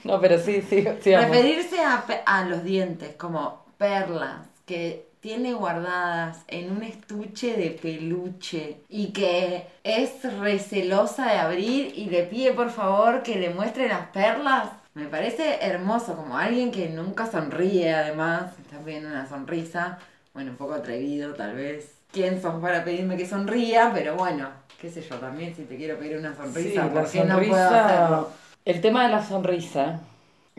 No, 0.02 0.22
pero 0.22 0.40
sí, 0.40 0.62
sí, 0.68 0.88
sigamos. 1.02 1.30
Referirse 1.30 1.84
a, 1.84 2.06
a 2.26 2.46
los 2.46 2.64
dientes 2.64 3.16
como 3.18 3.66
perlas 3.78 4.48
que 4.66 5.09
tiene 5.22 5.54
guardadas 5.54 6.38
en 6.48 6.72
un 6.72 6.84
estuche 6.84 7.56
de 7.58 7.72
peluche 7.72 8.78
y 8.90 9.08
que 9.12 9.68
es 9.84 10.12
recelosa 10.40 11.26
de 11.32 11.38
abrir 11.38 11.94
y 11.98 12.06
le 12.10 12.24
pide 12.24 12.54
por 12.54 12.70
favor 12.70 13.22
que 13.24 13.36
le 13.36 13.50
muestre 13.50 13.88
las 13.90 14.08
perlas. 14.08 14.70
Me 14.94 15.06
parece 15.08 15.60
hermoso, 15.62 16.16
como 16.16 16.38
alguien 16.38 16.72
que 16.72 16.90
nunca 16.90 17.26
sonríe 17.30 17.94
además, 17.94 18.52
está 18.60 18.80
pidiendo 18.80 19.10
una 19.10 19.28
sonrisa, 19.28 20.00
bueno, 20.34 20.52
un 20.52 20.58
poco 20.58 20.74
atrevido 20.74 21.34
tal 21.36 21.56
vez. 21.56 21.96
¿Quién 22.12 22.42
sos 22.42 22.60
para 22.62 22.84
pedirme 22.84 23.18
que 23.18 23.28
sonría? 23.28 23.92
Pero 23.94 24.16
bueno, 24.16 24.50
qué 24.82 24.90
sé 24.90 25.02
yo, 25.02 25.16
también 25.18 25.56
si 25.56 25.64
te 25.64 25.76
quiero 25.78 25.98
pedir 26.00 26.18
una 26.18 26.32
Sí, 26.32 26.38
sonrisa, 26.42 26.86
la 26.86 26.92
¿por 26.92 27.12
qué 27.12 27.24
no 27.24 27.36
puedo 27.36 27.54
sonrisa- 27.54 27.86
hacerlo? 27.86 28.30
El 28.66 28.82
tema 28.82 29.04
de 29.06 29.10
la 29.10 29.24
sonrisa, 29.26 30.00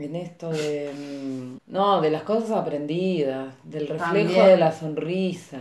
en 0.03 0.17
esto 0.17 0.51
de. 0.51 0.91
mm, 0.95 1.59
No, 1.73 2.01
de 2.01 2.11
las 2.11 2.23
cosas 2.23 2.51
aprendidas, 2.53 3.55
del 3.65 3.89
reflejo 3.89 4.31
También. 4.31 4.47
de 4.47 4.57
la 4.57 4.73
sonrisa. 4.73 5.59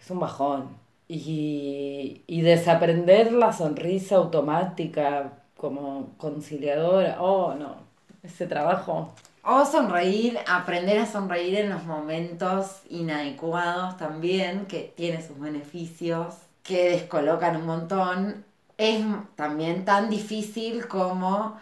Es 0.00 0.10
un 0.10 0.20
bajón. 0.20 0.68
Y, 1.08 2.22
y 2.26 2.40
desaprender 2.42 3.32
la 3.32 3.52
sonrisa 3.52 4.16
automática 4.16 5.32
como 5.56 6.08
conciliadora. 6.16 7.16
Oh, 7.20 7.54
no. 7.54 7.76
Ese 8.22 8.46
trabajo 8.46 9.12
O 9.44 9.64
sonreír, 9.64 10.38
aprender 10.48 10.98
a 10.98 11.06
sonreír 11.06 11.56
en 11.58 11.70
los 11.70 11.84
momentos 11.84 12.82
inadecuados 12.88 13.96
también, 13.96 14.66
que 14.66 14.92
tiene 14.96 15.20
sus 15.26 15.38
beneficios, 15.40 16.34
que 16.62 16.90
descolocan 16.90 17.56
un 17.56 17.66
montón. 17.66 18.44
Es 18.78 19.04
también 19.36 19.84
tan 19.84 20.08
difícil 20.10 20.86
como 20.88 21.56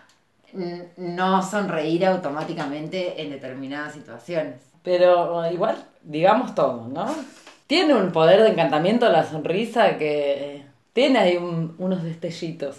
no 0.97 1.43
sonreír 1.43 2.07
automáticamente 2.07 3.21
en 3.23 3.31
determinadas 3.31 3.93
situaciones. 3.95 4.55
Pero 4.83 5.51
igual, 5.51 5.77
digamos 6.03 6.55
todo, 6.55 6.89
¿no? 6.89 7.07
Tiene 7.67 7.95
un 7.95 8.11
poder 8.13 8.43
de 8.43 8.49
encantamiento 8.51 9.09
la 9.11 9.25
sonrisa 9.25 9.97
que 9.99 10.65
tiene 10.93 11.19
ahí 11.19 11.37
un- 11.37 11.75
unos 11.79 12.03
destellitos. 12.03 12.77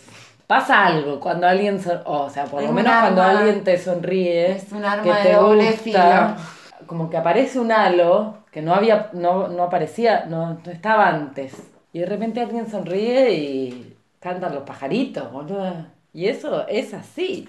Pasa 0.47 0.85
algo 0.85 1.19
cuando 1.19 1.47
alguien, 1.47 1.81
son- 1.81 2.01
o 2.05 2.29
sea, 2.29 2.45
por 2.45 2.61
Es 2.61 2.67
lo 2.67 2.73
menos 2.73 2.91
cuando 2.93 3.21
alguien 3.23 3.63
te 3.63 3.77
sonríe, 3.77 4.51
es 4.51 4.71
un 4.73 4.83
arma 4.83 5.03
que 5.03 5.09
de 5.13 5.23
te 5.29 5.33
doble 5.33 5.71
gusta, 5.71 6.37
como 6.87 7.09
que 7.09 7.15
aparece 7.17 7.59
un 7.59 7.71
halo 7.71 8.35
que 8.51 8.61
no 8.61 8.73
había, 8.73 9.09
no, 9.13 9.47
no 9.47 9.63
aparecía, 9.63 10.25
no, 10.27 10.59
no 10.65 10.71
estaba 10.71 11.07
antes. 11.07 11.53
Y 11.93 11.99
de 11.99 12.05
repente 12.05 12.41
alguien 12.41 12.69
sonríe 12.69 13.31
y 13.33 13.95
cantan 14.19 14.53
los 14.53 14.63
pajaritos, 14.63 15.31
boludo. 15.31 15.73
Y 16.13 16.27
eso 16.27 16.67
es 16.67 16.93
así. 16.93 17.47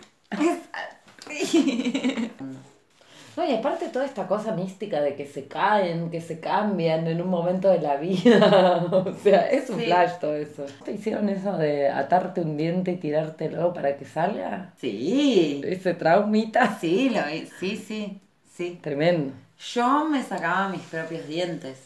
No, 3.36 3.48
y 3.48 3.54
aparte 3.54 3.88
toda 3.88 4.04
esta 4.04 4.26
cosa 4.28 4.52
mística 4.54 5.00
de 5.00 5.14
que 5.14 5.26
se 5.26 5.46
caen, 5.46 6.10
que 6.10 6.20
se 6.20 6.38
cambian 6.38 7.06
en 7.06 7.20
un 7.22 7.28
momento 7.28 7.68
de 7.70 7.80
la 7.80 7.96
vida. 7.96 8.86
o 8.92 9.14
sea, 9.22 9.48
es 9.50 9.70
un 9.70 9.78
Sí. 9.78 9.86
flash 9.86 10.12
todo 10.20 10.34
eso. 10.36 10.66
¿Te 10.84 10.92
hicieron 10.92 11.28
eso 11.30 11.56
de 11.56 11.88
atarte 11.88 12.42
un 12.42 12.56
diente 12.58 12.92
y 12.92 12.96
tirártelo 12.96 13.72
para 13.72 13.96
que 13.96 14.04
salga? 14.04 14.72
Sí. 14.78 15.62
Ese 15.64 15.94
traumita. 15.94 16.78
Sí, 16.78 17.08
lo 17.10 17.24
vi- 17.24 17.48
sí, 17.58 17.76
sí, 17.76 18.20
sí. 18.54 18.78
Tremendo. 18.82 19.32
Yo 19.72 20.04
me 20.08 20.22
sacaba 20.22 20.68
mis 20.68 20.82
propios 20.82 21.26
dientes. 21.26 21.78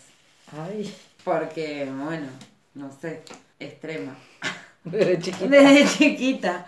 Ay, 0.53 0.93
Porque, 1.23 1.89
bueno, 2.05 2.27
no 2.75 2.91
sé, 2.91 3.21
extrema. 3.61 4.17
desde 4.85 5.19
chiquita. 5.21 5.47
Desde 5.49 5.87
chiquita. 5.87 6.67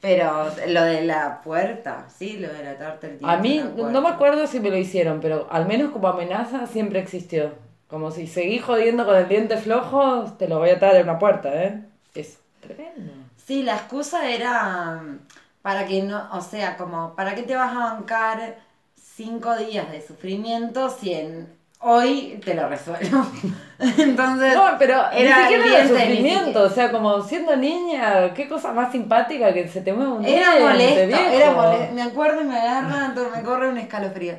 Pero 0.00 0.46
lo 0.68 0.82
de 0.82 1.02
la 1.02 1.42
puerta, 1.42 2.06
sí, 2.08 2.38
lo 2.38 2.48
de 2.48 2.68
atarte 2.68 3.08
el 3.08 3.18
diente. 3.18 3.34
A 3.34 3.38
mí 3.38 3.62
la 3.76 3.90
no 3.90 4.00
me 4.00 4.08
acuerdo 4.08 4.46
si 4.46 4.58
me 4.58 4.70
lo 4.70 4.76
hicieron, 4.76 5.20
pero 5.20 5.46
al 5.50 5.66
menos 5.66 5.90
como 5.90 6.08
amenaza 6.08 6.66
siempre 6.66 7.00
existió. 7.00 7.52
Como 7.86 8.10
si 8.10 8.26
seguís 8.26 8.62
jodiendo 8.62 9.04
con 9.04 9.16
el 9.16 9.28
diente 9.28 9.56
flojo, 9.56 10.24
te 10.38 10.48
lo 10.48 10.58
voy 10.58 10.70
a 10.70 10.76
atar 10.76 10.94
en 10.96 11.02
una 11.02 11.18
puerta, 11.18 11.52
¿eh? 11.64 11.82
Es 12.14 12.38
tremendo. 12.60 13.12
Sí, 13.36 13.62
la 13.62 13.74
excusa 13.74 14.30
era 14.30 15.02
mm, 15.02 15.18
para 15.60 15.86
que 15.86 16.02
no, 16.02 16.28
o 16.32 16.40
sea, 16.40 16.76
como, 16.76 17.14
¿para 17.14 17.34
qué 17.34 17.42
te 17.42 17.56
vas 17.56 17.74
a 17.74 17.94
bancar 17.94 18.58
cinco 18.94 19.56
días 19.56 19.90
de 19.90 20.00
sufrimiento 20.00 20.88
si 20.88 21.12
en 21.12 21.59
hoy 21.80 22.40
te 22.44 22.54
lo 22.54 22.68
resuelvo? 22.68 23.26
Entonces, 23.78 24.54
No, 24.54 24.64
pero 24.78 24.94
era 25.12 25.36
ni 25.38 25.42
siquiera 25.42 25.78
era 25.78 25.88
sufrimiento, 25.88 26.62
o 26.64 26.68
sea, 26.70 26.90
como 26.92 27.22
siendo 27.22 27.56
niña, 27.56 28.32
qué 28.34 28.48
cosa 28.48 28.72
más 28.72 28.92
simpática 28.92 29.52
que 29.52 29.66
se 29.68 29.80
te 29.80 29.92
mueve 29.92 30.12
un 30.12 30.24
Era 30.24 30.50
diente, 30.56 30.60
molesto, 30.68 31.06
viejo. 31.06 31.32
era 31.32 31.50
molesto. 31.52 31.94
Me 31.94 32.02
acuerdo 32.02 32.40
y 32.42 32.44
me 32.44 32.58
agarra, 32.58 33.06
entonces 33.06 33.36
me 33.36 33.42
corre 33.42 33.68
un 33.68 33.78
escalofrío. 33.78 34.34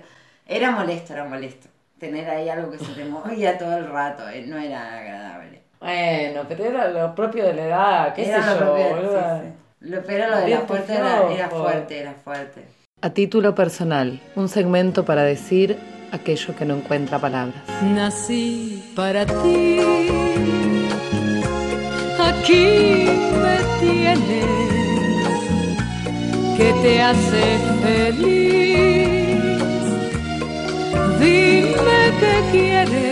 Era 0.48 0.72
molesto, 0.72 1.14
era 1.14 1.26
molesto. 1.26 1.68
Tener 2.00 2.30
ahí 2.30 2.50
algo 2.50 2.72
que 2.72 2.80
se 2.80 2.92
te 2.94 3.06
movía 3.06 3.58
todo 3.58 3.78
el 3.78 3.88
rato, 3.90 4.28
eh, 4.30 4.44
no 4.48 4.58
era 4.58 4.98
agradable. 5.00 5.62
Bueno, 5.80 6.42
pero 6.48 6.66
era 6.66 6.88
lo 6.90 7.16
propio 7.16 7.44
de 7.46 7.54
la 7.54 7.64
edad, 7.66 8.14
qué 8.14 8.28
Era 8.28 8.44
sé 8.44 8.50
lo 8.50 8.56
yo, 8.60 8.66
propio, 8.66 8.86
sí, 8.88 8.94
boluda. 9.06 9.42
sí. 9.42 9.48
Lo- 9.82 10.04
pero 10.04 10.30
lo 10.30 10.38
de 10.38 10.50
la 10.50 10.62
puerta 10.68 10.94
era, 10.96 11.50
fuerte, 11.50 12.00
era 12.00 12.14
fuerte. 12.14 12.62
A 13.02 13.10
título 13.10 13.56
personal, 13.56 14.20
un 14.36 14.48
segmento 14.48 15.06
para 15.06 15.24
decir 15.24 15.78
aquello 16.12 16.56
que 16.56 16.66
no 16.66 16.76
encuentra 16.76 17.20
palabras. 17.20 17.62
Nací 17.82 18.84
para 18.96 19.26
ti, 19.26 19.80
aquí 22.20 23.08
me 23.42 23.58
tienes, 23.80 24.46
que 26.58 26.74
te 26.82 27.02
hace 27.02 27.58
feliz. 27.82 28.32
Dime 31.20 32.02
que 32.20 32.34
quieres. 32.52 33.12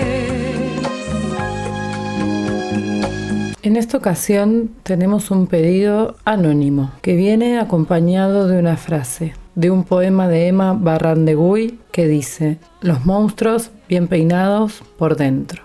En 3.62 3.76
esta 3.76 3.98
ocasión 3.98 4.72
tenemos 4.84 5.32
un 5.32 5.46
pedido 5.48 6.16
anónimo 6.26 6.92
que 7.02 7.16
viene 7.16 7.60
acompañado 7.60 8.48
de 8.48 8.58
una 8.58 8.78
frase 8.78 9.34
de 9.60 9.70
un 9.70 9.84
poema 9.84 10.30
de 10.30 10.48
Emma 10.48 10.72
Barrandegui 10.72 11.80
que 11.92 12.08
dice, 12.08 12.60
los 12.80 13.06
monstruos 13.06 13.72
bien 13.90 14.08
peinados 14.08 14.82
por 14.98 15.18
dentro. 15.18 15.64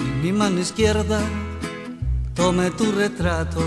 En 0.00 0.20
mi 0.20 0.32
mano 0.32 0.58
izquierda 0.58 1.20
tomé 2.38 2.70
tu 2.70 2.92
retrato. 2.92 3.60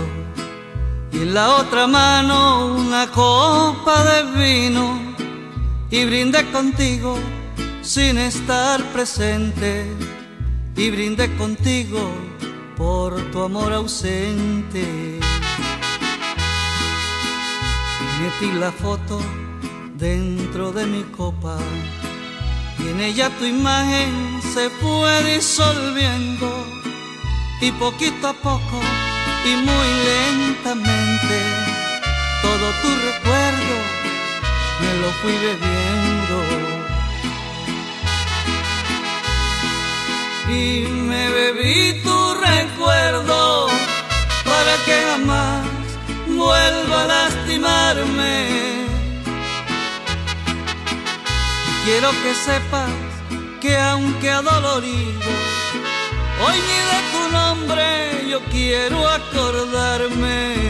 Y 1.12 1.18
en 1.18 1.34
la 1.34 1.56
otra 1.56 1.86
mano 1.86 2.74
una 2.74 3.06
copa 3.06 4.02
de 4.10 4.18
vino. 4.40 5.14
Y 5.90 6.04
brindé 6.06 6.50
contigo 6.50 7.18
sin 7.82 8.16
estar 8.16 8.82
presente. 8.94 9.86
Y 10.74 10.90
brindé 10.90 11.36
contigo 11.36 12.00
por 12.76 13.20
tu 13.30 13.42
amor 13.42 13.72
ausente. 13.74 15.20
Metí 18.20 18.52
la 18.58 18.72
foto 18.72 19.20
dentro 19.98 20.72
de 20.72 20.86
mi 20.86 21.02
copa. 21.18 21.58
Y 22.78 22.88
en 22.88 23.00
ella 23.00 23.28
tu 23.38 23.44
imagen 23.44 24.40
se 24.54 24.70
fue 24.80 25.12
disolviendo 25.34 26.48
y 27.62 27.70
poquito 27.72 28.28
a 28.28 28.32
poco 28.32 28.80
y 29.44 29.54
muy 29.54 29.88
lentamente 30.10 31.36
todo 32.42 32.66
tu 32.82 32.88
recuerdo 33.08 33.74
me 34.80 34.94
lo 35.00 35.12
fui 35.20 35.32
bebiendo. 35.32 36.36
Y 40.48 40.88
me 41.08 41.28
bebí 41.30 42.02
tu 42.02 42.34
recuerdo 42.34 43.68
para 44.44 44.74
que 44.84 44.96
jamás 45.08 45.66
vuelva 46.26 47.04
a 47.04 47.06
lastimarme. 47.06 48.86
Quiero 51.84 52.10
que 52.22 52.34
sepas 52.34 52.90
que 53.60 53.76
aunque 53.78 54.30
adolorido, 54.30 55.51
hoy 56.44 56.56
ni 56.68 56.78
de 56.90 56.98
tu 57.12 57.22
nombre 57.32 58.28
yo 58.30 58.40
quiero 58.50 58.98
acordarme. 59.08 60.62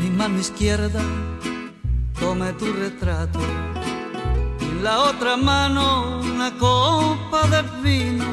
Mi 0.00 0.10
mano 0.10 0.38
izquierda 0.38 1.02
tomé 2.36 2.52
tu 2.54 2.72
retrato. 2.72 3.38
Y 4.60 4.64
en 4.64 4.84
la 4.84 5.04
otra 5.04 5.36
mano 5.36 6.20
una 6.20 6.50
copa 6.58 7.46
de 7.48 7.62
vino. 7.82 8.24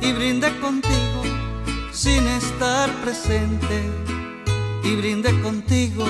Y 0.00 0.12
brindé 0.12 0.50
contigo 0.58 1.22
sin 1.92 2.26
estar 2.26 2.90
presente. 3.02 3.76
Y 4.82 4.96
brindé 4.96 5.40
contigo 5.40 6.04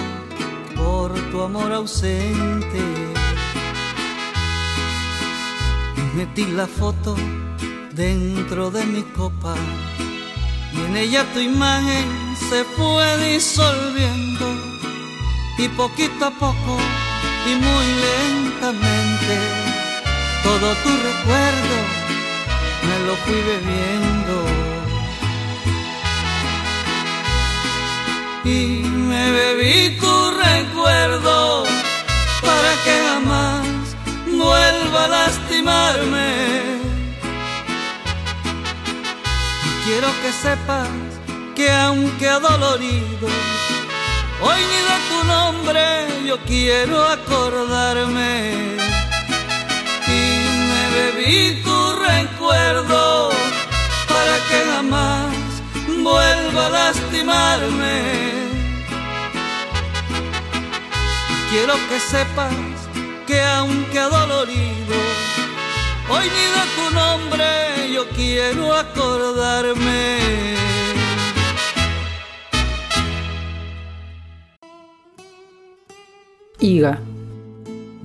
por 0.77 1.13
tu 1.31 1.43
amor 1.43 1.73
ausente. 1.73 2.83
Metí 6.15 6.47
la 6.47 6.67
foto 6.67 7.15
dentro 7.93 8.71
de 8.71 8.85
mi 8.87 9.03
copa. 9.03 9.55
Y 10.73 10.81
en 10.87 10.97
ella 10.97 11.25
tu 11.35 11.41
imagen 11.41 12.07
se 12.49 12.65
fue 12.77 13.33
disolviendo 13.33 14.58
y 15.59 15.69
poquito 15.69 16.27
a 16.27 16.31
poco 16.31 16.77
y 17.47 17.55
muy 17.55 17.87
lentamente 18.07 19.35
todo 20.43 20.75
tu 20.83 20.91
recuerdo 21.09 21.77
me 22.87 23.07
lo 23.07 23.17
fui 23.17 23.41
bebiendo. 23.43 24.35
Y 28.45 28.89
me 29.11 29.31
bebí 29.31 29.99
tu 29.99 30.31
recuerdo 30.31 31.65
para 32.41 32.73
que 32.85 32.95
jamás 33.09 33.67
vuelva 34.27 35.05
a 35.05 35.09
lastimarme. 35.09 36.31
Y 39.67 39.85
quiero 39.85 40.09
que 40.23 40.33
sepas 40.33 40.89
que 41.55 41.71
aunque 41.71 42.29
adolorido, 42.29 43.29
hoy 44.41 44.61
ni 44.71 44.81
de 44.91 44.99
tu 45.09 45.25
nombre 45.27 45.83
yo 46.27 46.37
quiero 46.47 47.05
acordarme. 47.05 48.77
Y 50.07 50.21
me 50.69 50.83
bebí 50.97 51.63
tu 51.63 51.93
recuerdo 51.93 53.31
para 54.09 54.37
que 54.49 54.59
jamás 54.73 55.35
vuelva 56.03 56.67
a 56.67 56.71
lastimarme. 56.71 57.97
Quiero 61.51 61.75
que 61.89 61.99
sepas 61.99 62.55
que 63.27 63.43
aunque 63.43 63.99
adolorido, 63.99 64.97
hoy 66.11 66.27
ni 66.37 66.47
de 66.57 66.65
tu 66.77 66.91
nombre 66.95 67.91
yo 67.93 68.09
quiero 68.11 68.75
acordarme. 68.75 70.68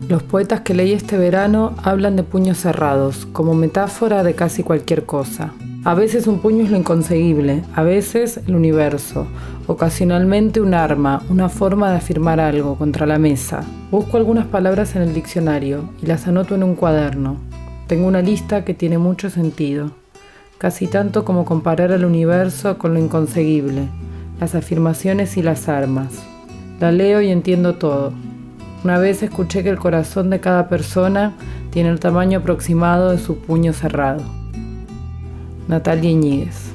Los 0.08 0.24
poetas 0.24 0.62
que 0.62 0.74
leí 0.74 0.94
este 0.94 1.18
verano 1.18 1.76
hablan 1.84 2.16
de 2.16 2.24
puños 2.24 2.60
cerrados, 2.60 3.26
como 3.34 3.56
metáfora 3.56 4.24
de 4.24 4.36
casi 4.36 4.64
cualquier 4.64 5.06
cosa. 5.06 5.54
A 5.84 5.94
veces 5.96 6.28
un 6.28 6.40
puño 6.40 6.64
es 6.64 6.72
lo 6.72 6.78
inconseguible, 6.78 7.62
a 7.76 7.84
veces 7.84 8.40
el 8.48 8.56
universo, 8.56 9.28
ocasionalmente 9.68 10.62
un 10.62 10.74
arma, 10.74 11.24
una 11.30 11.50
forma 11.50 11.90
de 11.90 11.98
afirmar 11.98 12.40
algo 12.40 12.78
contra 12.78 13.06
la 13.06 13.20
mesa. 13.20 13.66
Busco 13.92 14.16
algunas 14.16 14.46
palabras 14.48 14.96
en 14.96 15.02
el 15.02 15.14
diccionario 15.14 15.90
y 16.02 16.06
las 16.06 16.26
anoto 16.26 16.56
en 16.56 16.64
un 16.64 16.76
cuaderno. 16.76 17.36
Tengo 17.88 18.08
una 18.08 18.22
lista 18.22 18.64
que 18.64 18.74
tiene 18.74 18.98
mucho 18.98 19.30
sentido, 19.30 19.92
casi 20.58 20.88
tanto 20.88 21.26
como 21.26 21.44
comparar 21.44 21.92
al 21.92 22.06
universo 22.06 22.78
con 22.78 22.94
lo 22.94 23.00
inconseguible, 23.02 23.90
las 24.40 24.56
afirmaciones 24.56 25.36
y 25.36 25.44
las 25.44 25.68
armas. 25.68 26.24
La 26.80 26.94
leo 26.94 27.22
y 27.22 27.28
entiendo 27.28 27.76
todo. 27.76 28.14
Una 28.84 28.98
vez 28.98 29.24
escuché 29.24 29.64
que 29.64 29.70
el 29.70 29.80
corazón 29.80 30.30
de 30.30 30.42
cada 30.42 30.68
persona 30.68 31.34
tiene 31.72 31.90
el 31.90 32.02
tamaño 32.02 32.40
aproximado 32.40 33.12
de 33.12 33.18
su 33.18 33.38
puño 33.38 33.72
cerrado. 33.72 34.24
Natalia 35.70 36.12
Iñiguez. 36.12 36.73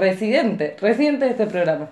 Residente, 0.00 0.76
residente 0.80 1.26
de 1.26 1.30
este 1.32 1.46
programa. 1.46 1.88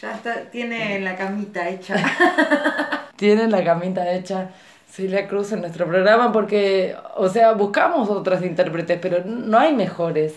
Ya 0.00 0.14
está, 0.14 0.34
tiene 0.50 0.98
la 1.00 1.14
camita 1.16 1.68
hecha. 1.68 1.94
Tienen 3.16 3.50
la 3.52 3.62
camita 3.62 4.10
hecha 4.12 4.50
Celia 4.90 5.28
Cruz 5.28 5.52
en 5.52 5.60
nuestro 5.60 5.86
programa 5.86 6.32
porque, 6.32 6.96
o 7.16 7.28
sea, 7.28 7.52
buscamos 7.52 8.10
otras 8.10 8.42
intérpretes, 8.42 8.98
pero 9.00 9.24
no 9.24 9.58
hay 9.58 9.72
mejores. 9.72 10.34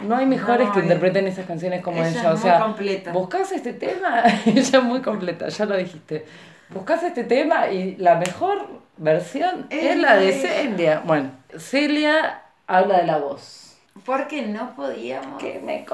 no 0.00 0.16
hay 0.16 0.26
mejores 0.26 0.66
No, 0.68 0.72
que 0.74 0.80
interpreten 0.80 1.26
esas 1.26 1.46
canciones 1.46 1.82
como 1.82 1.98
ella 2.04 2.10
ella. 2.10 2.20
es 2.20 2.26
O 2.26 2.30
muy 2.32 2.38
sea, 2.42 2.60
completa. 2.60 3.12
buscas 3.12 3.50
este 3.52 3.72
tema, 3.72 4.22
ella 4.46 4.60
es 4.78 4.82
muy 4.82 5.00
completa, 5.00 5.48
ya 5.48 5.64
lo 5.64 5.76
dijiste. 5.76 6.24
Buscas 6.68 7.02
este 7.02 7.24
tema 7.24 7.68
y 7.70 7.96
la 7.96 8.16
mejor 8.16 8.66
versión 8.98 9.66
es, 9.70 9.84
Es 9.84 9.96
la 9.98 10.16
de. 10.16 10.32
Celia. 10.32 11.02
Bueno, 11.04 11.30
Celia 11.58 12.42
habla 12.66 12.98
de 12.98 13.06
la 13.06 13.18
voz. 13.18 13.61
Porque 14.04 14.42
no 14.42 14.74
podíamos 14.74 15.40
¿Qué 15.40 15.60
me 15.64 15.84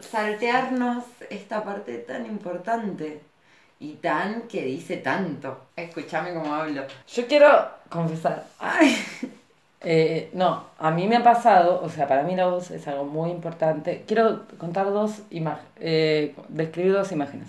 saltearnos 0.00 1.04
esta 1.30 1.64
parte 1.64 1.98
tan 1.98 2.26
importante 2.26 3.20
y 3.80 3.94
tan 3.94 4.42
que 4.42 4.62
dice 4.62 4.98
tanto. 4.98 5.66
Escúchame 5.76 6.34
cómo 6.34 6.54
hablo. 6.54 6.82
Yo 7.08 7.26
quiero 7.26 7.48
confesar. 7.88 8.44
Eh, 9.84 10.30
no, 10.32 10.66
a 10.78 10.92
mí 10.92 11.08
me 11.08 11.16
ha 11.16 11.24
pasado, 11.24 11.82
o 11.82 11.88
sea, 11.88 12.06
para 12.06 12.22
mí 12.22 12.36
la 12.36 12.46
voz 12.46 12.70
es 12.70 12.86
algo 12.86 13.04
muy 13.04 13.30
importante. 13.30 14.04
Quiero 14.06 14.42
contar 14.56 14.92
dos 14.92 15.22
imágenes, 15.30 16.36
describir 16.48 16.92
dos 16.92 17.10
imágenes. 17.10 17.48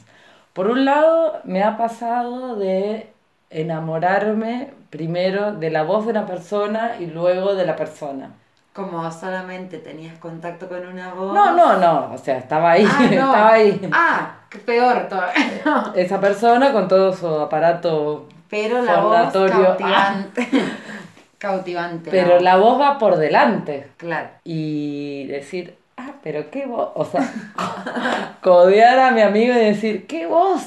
Por 0.54 0.66
un 0.66 0.84
lado, 0.84 1.40
me 1.44 1.62
ha 1.62 1.78
pasado 1.78 2.56
de 2.56 3.08
enamorarme 3.52 4.72
primero 4.90 5.54
de 5.54 5.70
la 5.70 5.84
voz 5.84 6.06
de 6.06 6.12
una 6.12 6.26
persona 6.26 6.96
y 7.00 7.06
luego 7.06 7.54
de 7.54 7.68
la 7.68 7.76
persona. 7.76 8.32
Como 8.74 9.12
solamente 9.12 9.78
tenías 9.78 10.18
contacto 10.18 10.68
con 10.68 10.86
una 10.88 11.14
voz. 11.14 11.32
No, 11.34 11.54
no, 11.56 11.78
no, 11.78 12.12
o 12.14 12.18
sea, 12.18 12.38
estaba 12.40 12.72
ahí, 12.72 12.86
Ah, 12.90 12.98
no. 13.02 13.08
estaba 13.08 13.52
ahí. 13.54 13.90
Ah, 13.92 14.32
qué 14.50 14.58
peor 14.60 15.08
todavía. 15.08 15.62
No. 15.66 15.94
Esa 15.94 16.20
persona 16.20 16.72
con 16.72 16.88
todo 16.88 17.14
su 17.14 17.28
aparato 17.28 18.28
Pero 18.50 18.82
la 18.82 19.00
voz 19.00 19.16
fonatorio. 19.16 19.64
cautivante. 19.78 20.48
cautivante. 21.38 22.10
Pero 22.10 22.40
la 22.40 22.58
voz 22.58 22.80
va 22.82 22.98
por 22.98 23.18
delante. 23.18 23.90
Claro. 23.98 24.30
Y 24.44 25.26
decir, 25.28 25.78
ah, 25.98 26.12
pero 26.24 26.50
qué 26.50 26.66
voz. 26.66 26.90
O 26.96 27.06
sea, 27.06 27.30
codear 28.42 28.98
a 28.98 29.12
mi 29.12 29.22
amigo 29.22 29.54
y 29.54 29.58
decir, 29.66 30.08
qué 30.08 30.26
voz. 30.26 30.64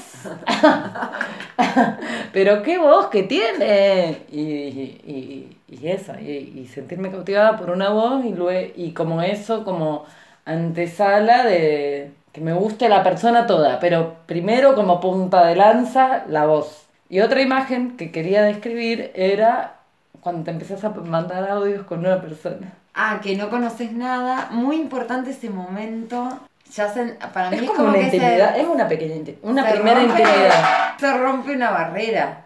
pero 2.32 2.62
qué 2.62 2.78
voz 2.78 3.06
que 3.06 3.22
tiene. 3.24 4.22
Y, 4.30 4.40
y, 4.40 5.00
y 5.06 5.55
eso, 5.88 6.12
y, 6.20 6.26
y 6.62 6.68
sentirme 6.72 7.10
cautivada 7.10 7.56
por 7.56 7.70
una 7.70 7.90
voz 7.90 8.24
y, 8.24 8.32
luego, 8.32 8.72
y 8.76 8.92
como 8.92 9.20
eso, 9.22 9.64
como 9.64 10.04
antesala 10.44 11.44
de 11.44 12.12
que 12.32 12.40
me 12.40 12.52
guste 12.52 12.88
la 12.88 13.02
persona 13.02 13.46
toda. 13.46 13.80
Pero 13.80 14.14
primero 14.26 14.74
como 14.74 15.00
punta 15.00 15.44
de 15.46 15.56
lanza, 15.56 16.24
la 16.28 16.46
voz. 16.46 16.86
Y 17.08 17.20
otra 17.20 17.40
imagen 17.40 17.96
que 17.96 18.10
quería 18.12 18.42
describir 18.42 19.10
era 19.14 19.74
cuando 20.20 20.44
te 20.44 20.50
empezás 20.50 20.84
a 20.84 20.90
mandar 20.90 21.48
audios 21.50 21.84
con 21.84 22.00
una 22.00 22.20
persona. 22.20 22.72
Ah, 22.94 23.20
que 23.22 23.36
no 23.36 23.50
conoces 23.50 23.92
nada. 23.92 24.48
Muy 24.50 24.76
importante 24.76 25.30
ese 25.30 25.50
momento. 25.50 26.28
Ya 26.74 26.88
se, 26.88 27.16
para 27.32 27.50
mí 27.50 27.56
Es 27.56 27.62
es, 27.62 27.68
como 27.68 27.78
como 27.84 27.90
una 27.90 27.98
que 28.00 28.10
se- 28.10 28.16
intimidad, 28.16 28.58
es 28.58 28.66
una 28.66 28.88
pequeña 28.88 29.14
una 29.42 29.64
se 29.66 29.72
primera 29.74 30.00
rompe- 30.00 30.08
intimidad. 30.10 30.96
Se 30.98 31.16
rompe 31.18 31.52
una 31.54 31.70
barrera. 31.70 32.45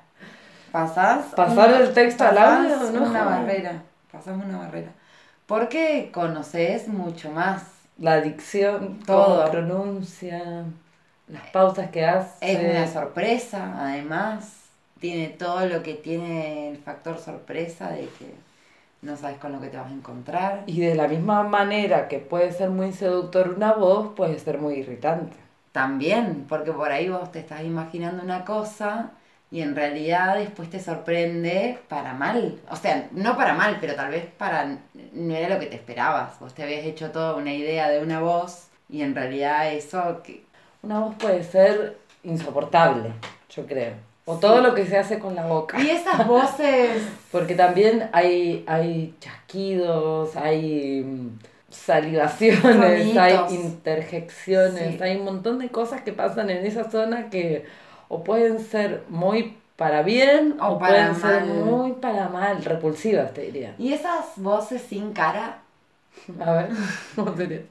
Pasás. 0.72 1.26
Pasar 1.34 1.70
un- 1.74 1.80
el 1.82 1.92
texto 1.94 2.24
al 2.24 2.38
audio, 2.38 2.76
no 2.92 3.06
Una 3.10 3.24
barrera. 3.24 3.82
Pasás 4.12 4.34
una 4.36 4.58
barrera. 4.58 4.90
Porque 5.46 6.10
conoces 6.12 6.88
mucho 6.88 7.30
más. 7.30 7.64
La 7.98 8.20
dicción, 8.20 9.00
Todo. 9.04 9.42
todo, 9.42 9.50
pronuncia, 9.50 10.64
las 11.28 11.46
pausas 11.50 11.90
que 11.90 12.04
hace. 12.06 12.52
Es 12.52 12.70
una 12.70 12.86
sorpresa, 12.86 13.74
además. 13.78 14.56
Tiene 15.00 15.28
todo 15.28 15.66
lo 15.66 15.82
que 15.82 15.94
tiene 15.94 16.70
el 16.70 16.78
factor 16.78 17.18
sorpresa 17.18 17.90
de 17.90 18.02
que 18.18 18.34
no 19.02 19.16
sabes 19.16 19.38
con 19.38 19.52
lo 19.52 19.60
que 19.60 19.68
te 19.68 19.76
vas 19.76 19.86
a 19.88 19.94
encontrar. 19.94 20.62
Y 20.66 20.80
de 20.80 20.94
la 20.94 21.08
misma 21.08 21.42
manera 21.42 22.08
que 22.08 22.18
puede 22.18 22.52
ser 22.52 22.70
muy 22.70 22.92
seductor 22.92 23.54
una 23.56 23.72
voz, 23.72 24.14
puede 24.14 24.38
ser 24.38 24.58
muy 24.58 24.74
irritante. 24.74 25.36
También, 25.72 26.46
porque 26.48 26.72
por 26.72 26.90
ahí 26.92 27.08
vos 27.08 27.30
te 27.32 27.40
estás 27.40 27.62
imaginando 27.62 28.22
una 28.22 28.44
cosa 28.44 29.10
y 29.52 29.62
en 29.62 29.74
realidad 29.74 30.36
después 30.36 30.70
te 30.70 30.78
sorprende 30.80 31.78
para 31.88 32.14
mal. 32.14 32.58
O 32.70 32.76
sea, 32.76 33.08
no 33.12 33.36
para 33.36 33.54
mal, 33.54 33.78
pero 33.80 33.94
tal 33.96 34.10
vez 34.10 34.24
para 34.38 34.78
no 35.12 35.34
era 35.34 35.48
lo 35.48 35.58
que 35.58 35.66
te 35.66 35.74
esperabas. 35.76 36.38
Vos 36.38 36.54
te 36.54 36.62
habías 36.62 36.84
hecho 36.84 37.10
toda 37.10 37.34
una 37.34 37.52
idea 37.52 37.88
de 37.90 38.00
una 38.00 38.20
voz 38.20 38.68
y 38.88 39.02
en 39.02 39.14
realidad 39.14 39.72
eso 39.72 40.20
que 40.22 40.44
Una 40.82 41.00
voz 41.00 41.14
puede 41.16 41.42
ser 41.44 41.98
insoportable, 42.22 43.10
yo 43.54 43.66
creo. 43.66 43.94
O 44.24 44.34
Sí. 44.34 44.40
todo 44.42 44.60
lo 44.60 44.74
que 44.74 44.86
se 44.86 44.96
hace 44.98 45.18
con 45.18 45.34
la 45.34 45.46
boca. 45.46 45.80
Y 45.80 45.90
esas 45.90 46.26
voces 46.28 47.02
Porque 47.32 47.54
también 47.54 48.08
hay, 48.12 48.64
hay 48.68 49.14
chasquidos, 49.18 50.36
hay 50.36 51.02
mm, 51.04 51.38
salivaciones, 51.70 53.16
hay 53.16 53.38
interjecciones, 53.50 54.96
Sí. 54.96 55.02
hay 55.02 55.16
un 55.16 55.24
montón 55.24 55.58
de 55.58 55.68
cosas 55.70 56.02
que 56.02 56.12
pasan 56.12 56.50
en 56.50 56.64
esa 56.64 56.90
zona 56.90 57.30
que 57.30 57.64
o 58.10 58.24
pueden 58.24 58.60
ser 58.60 59.04
muy 59.08 59.56
para 59.76 60.02
bien 60.02 60.58
O 60.60 60.74
o, 60.74 60.78
para 60.78 60.86
pueden 60.86 61.14
ser 61.16 61.44
mal. 61.46 61.46
muy 61.46 61.92
para 61.94 62.28
mal, 62.28 62.64
repulsivas 62.64 63.32
te 63.34 63.42
diría. 63.42 63.74
y 63.78 63.92
esas 63.94 64.26
voces 64.36 64.82
sin 64.82 65.12
cara. 65.14 65.62
A 66.40 66.52
ver, 66.52 66.70
¿cómo 67.16 67.36
sería? 67.36 67.62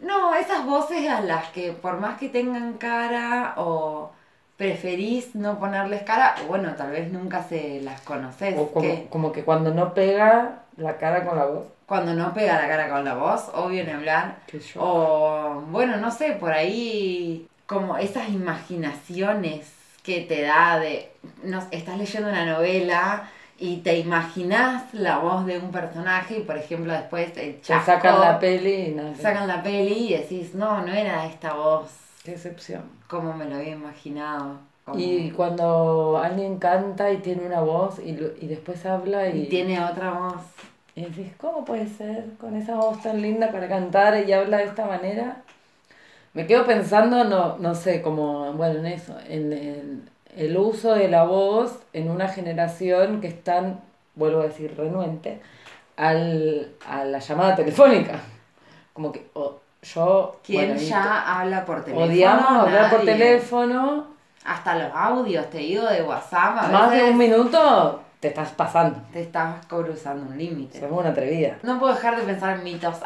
No, 0.00 0.34
esas 0.34 0.64
voces 0.66 1.08
a 1.08 1.20
las 1.20 1.48
que 1.50 1.72
por 1.72 2.00
más 2.00 2.18
que 2.18 2.28
tengan 2.30 2.74
cara 2.78 3.54
o 3.58 4.12
preferís 4.56 5.34
no 5.34 5.58
ponerles 5.58 6.02
cara, 6.04 6.34
o 6.44 6.48
bueno, 6.48 6.74
tal 6.76 6.90
vez 6.92 7.10
nunca 7.12 7.42
se 7.42 7.80
las 7.82 8.00
conoces. 8.02 8.54
O 8.58 8.72
como, 8.72 8.80
que 8.80 9.06
como 9.10 9.32
que 9.32 9.44
cuando 9.44 9.72
no 9.74 9.94
pega 9.94 10.62
la 10.76 10.96
cara 10.98 11.24
con 11.26 11.36
la 11.38 11.46
voz. 11.46 11.66
cuando 11.86 12.14
no 12.14 12.32
pega 12.34 12.54
la 12.60 12.68
cara 12.68 12.88
con 12.90 13.04
la 13.04 13.14
voz, 13.14 13.50
obvio 13.54 13.82
en 13.82 13.90
hablar. 13.90 14.36
O 14.76 15.62
bueno, 15.70 15.96
no 15.98 16.10
sé, 16.10 16.32
por 16.32 16.52
ahí 16.52 17.46
como 17.70 17.96
esas 17.96 18.28
imaginaciones 18.30 19.70
que 20.02 20.22
te 20.22 20.42
da 20.42 20.80
de, 20.80 21.08
no, 21.44 21.62
estás 21.70 21.96
leyendo 21.98 22.28
una 22.28 22.44
novela 22.44 23.30
y 23.60 23.76
te 23.76 23.96
imaginas 23.98 24.92
la 24.92 25.18
voz 25.18 25.46
de 25.46 25.58
un 25.58 25.70
personaje 25.70 26.38
y 26.38 26.40
por 26.40 26.56
ejemplo 26.56 26.92
después 26.92 27.36
el 27.36 27.60
Te 27.60 27.80
sacan 27.80 28.18
la 28.20 28.40
peli 28.40 28.96
y 29.16 29.22
sacan 29.22 29.46
la 29.46 29.62
peli 29.62 30.08
y 30.08 30.14
decís, 30.16 30.52
no, 30.56 30.80
no 30.84 30.92
era 30.92 31.26
esta 31.26 31.52
voz 31.54 31.90
Qué 32.24 32.32
excepción. 32.32 32.82
como 33.06 33.34
me 33.34 33.44
lo 33.44 33.54
había 33.54 33.70
imaginado. 33.70 34.58
Como- 34.84 34.98
Y 34.98 35.30
cuando 35.30 36.18
alguien 36.20 36.58
canta 36.58 37.12
y 37.12 37.18
tiene 37.18 37.46
una 37.46 37.60
voz 37.60 38.00
y, 38.00 38.10
y 38.40 38.48
después 38.48 38.84
habla 38.84 39.28
y, 39.28 39.42
y 39.42 39.48
tiene 39.48 39.80
otra 39.84 40.10
voz. 40.10 40.42
y 40.96 41.02
decís, 41.04 41.32
¿cómo 41.38 41.64
puede 41.64 41.86
ser 41.86 42.24
con 42.40 42.56
esa 42.56 42.74
voz 42.74 43.00
tan 43.00 43.22
linda 43.22 43.52
para 43.52 43.68
cantar 43.68 44.26
y 44.26 44.32
habla 44.32 44.56
de 44.56 44.64
esta 44.64 44.86
manera? 44.86 45.36
Me 46.32 46.46
quedo 46.46 46.64
pensando, 46.64 47.24
no, 47.24 47.58
no 47.58 47.74
sé, 47.74 48.02
como, 48.02 48.52
bueno, 48.52 48.78
en 48.80 48.86
eso, 48.86 49.16
en, 49.28 49.52
en 49.52 50.10
el 50.36 50.56
uso 50.56 50.94
de 50.94 51.08
la 51.08 51.24
voz 51.24 51.78
en 51.92 52.08
una 52.10 52.28
generación 52.28 53.20
que 53.20 53.26
es 53.28 53.42
tan, 53.42 53.80
vuelvo 54.14 54.40
a 54.40 54.44
decir, 54.44 54.74
renuente 54.76 55.40
al, 55.96 56.70
a 56.86 57.04
la 57.04 57.18
llamada 57.18 57.56
telefónica. 57.56 58.20
Como 58.92 59.10
que 59.12 59.28
o- 59.34 59.58
yo... 59.82 60.38
¿Quién 60.44 60.68
bueno, 60.74 60.80
ya 60.80 61.40
habla 61.40 61.64
por 61.64 61.82
teléfono? 61.84 62.06
Odiamos 62.06 62.50
hablar 62.50 62.90
por 62.90 62.98
Nadie. 63.04 63.12
teléfono. 63.18 64.06
Hasta 64.44 64.74
los 64.76 64.92
audios, 64.94 65.50
te 65.50 65.58
digo, 65.58 65.84
de 65.86 66.02
WhatsApp. 66.02 66.58
A 66.58 66.68
Más 66.68 66.90
de 66.90 66.96
veces 66.96 67.10
un 67.12 67.18
minuto 67.18 68.02
te 68.20 68.28
estás 68.28 68.50
pasando. 68.50 69.00
Te 69.12 69.22
estás 69.22 69.66
cruzando 69.66 70.30
un 70.30 70.38
límite. 70.38 70.78
Sos 70.80 70.90
una 70.92 71.08
atrevida. 71.10 71.56
No 71.62 71.78
puedo 71.80 71.92
dejar 71.94 72.16
de 72.16 72.22
pensar 72.22 72.56
en 72.58 72.64
mitos. 72.64 72.96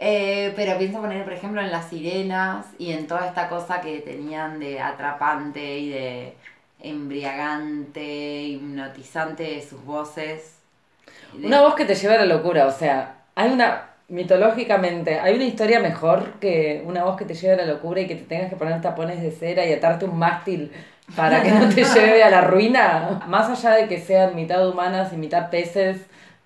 Eh, 0.00 0.52
pero 0.54 0.78
pienso 0.78 1.00
poner, 1.00 1.24
por 1.24 1.32
ejemplo, 1.32 1.60
en 1.60 1.70
las 1.72 1.88
sirenas 1.88 2.66
y 2.78 2.92
en 2.92 3.06
toda 3.08 3.26
esta 3.26 3.48
cosa 3.48 3.80
que 3.80 3.98
tenían 4.00 4.60
de 4.60 4.80
atrapante 4.80 5.78
y 5.78 5.88
de 5.90 6.34
embriagante, 6.80 8.42
hipnotizante 8.42 9.42
de 9.42 9.62
sus 9.62 9.84
voces. 9.84 10.54
De- 11.32 11.46
Una 11.48 11.62
voz 11.62 11.74
que 11.74 11.84
te 11.84 11.94
lleva 11.96 12.14
a 12.14 12.18
la 12.18 12.26
locura, 12.26 12.66
o 12.66 12.70
sea, 12.70 13.16
hay 13.34 13.50
una, 13.50 13.90
mitológicamente, 14.08 15.18
hay 15.18 15.34
una 15.34 15.44
historia 15.44 15.80
mejor 15.80 16.34
que 16.40 16.82
una 16.86 17.04
voz 17.04 17.16
que 17.16 17.24
te 17.24 17.34
lleve 17.34 17.54
a 17.54 17.66
la 17.66 17.72
locura 17.72 18.00
y 18.00 18.06
que 18.06 18.14
te 18.14 18.24
tengas 18.24 18.50
que 18.50 18.56
poner 18.56 18.80
tapones 18.80 19.20
de 19.20 19.30
cera 19.32 19.66
y 19.66 19.72
atarte 19.72 20.04
un 20.04 20.16
mástil 20.18 20.70
para 21.16 21.42
que 21.42 21.50
no 21.50 21.68
te 21.68 21.82
lleve 21.94 22.22
a 22.22 22.30
la 22.30 22.42
ruina. 22.42 23.20
Más 23.26 23.48
allá 23.50 23.76
de 23.76 23.88
que 23.88 24.00
sean 24.00 24.36
mitad 24.36 24.66
humanas 24.68 25.12
y 25.12 25.16
mitad 25.16 25.50
peces, 25.50 25.98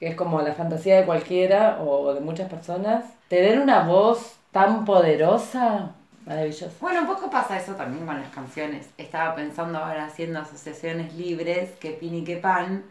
que 0.03 0.09
es 0.09 0.17
como 0.17 0.43
la 0.43 0.53
fantasía 0.53 0.97
de 0.97 1.07
cualquiera 1.07 1.79
o 1.81 2.13
de 2.13 2.19
muchas 2.19 2.51
personas, 2.51 3.05
tener 3.29 3.61
una 3.61 3.85
voz 3.85 4.35
tan 4.51 4.85
poderosa, 4.85 5.93
maravilloso. 6.27 6.73
Bueno, 6.81 7.03
un 7.03 7.07
poco 7.07 7.31
pasa 7.31 7.57
eso 7.57 7.77
también 7.77 8.05
con 8.05 8.21
las 8.21 8.33
canciones. 8.33 8.91
Estaba 8.99 9.37
pensando 9.37 9.79
ahora 9.79 10.07
haciendo 10.07 10.41
asociaciones 10.41 11.15
libres, 11.15 11.71
que 11.79 11.93
pin 11.93 12.17
y 12.17 12.25
que 12.25 12.37
pan, 12.37 12.83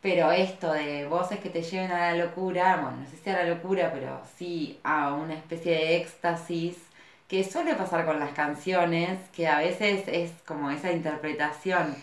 pero 0.00 0.32
esto 0.32 0.72
de 0.72 1.06
voces 1.06 1.38
que 1.40 1.50
te 1.50 1.60
lleven 1.60 1.92
a 1.92 2.12
la 2.12 2.24
locura, 2.24 2.76
bueno, 2.76 2.96
no 3.02 3.10
sé 3.10 3.18
si 3.22 3.28
a 3.28 3.44
la 3.44 3.54
locura, 3.54 3.90
pero 3.92 4.22
sí 4.38 4.80
a 4.84 5.12
una 5.12 5.34
especie 5.34 5.72
de 5.72 5.96
éxtasis, 5.98 6.78
que 7.28 7.44
suele 7.44 7.74
pasar 7.74 8.06
con 8.06 8.18
las 8.18 8.32
canciones, 8.32 9.18
que 9.36 9.48
a 9.48 9.58
veces 9.58 10.04
es 10.06 10.32
como 10.46 10.70
esa 10.70 10.92
interpretación 10.92 11.94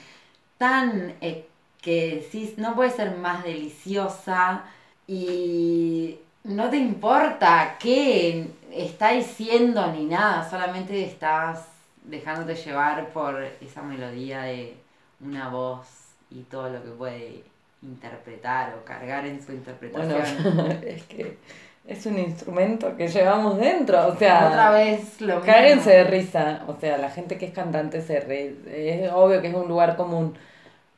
tan 0.60 1.16
eh, 1.22 1.48
que 1.82 2.22
decís, 2.22 2.58
no 2.58 2.76
puede 2.76 2.92
ser 2.92 3.18
más 3.18 3.44
deliciosa 3.44 4.64
y 5.08 6.20
no 6.44 6.70
te 6.70 6.78
importa 6.78 7.78
qué 7.80 8.48
está 8.72 9.12
diciendo 9.12 9.92
ni 9.92 10.06
nada, 10.06 10.48
solamente 10.50 11.04
estás 11.04 11.66
dejándote 12.04 12.56
llevar 12.56 13.10
por 13.10 13.44
esa 13.62 13.82
melodía 13.82 14.44
de 14.44 14.76
una 15.20 15.50
voz 15.50 15.88
y 16.30 16.42
todo 16.44 16.70
lo 16.70 16.84
que 16.84 16.92
puede 16.92 17.44
interpretar 17.82 18.76
o 18.76 18.86
cargar 18.86 19.26
en 19.26 19.44
su 19.44 19.52
interpretación. 19.52 20.56
Bueno, 20.56 20.80
es 20.86 21.04
que 21.04 21.38
es 21.86 22.06
un 22.06 22.20
instrumento 22.20 22.96
que 22.96 23.08
llevamos 23.08 23.58
dentro, 23.58 24.08
o 24.08 24.16
sea... 24.16 24.50
Otra 24.50 24.72
vez 24.72 25.20
lo 25.20 25.38
mismo. 25.38 25.52
Cáguense 25.52 25.90
de 25.90 26.04
risa, 26.04 26.64
o 26.68 26.80
sea, 26.80 26.98
la 26.98 27.10
gente 27.10 27.38
que 27.38 27.48
es 27.48 27.54
cantante 27.54 28.02
se 28.02 28.20
ríe, 28.20 28.56
es 28.68 29.12
obvio 29.12 29.42
que 29.42 29.48
es 29.48 29.54
un 29.54 29.68
lugar 29.68 29.96
común, 29.98 30.38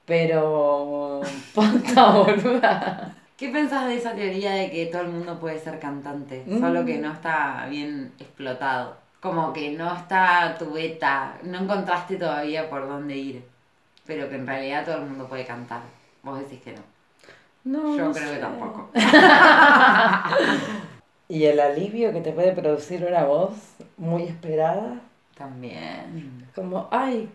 pero... 0.06 1.22
Ponta 1.56 2.12
boluda. 2.12 3.16
¿Qué 3.38 3.50
pensás 3.50 3.88
de 3.88 3.96
esa 3.98 4.14
teoría 4.14 4.52
de 4.52 4.70
que 4.72 4.86
todo 4.88 5.02
el 5.02 5.10
mundo 5.10 5.40
puede 5.40 5.60
ser 5.60 5.80
cantante, 5.80 6.44
Mm. 6.48 6.60
solo 6.60 6.86
que 6.86 6.98
no 6.98 7.12
está 7.12 7.66
bien 7.70 8.12
explotado? 8.20 8.98
Como 9.20 9.54
que 9.54 9.72
no 9.72 9.94
está 9.96 10.56
tu 10.60 10.74
beta, 10.74 11.38
no 11.44 11.60
encontraste 11.60 12.18
todavía 12.18 12.70
por 12.70 12.88
dónde 12.88 13.16
ir, 13.16 13.44
pero 14.06 14.30
que 14.30 14.36
en 14.36 14.46
realidad 14.48 14.86
todo 14.86 14.98
el 14.98 15.06
mundo 15.06 15.28
puede 15.28 15.46
cantar. 15.46 15.82
Vos 16.24 16.40
decís 16.40 16.62
que 16.62 16.74
no. 16.74 16.82
No, 17.66 17.96
Yo 17.98 18.06
no 18.06 18.12
creo 18.14 18.34
que 18.34 18.40
tampoco. 18.40 18.90
Y 21.30 21.46
el 21.46 21.60
alivio 21.60 22.12
que 22.12 22.22
te 22.22 22.32
puede 22.34 22.52
producir 22.52 23.04
una 23.06 23.24
voz 23.24 23.54
muy 23.98 24.24
esperada. 24.24 25.00
También. 25.36 26.48
Como, 26.54 26.88
ay, 26.92 27.30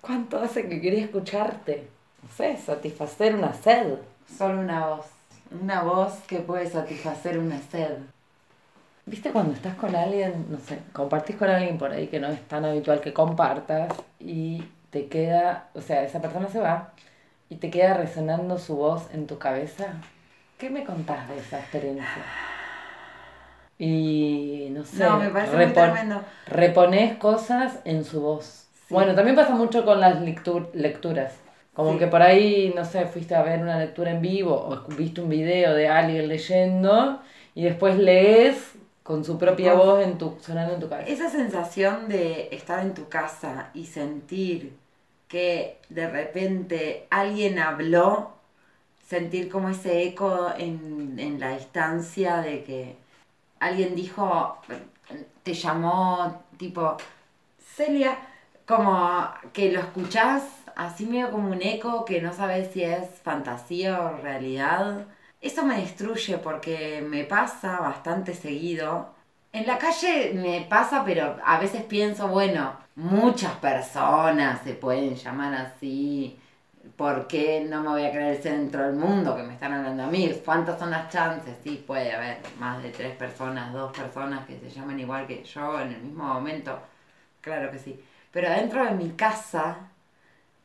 ¿cuánto 0.00 0.40
hace 0.40 0.68
que 0.68 0.80
quería 0.80 1.04
escucharte? 1.04 1.86
No 2.26 2.32
sé, 2.36 2.56
satisfacer 2.56 3.36
una 3.36 3.52
sed. 3.52 3.94
Solo 4.36 4.60
una 4.60 4.86
voz. 4.86 5.06
Una 5.62 5.82
voz 5.82 6.14
que 6.26 6.38
puede 6.40 6.68
satisfacer 6.68 7.38
una 7.38 7.60
sed. 7.70 7.98
¿Viste 9.06 9.30
cuando 9.30 9.52
estás 9.54 9.76
con 9.76 9.94
alguien, 9.94 10.46
no 10.50 10.58
sé, 10.58 10.80
compartís 10.92 11.36
con 11.36 11.48
alguien 11.48 11.78
por 11.78 11.92
ahí 11.92 12.08
que 12.08 12.18
no 12.18 12.26
es 12.26 12.40
tan 12.48 12.64
habitual 12.64 13.00
que 13.00 13.12
compartas 13.12 13.92
y 14.18 14.64
te 14.90 15.06
queda, 15.06 15.68
o 15.74 15.80
sea, 15.80 16.02
esa 16.02 16.20
persona 16.20 16.48
se 16.48 16.58
va 16.58 16.90
y 17.48 17.56
te 17.56 17.70
queda 17.70 17.94
resonando 17.94 18.58
su 18.58 18.74
voz 18.74 19.06
en 19.14 19.28
tu 19.28 19.38
cabeza? 19.38 19.86
¿Qué 20.58 20.68
me 20.68 20.82
contás 20.82 21.28
de 21.28 21.38
esa 21.38 21.60
experiencia? 21.60 22.24
Y 23.78 24.68
no 24.72 24.84
sé, 24.84 25.04
No, 25.04 25.18
me 25.18 25.30
parece 25.30 25.54
muy 25.56 25.66
tremendo. 25.72 26.22
reponés 26.48 27.16
cosas 27.18 27.78
en 27.84 28.02
su 28.04 28.20
voz. 28.20 28.66
Bueno, 28.90 29.14
también 29.14 29.36
pasa 29.36 29.54
mucho 29.54 29.84
con 29.84 30.00
las 30.00 30.16
lectur- 30.20 30.72
lecturas. 30.72 31.34
Como 31.76 31.92
Sí. 31.92 31.98
que 31.98 32.06
por 32.06 32.22
ahí, 32.22 32.72
no 32.74 32.84
sé, 32.86 33.04
fuiste 33.06 33.34
a 33.34 33.42
ver 33.42 33.60
una 33.60 33.78
lectura 33.78 34.10
en 34.10 34.22
vivo 34.22 34.54
o 34.54 34.80
viste 34.96 35.20
un 35.20 35.28
video 35.28 35.74
de 35.74 35.88
alguien 35.88 36.26
leyendo 36.26 37.20
y 37.54 37.64
después 37.64 37.98
lees 37.98 38.72
con 39.02 39.24
su 39.24 39.38
propia 39.38 39.74
Voz. 39.74 39.86
voz 39.86 40.04
en 40.04 40.18
tu, 40.18 40.36
sonando 40.40 40.72
en 40.74 40.80
tu 40.80 40.88
cabeza. 40.88 41.08
Esa 41.10 41.28
sensación 41.30 42.08
de 42.08 42.48
estar 42.50 42.80
en 42.80 42.94
tu 42.94 43.08
casa 43.08 43.70
y 43.74 43.84
sentir 43.84 44.74
que 45.28 45.78
de 45.90 46.08
repente 46.08 47.06
alguien 47.10 47.58
habló, 47.58 48.32
sentir 49.06 49.48
como 49.50 49.68
ese 49.68 50.02
eco 50.04 50.48
en, 50.56 51.16
en 51.18 51.38
la 51.38 51.56
distancia 51.56 52.38
de 52.38 52.64
que 52.64 52.96
alguien 53.60 53.94
dijo, 53.94 54.56
te 55.42 55.52
llamó 55.52 56.42
tipo, 56.56 56.96
Celia, 57.58 58.16
como 58.66 59.28
que 59.52 59.70
lo 59.72 59.80
escuchás 59.80 60.42
así 60.76 61.06
medio 61.06 61.30
como 61.30 61.50
un 61.50 61.62
eco 61.62 62.04
que 62.04 62.20
no 62.22 62.32
sabes 62.32 62.72
si 62.72 62.84
es 62.84 63.08
fantasía 63.22 64.00
o 64.00 64.18
realidad. 64.18 65.06
Eso 65.40 65.64
me 65.64 65.80
destruye 65.80 66.38
porque 66.38 67.02
me 67.06 67.24
pasa 67.24 67.80
bastante 67.80 68.34
seguido. 68.34 69.14
En 69.52 69.66
la 69.66 69.78
calle 69.78 70.32
me 70.34 70.66
pasa, 70.68 71.04
pero 71.04 71.36
a 71.44 71.58
veces 71.58 71.82
pienso, 71.84 72.28
bueno, 72.28 72.76
muchas 72.94 73.52
personas 73.54 74.62
se 74.64 74.74
pueden 74.74 75.16
llamar 75.16 75.54
así. 75.54 76.38
¿Por 76.96 77.26
qué 77.26 77.66
no 77.68 77.82
me 77.82 77.88
voy 77.88 78.04
a 78.04 78.10
creer 78.10 78.36
el 78.36 78.42
centro 78.42 78.84
del 78.84 78.96
mundo 78.96 79.36
que 79.36 79.42
me 79.42 79.54
están 79.54 79.72
hablando 79.72 80.04
a 80.04 80.06
mí? 80.06 80.30
¿Cuántas 80.44 80.78
son 80.78 80.90
las 80.90 81.10
chances? 81.10 81.56
Sí, 81.64 81.82
puede 81.86 82.12
haber 82.14 82.38
más 82.58 82.82
de 82.82 82.90
tres 82.90 83.16
personas, 83.16 83.72
dos 83.72 83.92
personas 83.96 84.46
que 84.46 84.58
se 84.58 84.70
llamen 84.70 85.00
igual 85.00 85.26
que 85.26 85.42
yo 85.44 85.80
en 85.80 85.92
el 85.92 86.00
mismo 86.02 86.24
momento. 86.24 86.78
Claro 87.40 87.70
que 87.70 87.78
sí. 87.78 88.00
Pero 88.30 88.50
dentro 88.50 88.84
de 88.84 88.92
mi 88.92 89.10
casa, 89.10 89.78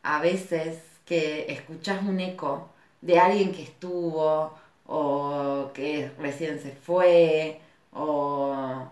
a 0.03 0.19
veces 0.19 0.79
que 1.05 1.45
escuchas 1.49 2.01
un 2.03 2.19
eco 2.19 2.69
de 3.01 3.19
alguien 3.19 3.51
que 3.51 3.63
estuvo 3.63 4.53
o 4.87 5.71
que 5.73 6.11
recién 6.19 6.59
se 6.61 6.71
fue 6.71 7.59
o 7.93 8.87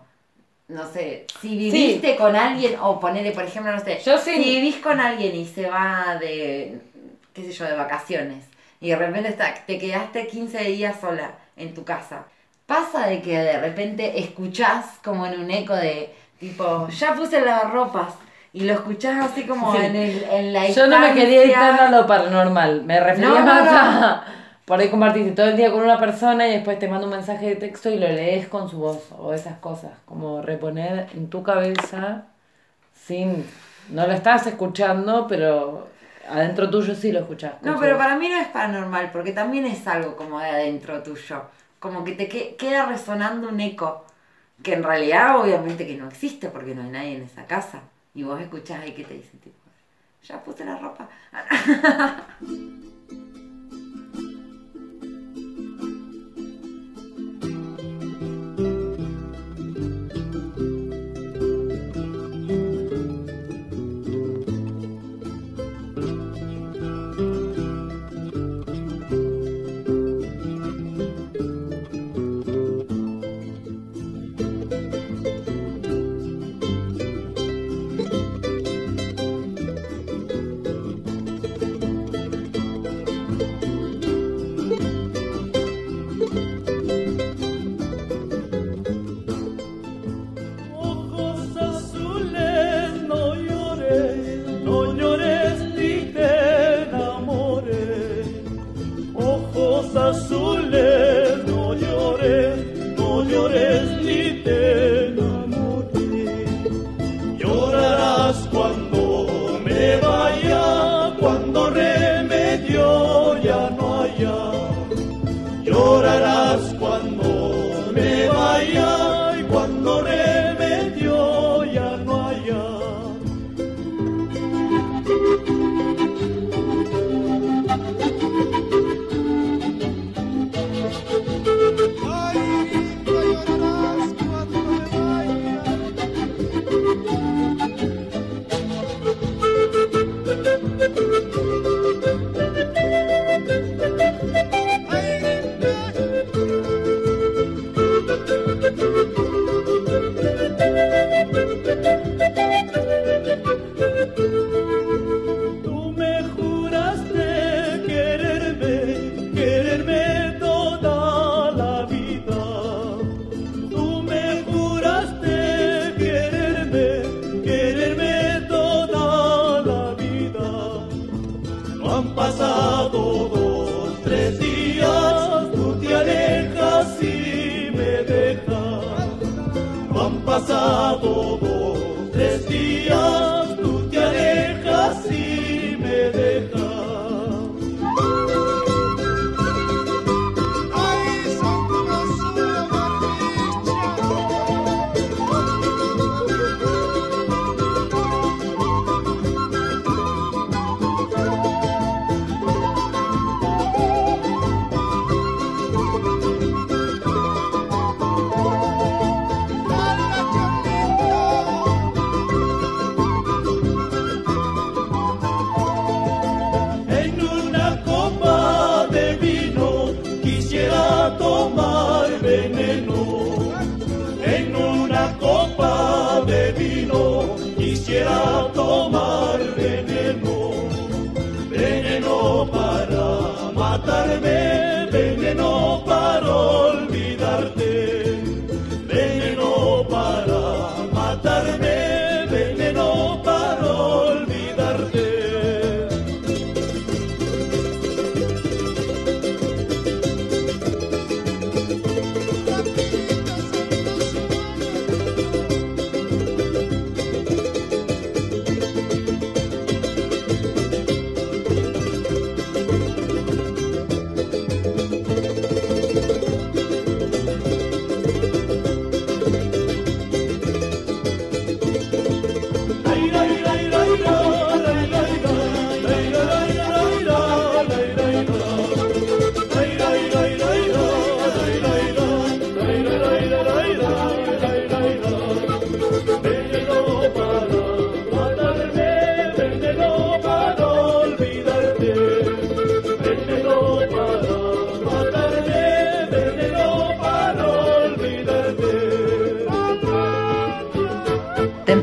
no 0.68 0.92
sé, 0.92 1.26
si 1.40 1.56
viviste 1.56 2.16
con 2.16 2.36
alguien 2.36 2.78
o 2.80 3.00
ponele 3.00 3.32
por 3.32 3.44
ejemplo, 3.44 3.72
no 3.72 3.80
sé, 3.80 4.00
Yo 4.04 4.18
sí. 4.18 4.30
si 4.34 4.38
vivís 4.38 4.76
con 4.76 5.00
alguien 5.00 5.34
y 5.34 5.46
se 5.46 5.68
va 5.68 6.16
de 6.20 6.80
qué 7.32 7.42
sé 7.42 7.52
yo, 7.52 7.64
de 7.64 7.74
vacaciones 7.74 8.44
y 8.80 8.90
de 8.90 8.96
repente 8.96 9.28
está, 9.28 9.54
te 9.66 9.78
quedaste 9.78 10.26
15 10.26 10.64
días 10.64 11.00
sola 11.00 11.34
en 11.56 11.74
tu 11.74 11.84
casa. 11.84 12.24
Pasa 12.66 13.06
de 13.08 13.20
que 13.20 13.36
de 13.36 13.60
repente 13.60 14.20
escuchás 14.20 14.86
como 15.04 15.26
en 15.26 15.40
un 15.40 15.50
eco 15.50 15.74
de 15.74 16.14
tipo, 16.38 16.88
ya 16.88 17.14
puse 17.14 17.40
las 17.40 17.70
ropas 17.70 18.14
y 18.52 18.60
lo 18.64 18.72
escuchás 18.74 19.30
así 19.30 19.44
como 19.46 19.72
Sí. 19.74 19.82
en, 19.84 19.96
el, 19.96 20.22
en 20.24 20.52
la 20.52 20.68
Yo 20.68 20.86
no 20.86 20.98
me 20.98 21.14
quería 21.14 21.52
tan 21.52 21.78
a 21.80 21.90
lo 21.90 22.06
paranormal. 22.06 22.82
Me 22.84 22.98
refería 23.00 23.28
No, 23.28 23.38
no, 23.40 23.44
más 23.44 23.64
no. 23.64 23.78
a. 24.06 24.24
Por 24.64 24.78
ahí 24.78 24.88
compartiste 24.88 25.32
todo 25.32 25.46
el 25.48 25.56
día 25.56 25.72
con 25.72 25.82
una 25.82 25.98
persona 25.98 26.46
y 26.46 26.52
después 26.52 26.78
te 26.78 26.86
manda 26.88 27.04
un 27.06 27.12
mensaje 27.12 27.46
de 27.48 27.56
texto 27.56 27.88
y 27.90 27.98
lo 27.98 28.06
lees 28.08 28.46
con 28.48 28.68
su 28.70 28.78
voz 28.78 29.10
o 29.18 29.34
esas 29.34 29.58
cosas. 29.58 29.90
Como 30.04 30.42
reponer 30.42 31.08
en 31.14 31.28
tu 31.28 31.42
cabeza 31.42 32.24
sin. 32.94 33.44
No 33.88 34.06
lo 34.06 34.12
estás 34.12 34.46
escuchando, 34.46 35.26
pero 35.28 35.88
adentro 36.30 36.70
tuyo 36.70 36.94
sí 36.94 37.10
lo 37.10 37.20
escuchás. 37.20 37.54
No, 37.62 37.78
pero 37.80 37.96
voz. 37.96 38.04
para 38.04 38.16
mí 38.16 38.28
no 38.28 38.36
es 38.36 38.46
paranormal, 38.48 39.10
porque 39.10 39.32
también 39.32 39.66
es 39.66 39.84
algo 39.88 40.14
como 40.14 40.38
de 40.38 40.46
adentro 40.46 41.02
tuyo. 41.02 41.42
Como 41.80 42.04
que 42.04 42.12
te 42.12 42.28
que- 42.28 42.54
queda 42.56 42.86
resonando 42.86 43.48
un 43.48 43.58
eco, 43.60 44.04
que 44.62 44.74
en 44.74 44.84
realidad 44.84 45.40
obviamente 45.40 45.84
que 45.86 45.96
no 45.96 46.06
existe, 46.08 46.48
porque 46.48 46.74
no 46.76 46.82
hay 46.82 46.90
nadie 46.90 47.16
en 47.16 47.22
esa 47.22 47.44
casa. 47.46 47.80
Y 48.20 48.22
vos 48.22 48.38
escuchás 48.38 48.82
ahí 48.82 48.92
que 48.92 49.02
te 49.02 49.14
dicen, 49.14 49.40
tipo, 49.40 49.56
ya 50.24 50.44
puse 50.44 50.62
la 50.62 50.76
ropa. 50.76 51.08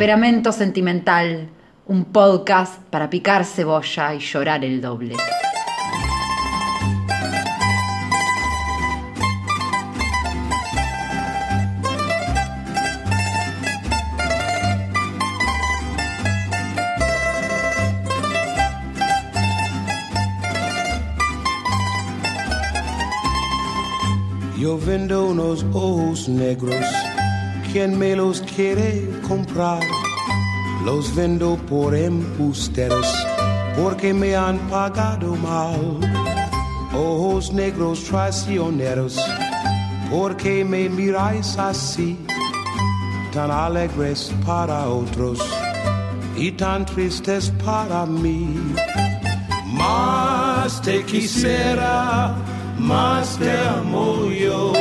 Temperamento 0.08 0.54
sentimental, 0.54 1.50
un 1.86 2.06
podcast 2.06 2.82
para 2.84 3.10
picar 3.10 3.44
cebolla 3.44 4.16
y 4.16 4.20
llorar 4.20 4.64
el 4.64 4.80
doble. 4.80 5.18
Yo 24.58 24.80
vendo 24.80 25.26
unos 25.26 25.66
ojos 25.74 26.30
negros, 26.30 26.78
quien 27.78 28.00
me 28.00 28.16
los 28.16 28.42
quiere 28.42 29.08
comprar? 29.28 29.84
Los 30.84 31.14
vendo 31.14 31.58
por 31.70 31.94
embusteros, 31.96 33.08
porque 33.80 34.16
me 34.16 34.36
han 34.36 34.58
pagado 34.68 35.36
mal. 35.36 36.00
Ojos 36.92 37.54
negros 37.54 38.04
traicioneros, 38.06 39.16
porque 40.10 40.66
me 40.66 40.90
miráis 40.90 41.56
así, 41.60 42.18
tan 43.32 43.52
alegres 43.52 44.34
para 44.44 44.90
otros 44.90 45.38
y 46.36 46.54
tan 46.54 46.84
tristes 46.84 47.54
para 47.64 48.08
mí. 48.08 48.58
Más 49.68 50.82
te 50.82 51.04
quisiera, 51.04 52.34
más 52.80 53.38
te 53.38 53.52
amo 53.52 54.32
yo. 54.32 54.74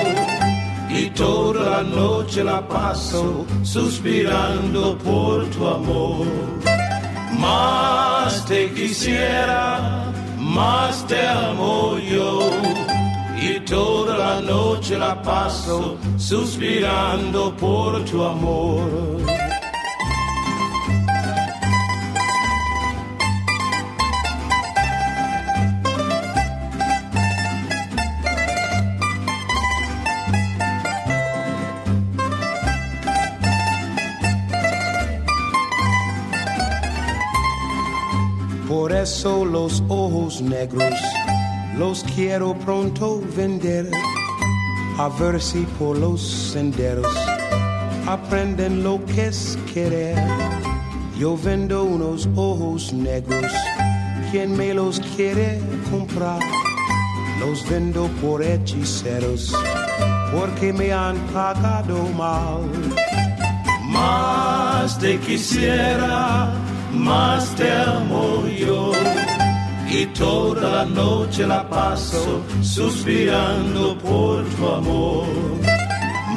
Y 0.98 1.10
toda 1.10 1.60
la 1.70 1.82
noche 1.82 2.42
la 2.42 2.66
paso 2.66 3.44
suspirando 3.62 4.96
por 4.96 5.44
tu 5.50 5.66
amor. 5.66 6.26
Más 7.38 8.46
te 8.46 8.70
quisiera, 8.72 10.10
más 10.38 11.06
te 11.06 11.26
amo 11.26 11.98
yo. 11.98 12.40
Y 13.38 13.60
toda 13.60 14.16
la 14.16 14.40
noche 14.40 14.96
la 14.98 15.20
paso 15.20 15.98
suspirando 16.16 17.54
por 17.56 18.02
tu 18.06 18.24
amor. 18.24 19.35
Por 39.06 39.12
eso 39.12 39.44
los 39.44 39.84
ojos 39.86 40.42
negros 40.42 40.92
los 41.78 42.02
quiero 42.16 42.54
pronto 42.58 43.22
vender. 43.36 43.88
A 44.98 45.08
ver 45.08 45.40
si 45.40 45.60
por 45.78 45.96
los 45.96 46.20
senderos 46.20 47.06
aprenden 48.04 48.82
lo 48.82 48.98
que 49.04 49.26
es 49.26 49.56
querer. 49.72 50.18
Yo 51.16 51.38
vendo 51.38 51.84
unos 51.84 52.28
ojos 52.34 52.92
negros. 52.92 53.46
Quien 54.32 54.56
me 54.56 54.74
los 54.74 54.98
quiere 55.14 55.60
comprar? 55.88 56.40
Los 57.38 57.64
vendo 57.70 58.08
por 58.20 58.42
hechiceros 58.42 59.54
porque 60.36 60.72
me 60.72 60.92
han 60.92 61.16
pagado 61.32 62.08
mal. 62.18 62.62
Más 63.84 64.98
te 64.98 65.16
quisiera, 65.20 66.52
más 66.96 67.54
te 67.54 67.70
amo 67.70 68.46
yo. 68.48 68.92
Y 69.88 70.06
toda 70.06 70.68
la 70.70 70.84
noche 70.84 71.46
la 71.46 71.68
paso 71.68 72.42
suspirando 72.60 73.96
por 73.98 74.44
tu 74.56 74.68
amor. 74.68 75.26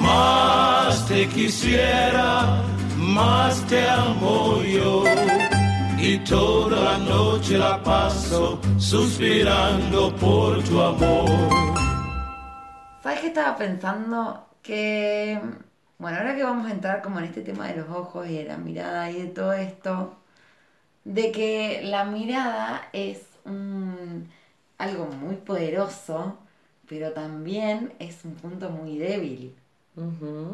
Más 0.02 1.08
te 1.08 1.28
quisiera, 1.28 2.62
más 2.98 3.62
te 3.68 3.90
amo 3.90 4.62
yo. 4.62 5.04
Y 5.98 6.18
toda 6.20 6.80
la 6.92 6.98
noche 7.00 7.58
la 7.58 7.82
paso 7.84 8.60
suspirando 8.78 10.16
por 10.16 10.64
tu 10.64 10.82
amor. 10.82 11.30
¿Sabes 13.04 13.20
qué 13.22 13.28
estaba 13.28 13.58
pensando? 13.58 14.48
Que, 14.62 15.40
bueno, 15.98 16.18
ahora 16.18 16.36
que 16.36 16.44
vamos 16.44 16.68
a 16.68 16.72
entrar 16.72 17.02
como 17.02 17.20
en 17.20 17.26
este 17.26 17.42
tema 17.42 17.68
de 17.68 17.78
los 17.78 17.90
ojos 17.90 18.28
y 18.28 18.38
de 18.38 18.44
la 18.46 18.58
mirada 18.58 19.10
y 19.10 19.22
de 19.22 19.28
todo 19.28 19.54
esto, 19.54 20.19
de 21.04 21.32
que 21.32 21.82
la 21.84 22.06
mirada 22.06 22.90
es 22.94 23.22
un- 23.46 24.30
algo 24.78 25.06
muy 25.08 25.36
poderoso, 25.38 26.38
pero 26.88 27.12
también 27.14 27.94
es 28.00 28.24
un 28.26 28.34
punto 28.36 28.70
muy 28.70 28.98
débil. 28.98 29.56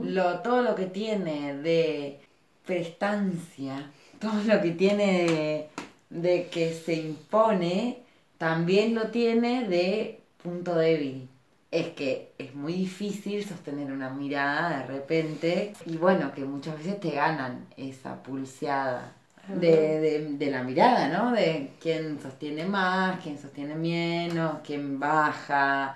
Lo, 0.03 0.39
todo 0.39 0.61
lo 0.61 0.75
que 0.75 0.85
tiene 0.87 1.55
de 1.57 2.19
prestancia, 2.65 3.91
todo 4.19 4.41
lo 4.43 4.61
que 4.61 4.71
tiene 4.71 5.25
de, 5.25 5.69
de 6.09 6.47
que 6.49 6.73
se 6.73 6.93
impone, 6.95 7.99
también 8.37 8.95
lo 8.95 9.09
tiene 9.11 9.67
de 9.67 10.19
punto 10.43 10.75
débil. 10.75 11.27
Es 11.71 11.89
que 11.89 12.31
es 12.37 12.53
muy 12.55 12.73
difícil 12.73 13.43
sostener 13.45 13.91
una 13.91 14.09
mirada 14.09 14.79
de 14.79 14.85
repente 14.87 15.73
y 15.85 15.97
bueno, 15.97 16.31
que 16.33 16.45
muchas 16.45 16.77
veces 16.77 16.99
te 16.99 17.11
ganan 17.11 17.65
esa 17.77 18.21
pulseada 18.23 19.13
de, 19.53 19.99
de- 19.99 20.29
de 20.37 20.51
la 20.51 20.63
mirada, 20.63 21.07
¿no? 21.09 21.31
De 21.31 21.71
quién 21.81 22.19
sostiene 22.21 22.65
más, 22.65 23.19
quién 23.21 23.37
sostiene 23.37 23.75
menos, 23.75 24.57
quién 24.63 24.99
baja, 24.99 25.95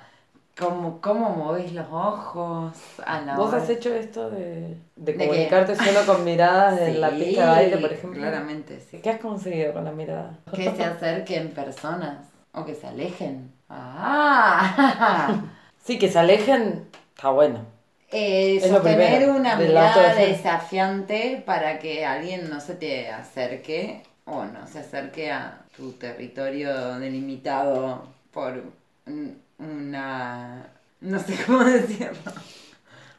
cómo, 0.57 0.99
cómo 1.01 1.55
los 1.73 1.87
ojos 1.91 2.73
a 3.05 3.21
la 3.21 3.35
¿Vos 3.37 3.49
hora- 3.49 3.63
has 3.63 3.69
hecho 3.69 3.93
esto 3.93 4.29
de, 4.29 4.77
de 4.95 5.13
¿De 5.13 5.17
comunicarte 5.17 5.75
solo 5.75 6.05
con 6.05 6.23
miradas 6.23 6.79
en 6.81 7.01
la 7.01 7.09
pista 7.11 7.41
de 7.41 7.47
baile, 7.47 7.77
por 7.77 7.91
ejemplo? 7.93 8.19
claramente, 8.19 8.79
sí. 8.79 8.97
¿Qué 8.99 9.09
has 9.09 9.19
conseguido 9.19 9.73
con 9.73 9.85
la 9.85 9.91
mirada? 9.91 10.37
que 10.53 10.75
se 10.75 10.83
acerquen 10.83 11.49
personas 11.51 12.27
o 12.53 12.65
que 12.65 12.75
se 12.75 12.87
alejen. 12.87 13.51
Ah, 13.69 15.35
Sí, 15.83 15.97
que 15.97 16.09
se 16.09 16.19
alejen, 16.19 16.87
está 17.15 17.29
bueno. 17.31 17.65
Eh, 18.11 18.57
Es 18.57 18.67
sostener 18.69 19.07
primero, 19.19 19.35
una 19.35 19.55
mirada 19.55 20.15
desafiante 20.15 21.43
para 21.45 21.77
que 21.79 22.05
alguien 22.05 22.49
no 22.49 22.59
se 22.59 22.73
te 22.75 23.09
acerque 23.09 24.01
o 24.25 24.45
no 24.45 24.67
se 24.67 24.79
acerque 24.79 25.31
a 25.31 25.59
tu 25.75 25.91
territorio 25.93 26.97
delimitado 26.99 28.07
por 28.31 28.63
un- 29.05 29.37
una, 29.59 30.65
no 31.01 31.19
sé 31.19 31.35
cómo 31.45 31.63
decirlo, 31.63 32.31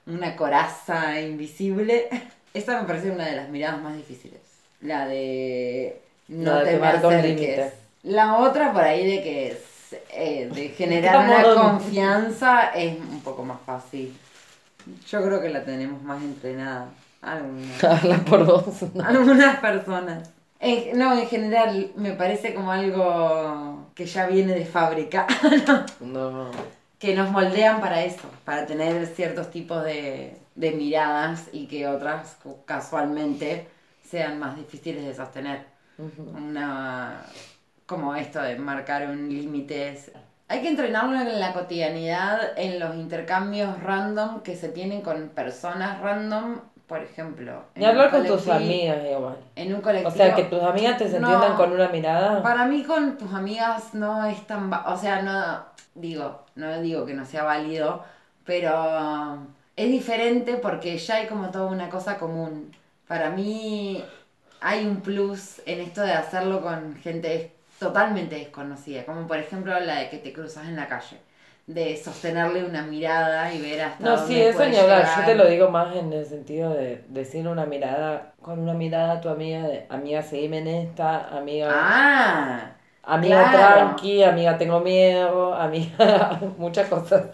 una 0.06 0.34
coraza 0.36 1.20
invisible. 1.20 2.08
Esta 2.52 2.80
me 2.80 2.86
parece 2.88 3.10
una 3.10 3.26
de 3.26 3.36
las 3.36 3.48
miradas 3.48 3.80
más 3.80 3.96
difíciles. 3.96 4.40
La 4.80 5.06
de 5.06 6.00
no 6.28 6.54
La 6.54 6.64
de 6.64 6.72
te 6.72 6.78
me 6.78 6.86
acerques. 6.88 7.72
La 8.02 8.38
otra 8.38 8.72
por 8.72 8.82
ahí 8.82 9.06
de 9.06 9.22
que 9.22 9.48
es, 9.48 9.58
eh, 10.12 10.48
de 10.52 10.68
generar 10.76 11.18
una 11.28 11.42
confianza 11.62 12.70
es 12.74 12.98
un 12.98 13.20
poco 13.20 13.44
más 13.44 13.58
fácil. 13.64 14.16
Yo 15.08 15.22
creo 15.24 15.40
que 15.40 15.50
la 15.50 15.64
tenemos 15.64 16.02
más 16.02 16.22
entrenada. 16.22 16.88
Algunas, 17.22 17.84
Habla 17.84 18.18
por 18.24 18.44
vos. 18.46 18.64
algunas 19.04 19.56
personas. 19.60 20.30
En- 20.58 20.98
no, 20.98 21.18
en 21.18 21.26
general 21.26 21.90
me 21.96 22.12
parece 22.12 22.54
como 22.54 22.70
algo 22.72 23.88
que 23.94 24.06
ya 24.06 24.26
viene 24.26 24.54
de 24.54 24.64
fábrica. 24.66 25.26
No. 26.00 26.50
que 26.98 27.14
nos 27.14 27.30
moldean 27.30 27.80
para 27.80 28.02
eso, 28.04 28.28
para 28.44 28.66
tener 28.66 29.06
ciertos 29.06 29.50
tipos 29.50 29.82
de, 29.84 30.36
de 30.54 30.70
miradas 30.72 31.48
y 31.52 31.66
que 31.66 31.86
otras 31.86 32.36
casualmente 32.66 33.68
sean 34.08 34.38
más 34.38 34.56
difíciles 34.56 35.04
de 35.06 35.14
sostener. 35.14 35.64
Una 36.34 37.22
como 37.86 38.14
esto 38.14 38.40
de 38.42 38.56
marcar 38.56 39.08
un 39.08 39.28
límite. 39.28 39.98
Hay 40.50 40.62
que 40.62 40.68
entrenarlo 40.68 41.14
en 41.14 41.38
la 41.38 41.52
cotidianidad, 41.52 42.58
en 42.58 42.80
los 42.80 42.96
intercambios 42.96 43.80
random 43.84 44.40
que 44.40 44.56
se 44.56 44.68
tienen 44.68 45.00
con 45.00 45.28
personas 45.28 46.00
random, 46.00 46.58
por 46.88 47.00
ejemplo. 47.00 47.62
Un 47.76 47.84
hablar 47.84 48.10
con 48.10 48.26
tus 48.26 48.48
amigas 48.48 48.98
igual. 49.08 49.36
En 49.54 49.72
un 49.72 49.78
O 49.78 49.82
colectivo. 49.82 50.10
sea, 50.10 50.34
que 50.34 50.42
tus 50.42 50.60
amigas 50.60 50.98
te 50.98 51.08
se 51.08 51.18
entiendan 51.18 51.54
con 51.54 51.70
una 51.70 51.86
mirada. 51.90 52.42
Para 52.42 52.64
mí 52.64 52.82
con 52.82 53.16
tus 53.16 53.32
amigas 53.32 53.94
no 53.94 54.24
es 54.24 54.44
tan... 54.48 54.72
O 54.72 54.96
sea, 54.96 55.22
no 55.22 55.64
digo, 55.94 56.44
no 56.56 56.80
digo 56.80 57.06
que 57.06 57.14
no 57.14 57.24
sea 57.24 57.44
válido, 57.44 58.02
pero 58.44 59.38
es 59.76 59.88
diferente 59.88 60.54
porque 60.56 60.98
ya 60.98 61.14
hay 61.14 61.28
como 61.28 61.50
toda 61.50 61.66
una 61.66 61.88
cosa 61.88 62.18
común. 62.18 62.74
Para 63.06 63.30
mí 63.30 64.02
hay 64.60 64.84
un 64.84 64.96
plus 64.96 65.62
en 65.64 65.80
esto 65.80 66.00
de 66.00 66.12
hacerlo 66.12 66.60
con 66.60 66.96
gente 66.96 67.52
totalmente 67.80 68.36
desconocida, 68.36 69.04
como 69.06 69.26
por 69.26 69.38
ejemplo 69.38 69.78
la 69.80 70.00
de 70.00 70.10
que 70.10 70.18
te 70.18 70.32
cruzas 70.32 70.66
en 70.68 70.76
la 70.76 70.88
calle, 70.88 71.18
de 71.66 71.96
sostenerle 71.96 72.64
una 72.64 72.82
mirada 72.82 73.52
y 73.54 73.60
ver 73.62 73.80
hasta 73.82 74.04
No, 74.04 74.16
dónde 74.16 74.34
sí, 74.34 74.40
eso 74.40 74.66
ni 74.66 74.76
hablar. 74.76 75.06
Yo 75.20 75.24
te 75.26 75.34
lo 75.34 75.46
digo 75.46 75.70
más 75.70 75.94
en 75.96 76.12
el 76.12 76.24
sentido 76.26 76.70
de 76.74 77.04
decir 77.08 77.46
una 77.48 77.66
mirada, 77.66 78.34
con 78.42 78.58
una 78.60 78.74
mirada 78.74 79.14
a 79.14 79.20
tu 79.20 79.28
amiga, 79.28 79.62
de 79.68 79.86
amiga, 79.90 80.22
seguime 80.22 80.58
en 80.58 80.68
esta, 80.68 81.28
amiga. 81.36 81.70
Ah, 81.72 82.76
amiga 83.02 83.50
claro. 83.50 83.90
tranqui, 83.90 84.22
amiga, 84.22 84.56
tengo 84.58 84.80
miedo, 84.80 85.54
amiga, 85.54 86.40
muchas 86.58 86.88
cosas. 86.88 87.26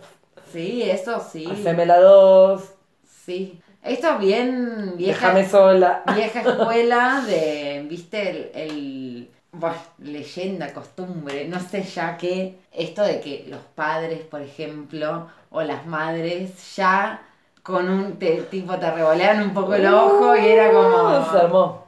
Sí, 0.52 0.82
eso 0.82 1.20
sí. 1.20 1.46
Haceme 1.50 1.86
la 1.86 1.98
dos, 2.00 2.74
Sí. 3.04 3.62
Esto 3.82 4.18
bien 4.18 4.96
vieja, 4.96 5.28
déjame 5.28 5.48
sola. 5.48 6.02
vieja 6.04 6.42
escuela 6.42 7.22
de, 7.26 7.86
viste, 7.88 8.30
el, 8.30 8.50
el 8.54 9.35
bueno, 9.58 9.76
leyenda, 9.98 10.72
costumbre, 10.72 11.46
no 11.48 11.58
sé 11.60 11.82
ya 11.82 12.16
qué, 12.16 12.58
esto 12.72 13.02
de 13.02 13.20
que 13.20 13.46
los 13.48 13.60
padres, 13.74 14.20
por 14.20 14.40
ejemplo, 14.42 15.28
o 15.50 15.62
las 15.62 15.86
madres 15.86 16.74
ya 16.76 17.22
con 17.62 17.88
un 17.88 18.18
te- 18.18 18.42
tipo 18.42 18.76
te 18.78 18.90
revolean 18.90 19.42
un 19.42 19.54
poco 19.54 19.74
el 19.74 19.86
ojo 19.86 20.36
y 20.36 20.46
era 20.46 20.70
como... 20.70 21.18
Uh, 21.18 21.30
Se 21.32 21.38
armó. 21.38 21.84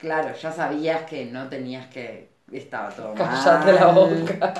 Claro, 0.00 0.34
ya 0.34 0.50
sabías 0.52 1.02
que 1.02 1.26
no 1.26 1.48
tenías 1.48 1.86
que... 1.88 2.30
Estaba 2.50 2.88
todo 2.88 3.14
Cállate 3.14 3.72
la 3.74 3.86
mal. 3.86 3.94
boca. 3.94 4.54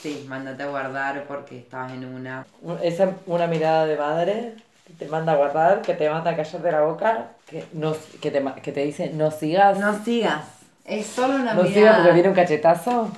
Sí, 0.00 0.26
mándate 0.28 0.64
a 0.64 0.66
guardar 0.66 1.24
porque 1.28 1.58
estabas 1.58 1.92
en 1.92 2.04
una... 2.04 2.44
Esa 2.82 3.10
una 3.26 3.46
mirada 3.46 3.86
de 3.86 3.96
madre 3.96 4.54
que 4.86 4.92
te 4.94 5.06
manda 5.06 5.32
a 5.32 5.36
guardar, 5.36 5.82
que 5.82 5.94
te 5.94 6.10
manda 6.10 6.32
a 6.32 6.36
callarte 6.36 6.72
la 6.72 6.80
boca, 6.80 7.28
que, 7.46 7.64
no, 7.74 7.94
que, 8.20 8.30
te, 8.32 8.42
que 8.62 8.72
te 8.72 8.80
dice 8.84 9.10
no 9.14 9.30
sigas. 9.30 9.78
No 9.78 10.02
sigas. 10.04 10.44
Es 10.84 11.06
solo 11.06 11.36
una 11.36 11.54
no 11.54 11.62
mirada. 11.62 11.96
porque 11.98 12.12
viene 12.12 12.28
un 12.28 12.34
cachetazo. 12.34 13.10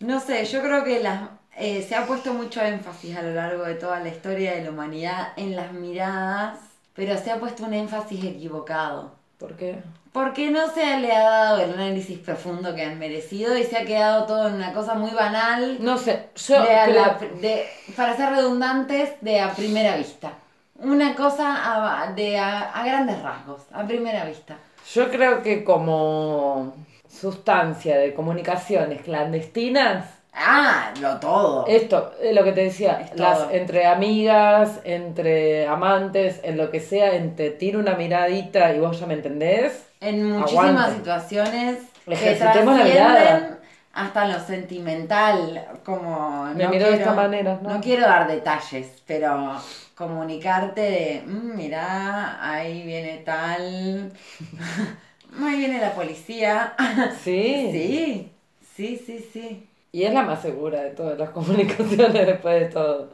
No 0.00 0.18
sé, 0.20 0.44
yo 0.46 0.60
creo 0.62 0.82
que 0.84 1.00
las, 1.00 1.22
eh, 1.56 1.84
se 1.86 1.94
ha 1.94 2.06
puesto 2.06 2.32
mucho 2.34 2.62
énfasis 2.62 3.16
a 3.16 3.22
lo 3.22 3.32
largo 3.34 3.64
de 3.64 3.74
toda 3.74 4.00
la 4.00 4.08
historia 4.08 4.54
de 4.54 4.64
la 4.64 4.70
humanidad 4.70 5.28
en 5.36 5.54
las 5.56 5.72
miradas, 5.72 6.58
pero 6.94 7.16
se 7.18 7.30
ha 7.30 7.36
puesto 7.38 7.64
un 7.64 7.74
énfasis 7.74 8.24
equivocado. 8.24 9.14
¿Por 9.38 9.56
qué? 9.56 9.82
Porque 10.12 10.50
no 10.50 10.68
se 10.70 10.98
le 10.98 11.12
ha 11.12 11.22
dado 11.22 11.60
el 11.60 11.72
análisis 11.74 12.18
profundo 12.18 12.74
que 12.74 12.82
han 12.82 12.98
merecido 12.98 13.56
y 13.56 13.62
se 13.62 13.76
ha 13.78 13.84
quedado 13.84 14.26
todo 14.26 14.48
en 14.48 14.54
una 14.54 14.72
cosa 14.72 14.94
muy 14.94 15.12
banal. 15.12 15.76
No 15.80 15.96
sé, 15.98 16.30
yo 16.34 16.62
de 16.62 16.74
a 16.74 16.84
creo- 16.86 16.96
la- 17.06 17.18
de- 17.40 17.66
para 17.96 18.16
ser 18.16 18.30
redundantes, 18.30 19.10
de 19.20 19.40
a 19.40 19.52
primera 19.52 19.96
vista. 19.96 20.32
Una 20.76 21.14
cosa 21.14 22.02
a, 22.02 22.12
de 22.12 22.38
a, 22.38 22.70
a 22.72 22.84
grandes 22.84 23.22
rasgos, 23.22 23.60
a 23.72 23.84
primera 23.86 24.24
vista. 24.24 24.56
Yo 24.94 25.10
creo 25.10 25.42
que 25.42 25.62
como 25.64 26.74
sustancia 27.08 27.98
de 27.98 28.14
comunicaciones 28.14 29.02
clandestinas, 29.02 30.06
Ah, 30.32 30.92
lo 31.00 31.16
todo. 31.18 31.66
esto, 31.66 32.12
es 32.22 32.34
lo 32.34 32.44
que 32.44 32.52
te 32.52 32.62
decía, 32.62 33.00
Es 33.12 33.18
las 33.18 33.38
todo. 33.38 33.50
entre 33.50 33.86
amigas, 33.86 34.80
entre 34.84 35.66
amantes, 35.66 36.40
en 36.44 36.56
lo 36.56 36.70
que 36.70 36.78
sea, 36.80 37.14
entre 37.16 37.50
tiro 37.50 37.80
una 37.80 37.94
miradita 37.96 38.72
y 38.72 38.78
vos 38.78 38.98
ya 39.00 39.06
me 39.06 39.14
entendés. 39.14 39.86
En 40.00 40.24
muchísimas 40.32 40.68
Aguante. 40.70 40.96
situaciones 40.96 41.78
Ejercitemos 42.06 42.78
la 42.78 42.84
mirada. 42.84 43.58
Hasta 43.92 44.26
lo 44.26 44.38
sentimental, 44.40 45.66
como 45.84 46.44
Me 46.54 46.64
no 46.64 46.70
miro 46.70 46.84
de 46.84 46.90
quiero, 46.96 46.96
esta 47.10 47.12
manera, 47.14 47.58
¿no? 47.62 47.70
no 47.74 47.80
quiero 47.80 48.02
dar 48.06 48.28
detalles, 48.28 49.02
pero 49.06 49.56
comunicarte 49.96 50.80
de, 50.80 51.22
"Mm, 51.26 51.56
mirá, 51.56 52.38
ahí 52.52 52.82
viene 52.84 53.18
tal, 53.18 54.12
ahí 55.42 55.58
viene 55.58 55.80
la 55.80 55.92
policía. 55.92 56.74
Sí. 57.22 57.68
Sí, 57.72 58.32
sí, 58.76 59.02
sí, 59.04 59.28
sí. 59.32 59.66
Y 59.92 60.04
es 60.04 60.14
la 60.14 60.22
más 60.22 60.40
segura 60.40 60.82
de 60.82 60.90
todas 60.90 61.18
las 61.18 61.30
comunicaciones 61.38 62.26
después 62.26 62.60
de 62.60 62.66
todo. 62.66 63.10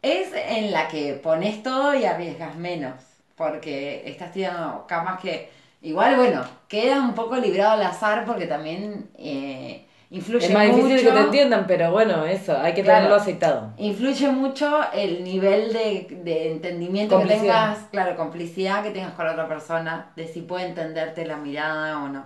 Es 0.00 0.28
en 0.32 0.72
la 0.72 0.88
que 0.88 1.14
pones 1.14 1.62
todo 1.62 1.94
y 1.94 2.04
arriesgas 2.04 2.54
menos, 2.56 2.94
porque 3.36 4.02
estás 4.06 4.32
tirando 4.32 4.86
camas 4.86 5.20
que 5.20 5.50
igual, 5.82 6.16
bueno, 6.16 6.42
queda 6.68 7.00
un 7.00 7.14
poco 7.14 7.36
librado 7.36 7.72
al 7.72 7.82
azar 7.82 8.24
porque 8.24 8.46
también 8.46 9.10
eh, 9.18 9.84
influye 10.10 10.46
es 10.46 10.52
más 10.52 10.66
difícil 10.66 10.92
mucho. 10.94 11.04
que 11.06 11.12
te 11.12 11.20
entiendan, 11.20 11.66
pero 11.66 11.90
bueno, 11.92 12.24
eso, 12.24 12.56
hay 12.56 12.74
que 12.74 12.82
Claro. 12.82 12.98
tenerlo 12.98 13.16
aceitado. 13.16 13.72
Influye 13.78 14.28
mucho 14.30 14.80
el 14.92 15.22
nivel 15.24 15.72
de, 15.72 16.06
de 16.24 16.52
entendimiento 16.52 17.18
que 17.18 17.26
tengas, 17.26 17.78
claro, 17.90 18.16
complicidad 18.16 18.82
que 18.82 18.90
tengas 18.90 19.12
con 19.12 19.26
la 19.26 19.32
otra 19.32 19.48
persona, 19.48 20.10
de 20.16 20.26
si 20.26 20.40
puede 20.42 20.66
entenderte 20.66 21.26
la 21.26 21.36
mirada 21.36 22.02
o 22.02 22.08
no. 22.08 22.24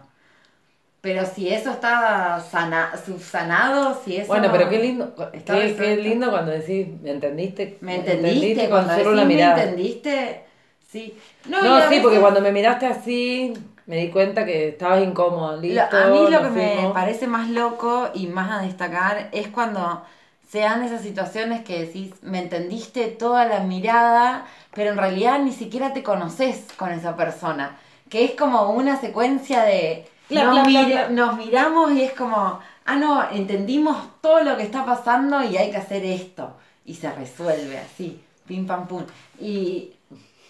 Pero 1.00 1.26
si 1.26 1.48
eso 1.48 1.70
está 1.70 2.38
sana, 2.38 2.92
subsanado, 3.04 4.00
si 4.04 4.16
eso... 4.18 4.28
Bueno, 4.28 4.50
pero 4.52 4.68
qué 4.70 4.78
lindo, 4.78 5.14
qué, 5.32 5.74
qué 5.76 5.96
lindo 5.96 6.30
cuando 6.30 6.52
decís, 6.52 6.86
¿me 7.02 7.10
entendiste? 7.10 7.76
¿Me 7.80 7.96
entendiste? 7.96 8.68
Cuando 8.68 8.92
decís 8.92 9.08
una 9.08 9.22
me 9.24 9.34
mirada. 9.34 9.62
entendiste, 9.64 10.44
sí. 10.88 11.18
No, 11.48 11.88
sí, 11.88 11.98
porque 12.00 12.20
cuando 12.20 12.40
me 12.40 12.52
miraste 12.52 12.86
así, 12.86 13.52
me 13.86 13.96
di 13.96 14.10
cuenta 14.10 14.44
que 14.44 14.68
estabas 14.68 15.02
incómoda. 15.02 15.56
Lo- 15.56 15.60
Listo, 15.62 15.96
a 15.96 16.06
mí 16.06 16.26
lo 16.28 16.42
que 16.42 16.50
me 16.50 16.90
parece 16.92 17.26
más 17.26 17.48
loco 17.50 18.10
y 18.14 18.26
más 18.26 18.50
a 18.50 18.62
destacar 18.64 19.28
es 19.32 19.48
cuando 19.48 20.02
se 20.48 20.60
dan 20.60 20.82
esas 20.82 21.02
situaciones 21.02 21.64
que 21.64 21.80
decís, 21.86 22.12
me 22.22 22.38
entendiste 22.40 23.08
toda 23.08 23.46
la 23.46 23.60
mirada, 23.60 24.46
pero 24.74 24.90
en 24.90 24.98
realidad 24.98 25.38
ni 25.40 25.52
siquiera 25.52 25.92
te 25.92 26.02
conoces 26.02 26.66
con 26.76 26.90
esa 26.92 27.16
persona. 27.16 27.78
Que 28.10 28.24
es 28.24 28.32
como 28.34 28.70
una 28.72 29.00
secuencia 29.00 29.62
de... 29.62 30.08
Nos, 30.28 30.62
bla. 30.64 31.08
nos 31.10 31.36
miramos 31.36 31.92
y 31.92 32.02
es 32.02 32.12
como, 32.12 32.58
ah, 32.86 32.96
no, 32.96 33.30
entendimos 33.30 33.96
todo 34.20 34.42
lo 34.44 34.56
que 34.56 34.62
está 34.62 34.84
pasando 34.84 35.42
y 35.42 35.56
hay 35.56 35.70
que 35.70 35.76
hacer 35.78 36.04
esto. 36.04 36.56
Y 36.84 36.94
se 36.94 37.10
resuelve 37.12 37.78
así, 37.78 38.22
pim 38.46 38.66
pam 38.66 38.86
pum. 38.88 39.04
Y 39.40 39.92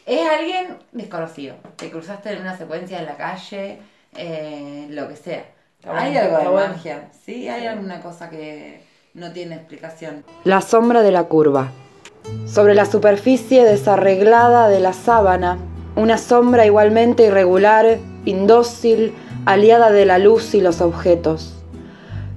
es 0.07 0.29
alguien 0.29 0.79
desconocido. 0.93 1.57
Te 1.77 1.91
cruzaste 1.91 2.33
en 2.33 2.43
una 2.43 2.57
secuencia 2.57 2.99
en 2.99 3.07
la 3.07 3.17
calle, 3.17 3.79
eh, 4.17 4.87
lo 4.91 5.09
que 5.09 5.17
sea. 5.17 5.45
Hay 5.85 6.17
algo 6.17 6.39
de 6.39 6.69
magia, 6.69 7.09
sí, 7.25 7.49
hay 7.49 7.67
alguna 7.67 8.01
cosa 8.01 8.31
que 8.31 8.83
no 9.15 9.33
tiene 9.33 9.57
explicación. 9.57 10.25
La 10.45 10.61
sombra 10.61 11.03
de 11.03 11.11
la 11.11 11.25
curva. 11.25 11.73
Sobre 12.47 12.75
la 12.75 12.85
superficie 12.85 13.65
desarreglada 13.65 14.69
de 14.69 14.79
la 14.79 14.93
sábana, 14.93 15.59
una 15.97 16.19
sombra 16.19 16.67
igualmente 16.67 17.27
irregular, 17.27 17.99
indócil, 18.25 19.13
aliada 19.45 19.91
de 19.91 20.07
la 20.07 20.19
luz 20.19 20.55
y 20.55 20.61
los 20.61 20.81
objetos. 20.81 21.55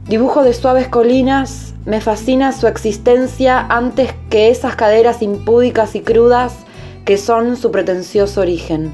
Dibujo 0.07 0.43
de 0.43 0.53
suaves 0.53 0.87
colinas, 0.87 1.75
me 1.85 2.01
fascina 2.01 2.51
su 2.51 2.67
existencia 2.67 3.59
antes 3.59 4.13
que 4.31 4.49
esas 4.49 4.75
caderas 4.75 5.21
impúdicas 5.21 5.95
y 5.95 6.01
crudas 6.01 6.64
que 7.05 7.17
son 7.17 7.55
su 7.55 7.71
pretencioso 7.71 8.41
origen. 8.41 8.91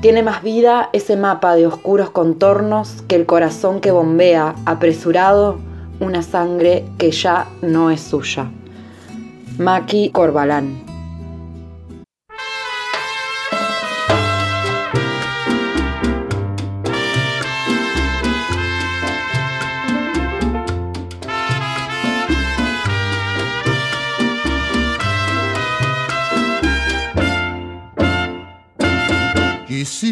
Tiene 0.00 0.22
más 0.22 0.42
vida 0.42 0.88
ese 0.92 1.16
mapa 1.16 1.54
de 1.56 1.66
oscuros 1.66 2.10
contornos 2.10 3.02
que 3.06 3.16
el 3.16 3.26
corazón 3.26 3.80
que 3.80 3.90
bombea, 3.90 4.54
apresurado, 4.64 5.58
una 6.00 6.22
sangre 6.22 6.84
que 6.96 7.10
ya 7.10 7.48
no 7.60 7.90
es 7.90 8.00
suya. 8.00 8.50
Maki 9.58 10.10
Corbalán. 10.10 10.87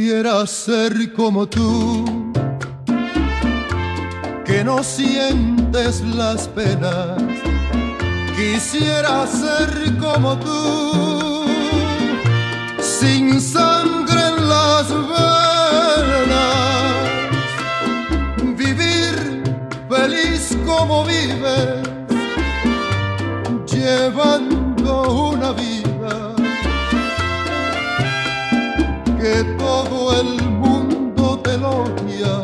Quisiera 0.07 0.47
ser 0.47 1.13
como 1.15 1.49
tú, 1.49 2.05
que 4.45 4.63
no 4.63 4.85
sientes 4.85 6.01
las 6.15 6.47
penas. 6.47 7.21
Quisiera 8.37 9.27
ser 9.27 9.99
como 9.99 10.37
tú, 10.39 11.45
sin 12.81 13.41
sangre 13.41 14.29
en 14.29 14.49
las 14.49 14.89
venas. 15.11 16.37
Vivir 18.57 19.43
feliz 19.91 20.57
como 20.65 21.05
vives, 21.05 21.83
llevando 23.67 25.31
una 25.33 25.51
vida 25.51 25.76
que 29.27 29.43
todo 29.59 30.21
el 30.21 30.41
mundo 30.63 31.41
te 31.43 31.55
elogia, 31.55 32.35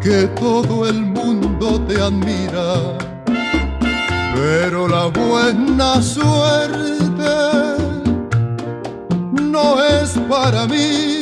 que 0.00 0.26
todo 0.40 0.88
el 0.88 1.02
mundo 1.02 1.78
te 1.86 2.00
admira, 2.00 2.96
pero 4.34 4.88
la 4.88 5.06
buena 5.06 6.00
suerte 6.00 7.34
no 9.52 9.84
es 9.84 10.10
para 10.30 10.66
mí, 10.66 11.20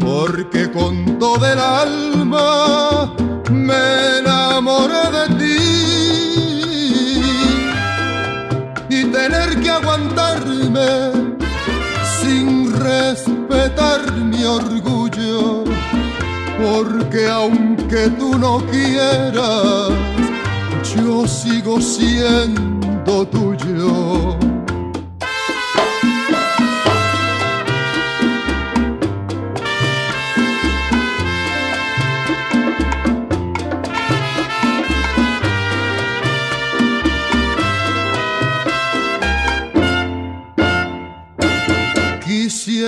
porque 0.00 0.72
con 0.72 1.18
todo 1.20 1.46
el 1.46 1.58
alma 1.58 3.14
me 3.50 4.18
enamoré 4.18 5.04
de 5.16 5.26
ti. 5.40 5.58
Y 8.90 9.04
tener 9.04 9.60
que 9.60 9.70
aguantarme 9.70 11.28
respetar 12.88 14.00
mi 14.30 14.44
orgullo, 14.44 15.64
porque 16.62 17.28
aunque 17.28 18.08
tú 18.18 18.38
no 18.38 18.58
quieras, 18.70 19.90
yo 20.94 21.26
sigo 21.26 21.80
siendo 21.80 23.26
tuyo. 23.26 24.47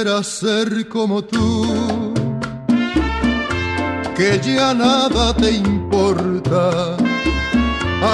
Quisiera 0.00 0.22
ser 0.22 0.88
como 0.88 1.20
tú, 1.20 2.14
que 4.16 4.40
ya 4.42 4.72
nada 4.72 5.34
te 5.34 5.50
importa, 5.50 6.96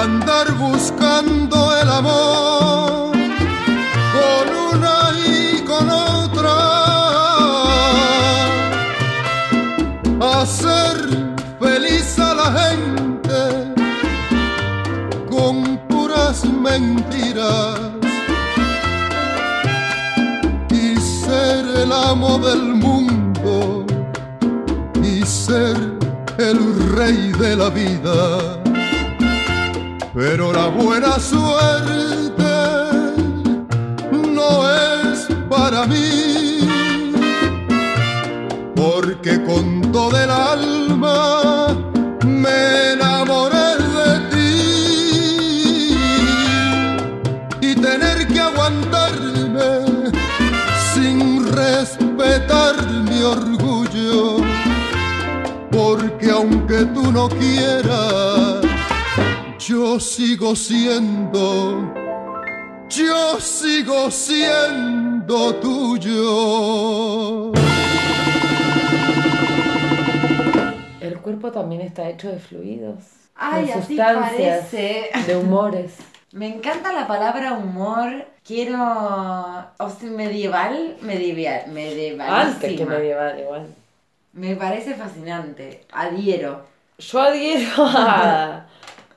andar 0.03 0.51
buscando 0.57 1.73
el 1.81 1.89
amor 1.89 3.13
con 4.15 4.45
una 4.73 4.97
y 5.25 5.63
con 5.63 5.89
otra, 5.89 6.57
hacer 10.41 10.97
feliz 11.57 12.19
a 12.19 12.33
la 12.33 12.47
gente 12.59 13.73
con 15.29 15.77
puras 15.87 16.43
mentiras 16.43 17.96
el 21.83 21.91
amo 21.91 22.39
del 22.39 22.75
mundo 22.75 23.85
y 25.03 25.23
ser 25.25 25.77
el 26.37 26.59
rey 26.95 27.31
de 27.39 27.55
la 27.55 27.69
vida. 27.69 28.61
Pero 30.13 30.51
la 30.51 30.67
buena 30.67 31.19
suerte 31.19 32.43
no 34.11 34.69
es 34.69 35.27
para 35.49 35.85
mí, 35.85 36.67
porque 38.75 39.43
con 39.43 39.91
todo 39.91 40.17
el 40.17 40.31
alma 40.31 41.67
me 42.25 42.93
enamoré 42.93 43.56
aunque 56.67 56.85
tú 56.93 57.11
no 57.13 57.29
quieras, 57.29 58.61
yo 59.59 59.99
sigo 59.99 60.55
siendo, 60.55 61.93
yo 62.89 63.39
sigo 63.39 64.11
siendo 64.11 65.55
tuyo. 65.55 67.53
El 70.99 71.17
cuerpo 71.19 71.51
también 71.51 71.81
está 71.81 72.09
hecho 72.09 72.29
de 72.29 72.39
fluidos, 72.39 73.03
Ay, 73.35 73.67
de 73.67 73.73
así 73.73 73.95
sustancias, 73.95 74.65
parece. 74.65 75.11
de 75.25 75.35
humores. 75.37 75.93
Me 76.33 76.47
encanta 76.53 76.91
la 76.91 77.07
palabra 77.07 77.53
humor. 77.53 78.25
Quiero. 78.45 78.75
O 78.75 79.89
sea, 79.89 80.09
medieval, 80.09 80.97
medieval, 81.01 81.71
medievalísima. 81.71 82.41
Antes 82.41 82.77
que 82.77 82.85
medieval, 82.85 83.39
igual. 83.39 83.67
Me 84.37 84.55
parece 84.55 84.93
fascinante. 84.93 85.81
Adhiero. 85.91 86.61
Yo 86.99 87.19
adhiero 87.19 87.71
a, 87.79 88.67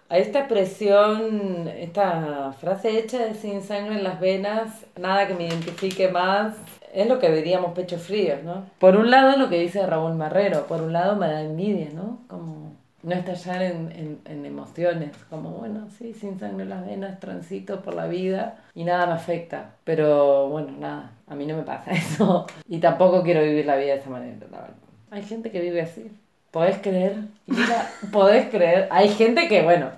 a 0.09 0.19
esta 0.19 0.41
expresión, 0.41 1.69
esta 1.69 2.53
frase 2.59 2.99
hecha 2.99 3.19
de 3.19 3.35
sin 3.35 3.63
sangre 3.63 3.97
en 3.97 4.05
las 4.05 4.19
venas, 4.19 4.87
nada 4.99 5.27
que 5.27 5.35
me 5.35 5.47
identifique 5.47 6.09
más. 6.09 6.55
Es 6.95 7.07
lo 7.07 7.19
que 7.19 7.31
diríamos 7.31 7.73
pechos 7.73 8.03
fríos, 8.03 8.43
¿no? 8.43 8.65
Por 8.79 8.97
un 8.97 9.11
lado 9.11 9.37
lo 9.37 9.51
que 9.51 9.61
dice 9.61 9.87
Raúl 9.87 10.15
Marrero, 10.15 10.67
por 10.67 10.81
un 10.81 10.95
lado 10.95 11.17
me 11.17 11.29
da 11.29 11.43
envidia, 11.43 11.89
¿no? 11.95 12.21
Como 12.27 12.73
no 13.03 13.15
estallar 13.15 13.63
en, 13.63 13.93
en, 13.93 14.21
en 14.25 14.47
emociones, 14.47 15.15
como 15.29 15.51
bueno, 15.51 15.89
sí, 15.99 16.15
sin 16.15 16.41
sangre 16.41 16.65
en 16.65 16.71
las 16.71 16.87
venas, 16.87 17.21
transito 17.21 17.83
por 17.83 17.95
la 17.95 18.07
vida 18.07 18.57
y 18.75 18.85
nada 18.85 19.07
me 19.07 19.13
afecta. 19.13 19.73
Pero 19.85 20.49
bueno, 20.49 20.73
nada, 20.79 21.13
a 21.29 21.35
mí 21.35 21.47
no 21.47 21.59
me 21.59 21.63
pasa 21.63 21.91
eso. 21.93 22.47
Y 22.67 22.79
tampoco 22.79 23.23
quiero 23.23 23.43
vivir 23.43 23.67
la 23.67 23.77
vida 23.77 23.93
de 23.93 23.99
esa 24.01 24.09
manera, 24.09 24.47
la 24.51 24.61
verdad. 24.63 24.90
Hay 25.11 25.23
gente 25.23 25.51
que 25.51 25.61
vive 25.61 25.83
así. 25.83 26.11
¿Podés 26.53 26.79
creer? 26.79 27.17
Mira, 27.47 27.91
¿Podés 28.13 28.49
creer? 28.49 28.89
Hay 28.93 29.09
gente 29.09 29.49
que, 29.49 29.63
bueno, 29.63 29.91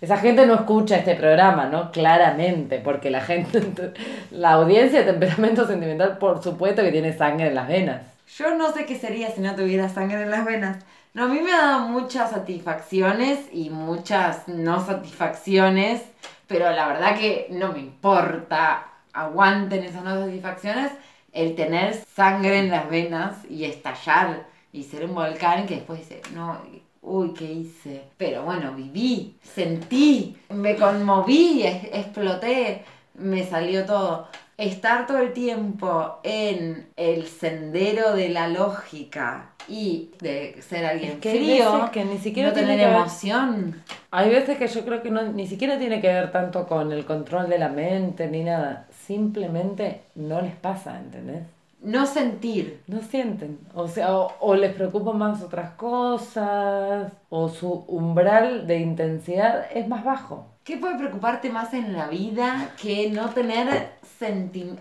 esa 0.00 0.16
gente 0.18 0.46
no 0.46 0.54
escucha 0.54 0.96
este 0.96 1.16
programa, 1.16 1.66
¿no? 1.66 1.90
Claramente, 1.90 2.78
porque 2.78 3.10
la 3.10 3.20
gente, 3.20 3.60
la 4.30 4.52
audiencia 4.52 5.00
de 5.00 5.10
temperamento 5.10 5.66
sentimental, 5.66 6.18
por 6.18 6.42
supuesto 6.42 6.82
que 6.82 6.92
tiene 6.92 7.12
sangre 7.12 7.48
en 7.48 7.54
las 7.56 7.66
venas. 7.66 8.02
Yo 8.36 8.54
no 8.54 8.72
sé 8.72 8.86
qué 8.86 8.96
sería 8.96 9.30
si 9.30 9.40
no 9.40 9.54
tuviera 9.56 9.88
sangre 9.88 10.22
en 10.22 10.30
las 10.30 10.44
venas. 10.44 10.84
No, 11.14 11.24
a 11.24 11.28
mí 11.28 11.40
me 11.40 11.52
ha 11.52 11.58
dado 11.58 11.88
muchas 11.88 12.30
satisfacciones 12.30 13.40
y 13.52 13.70
muchas 13.70 14.46
no 14.46 14.84
satisfacciones, 14.84 16.02
pero 16.46 16.70
la 16.70 16.88
verdad 16.88 17.18
que 17.18 17.48
no 17.50 17.72
me 17.72 17.78
importa, 17.80 18.86
aguanten 19.12 19.84
esas 19.84 20.02
no 20.02 20.18
satisfacciones, 20.24 20.92
el 21.34 21.54
tener 21.54 21.94
sangre 22.14 22.58
en 22.60 22.70
las 22.70 22.88
venas 22.88 23.36
y 23.50 23.64
estallar 23.64 24.46
y 24.72 24.84
ser 24.84 25.04
un 25.04 25.14
volcán 25.14 25.66
que 25.66 25.76
después 25.76 26.00
dice, 26.00 26.22
no, 26.32 26.58
uy, 27.02 27.34
¿qué 27.34 27.44
hice? 27.44 28.02
Pero 28.16 28.44
bueno, 28.44 28.72
viví, 28.74 29.36
sentí, 29.42 30.36
me 30.48 30.76
conmoví, 30.76 31.62
exploté, 31.92 32.82
me 33.14 33.44
salió 33.44 33.84
todo. 33.84 34.28
Estar 34.56 35.08
todo 35.08 35.18
el 35.18 35.32
tiempo 35.32 36.20
en 36.22 36.86
el 36.96 37.26
sendero 37.26 38.14
de 38.14 38.28
la 38.28 38.46
lógica 38.46 39.50
y 39.68 40.10
de 40.20 40.62
ser 40.62 40.84
alguien 40.86 41.12
Es 41.14 41.18
que 41.18 41.30
frío, 41.32 41.72
veces 41.72 41.90
que 41.90 42.04
ni 42.04 42.18
siquiera 42.18 42.50
no 42.50 42.54
tener 42.54 42.78
ver- 42.78 42.96
emoción. 42.96 43.82
Hay 44.12 44.30
veces 44.30 44.56
que 44.56 44.68
yo 44.68 44.84
creo 44.84 45.02
que 45.02 45.10
no, 45.10 45.22
ni 45.24 45.48
siquiera 45.48 45.76
tiene 45.76 46.00
que 46.00 46.06
ver 46.06 46.30
tanto 46.30 46.68
con 46.68 46.92
el 46.92 47.04
control 47.04 47.48
de 47.48 47.58
la 47.58 47.68
mente 47.68 48.28
ni 48.28 48.44
nada. 48.44 48.86
Simplemente 49.06 50.02
no 50.14 50.40
les 50.40 50.54
pasa, 50.54 50.98
¿entendés? 50.98 51.42
No 51.82 52.06
sentir. 52.06 52.82
No 52.86 53.02
sienten. 53.02 53.58
O 53.74 53.88
sea, 53.88 54.16
o, 54.16 54.32
o 54.40 54.54
les 54.54 54.74
preocupan 54.74 55.18
más 55.18 55.42
otras 55.42 55.72
cosas, 55.72 57.12
o 57.28 57.48
su 57.48 57.84
umbral 57.88 58.66
de 58.66 58.78
intensidad 58.78 59.66
es 59.74 59.86
más 59.88 60.04
bajo. 60.04 60.46
¿Qué 60.64 60.78
puede 60.78 60.96
preocuparte 60.96 61.50
más 61.50 61.74
en 61.74 61.92
la 61.92 62.08
vida 62.08 62.70
que 62.80 63.10
no 63.10 63.28
tener 63.30 63.92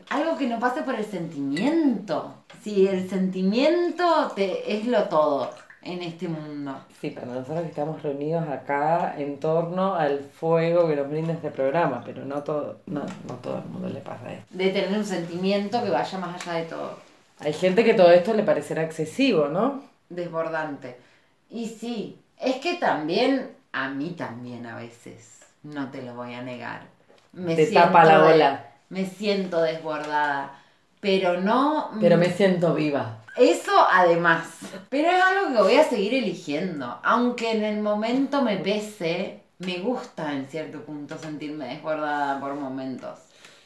algo 0.09 0.37
que 0.37 0.47
no 0.47 0.59
pase 0.59 0.81
por 0.83 0.95
el 0.95 1.03
sentimiento? 1.03 2.33
Si 2.61 2.87
el 2.87 3.09
sentimiento 3.09 4.31
te 4.33 4.77
es 4.77 4.87
lo 4.87 5.03
todo 5.09 5.49
en 5.85 6.01
este 6.01 6.27
mundo. 6.27 6.75
Sí, 6.99 7.09
para 7.11 7.27
nosotros 7.27 7.61
que 7.61 7.67
estamos 7.67 8.01
reunidos 8.01 8.47
acá 8.47 9.15
en 9.17 9.39
torno 9.39 9.95
al 9.95 10.19
fuego 10.19 10.87
que 10.87 10.95
nos 10.95 11.09
brinda 11.09 11.33
este 11.33 11.51
programa, 11.51 12.01
pero 12.05 12.25
no 12.25 12.43
todo, 12.43 12.79
no, 12.85 13.01
no 13.27 13.33
todo 13.41 13.57
el 13.59 13.65
mundo 13.65 13.89
le 13.89 13.99
pasa 14.01 14.31
esto. 14.33 14.45
De 14.49 14.69
tener 14.69 14.97
un 14.97 15.05
sentimiento 15.05 15.83
que 15.83 15.89
vaya 15.89 16.17
más 16.17 16.41
allá 16.41 16.59
de 16.59 16.65
todo. 16.65 16.97
Hay 17.39 17.53
gente 17.53 17.83
que 17.83 17.93
todo 17.93 18.11
esto 18.11 18.33
le 18.33 18.43
parecerá 18.43 18.83
excesivo, 18.83 19.47
¿no? 19.47 19.83
Desbordante. 20.09 20.97
Y 21.49 21.67
sí, 21.67 22.19
es 22.39 22.55
que 22.57 22.75
también, 22.75 23.51
a 23.71 23.89
mí 23.89 24.11
también 24.11 24.65
a 24.65 24.75
veces, 24.77 25.39
no 25.63 25.89
te 25.91 26.01
lo 26.01 26.15
voy 26.15 26.33
a 26.33 26.41
negar. 26.41 26.81
Me 27.33 27.55
Te 27.55 27.67
tapa 27.67 28.05
la 28.05 28.25
ola. 28.25 28.65
me 28.89 29.05
siento 29.05 29.61
desbordada. 29.61 30.59
Pero 30.99 31.41
no. 31.41 31.91
Pero 31.99 32.17
me 32.17 32.29
siento 32.29 32.73
viva. 32.73 33.17
Eso 33.35 33.71
además. 33.91 34.47
Pero 34.89 35.09
es 35.09 35.21
algo 35.21 35.55
que 35.55 35.63
voy 35.63 35.75
a 35.75 35.83
seguir 35.83 36.13
eligiendo. 36.13 36.99
Aunque 37.03 37.51
en 37.51 37.63
el 37.63 37.81
momento 37.81 38.41
me 38.41 38.57
pese, 38.57 39.41
me 39.59 39.79
gusta 39.79 40.33
en 40.33 40.47
cierto 40.47 40.81
punto 40.81 41.17
sentirme 41.17 41.67
desbordada 41.67 42.39
por 42.39 42.53
momentos. 42.55 43.19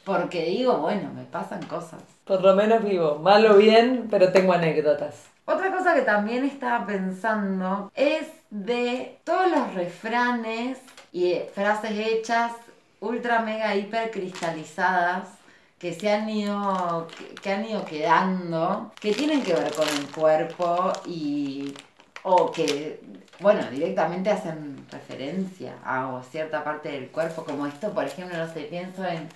Porque 0.04 0.46
digo, 0.46 0.78
bueno, 0.78 1.10
me 1.14 1.24
pasan 1.24 1.62
cosas. 1.66 2.02
Por 2.24 2.42
lo 2.42 2.54
menos 2.54 2.82
vivo, 2.82 3.18
mal 3.18 3.44
o 3.46 3.56
bien, 3.56 4.08
pero 4.10 4.32
tengo 4.32 4.54
anécdotas. 4.54 5.26
Otra 5.44 5.70
cosa 5.70 5.94
que 5.94 6.02
también 6.02 6.44
estaba 6.44 6.86
pensando 6.86 7.90
es 7.94 8.26
de 8.50 9.18
todos 9.24 9.50
los 9.50 9.74
refranes 9.74 10.78
y 11.12 11.40
frases 11.54 11.92
hechas 11.92 12.52
ultra 13.00 13.40
mega 13.40 13.74
hiper 13.74 14.10
cristalizadas 14.10 15.37
que 15.78 15.94
se 15.94 16.10
han 16.10 16.28
ido 16.28 17.06
que, 17.16 17.34
que 17.36 17.52
han 17.52 17.64
ido 17.64 17.84
quedando 17.84 18.92
que 19.00 19.12
tienen 19.12 19.42
que 19.42 19.54
ver 19.54 19.72
con 19.72 19.88
el 19.88 20.06
cuerpo 20.10 20.92
y 21.06 21.74
o 22.22 22.50
que 22.50 23.00
bueno 23.40 23.70
directamente 23.70 24.30
hacen 24.30 24.86
referencia 24.90 25.76
a 25.84 26.20
cierta 26.30 26.64
parte 26.64 26.90
del 26.90 27.08
cuerpo 27.08 27.44
como 27.44 27.66
esto 27.66 27.92
por 27.92 28.04
ejemplo 28.04 28.36
no 28.36 28.52
sé 28.52 28.62
pienso 28.62 29.04
en 29.04 29.28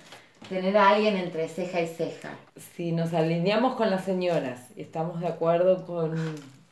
tener 0.49 0.77
a 0.77 0.89
alguien 0.89 1.17
entre 1.17 1.47
ceja 1.47 1.81
y 1.81 1.87
ceja. 1.87 2.31
Si 2.75 2.91
nos 2.91 3.13
alineamos 3.13 3.75
con 3.75 3.89
las 3.89 4.03
señoras 4.03 4.59
y 4.75 4.81
estamos 4.81 5.19
de 5.19 5.27
acuerdo 5.27 5.85
con, 5.85 6.15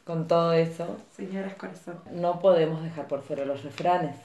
con 0.06 0.28
todo 0.28 0.54
eso, 0.54 0.98
señoras 1.16 1.56
corazón. 1.56 2.00
No 2.12 2.40
podemos 2.40 2.84
dejar 2.84 3.08
por 3.08 3.22
fuera 3.22 3.46
los 3.46 3.64
refranes. 3.64 4.16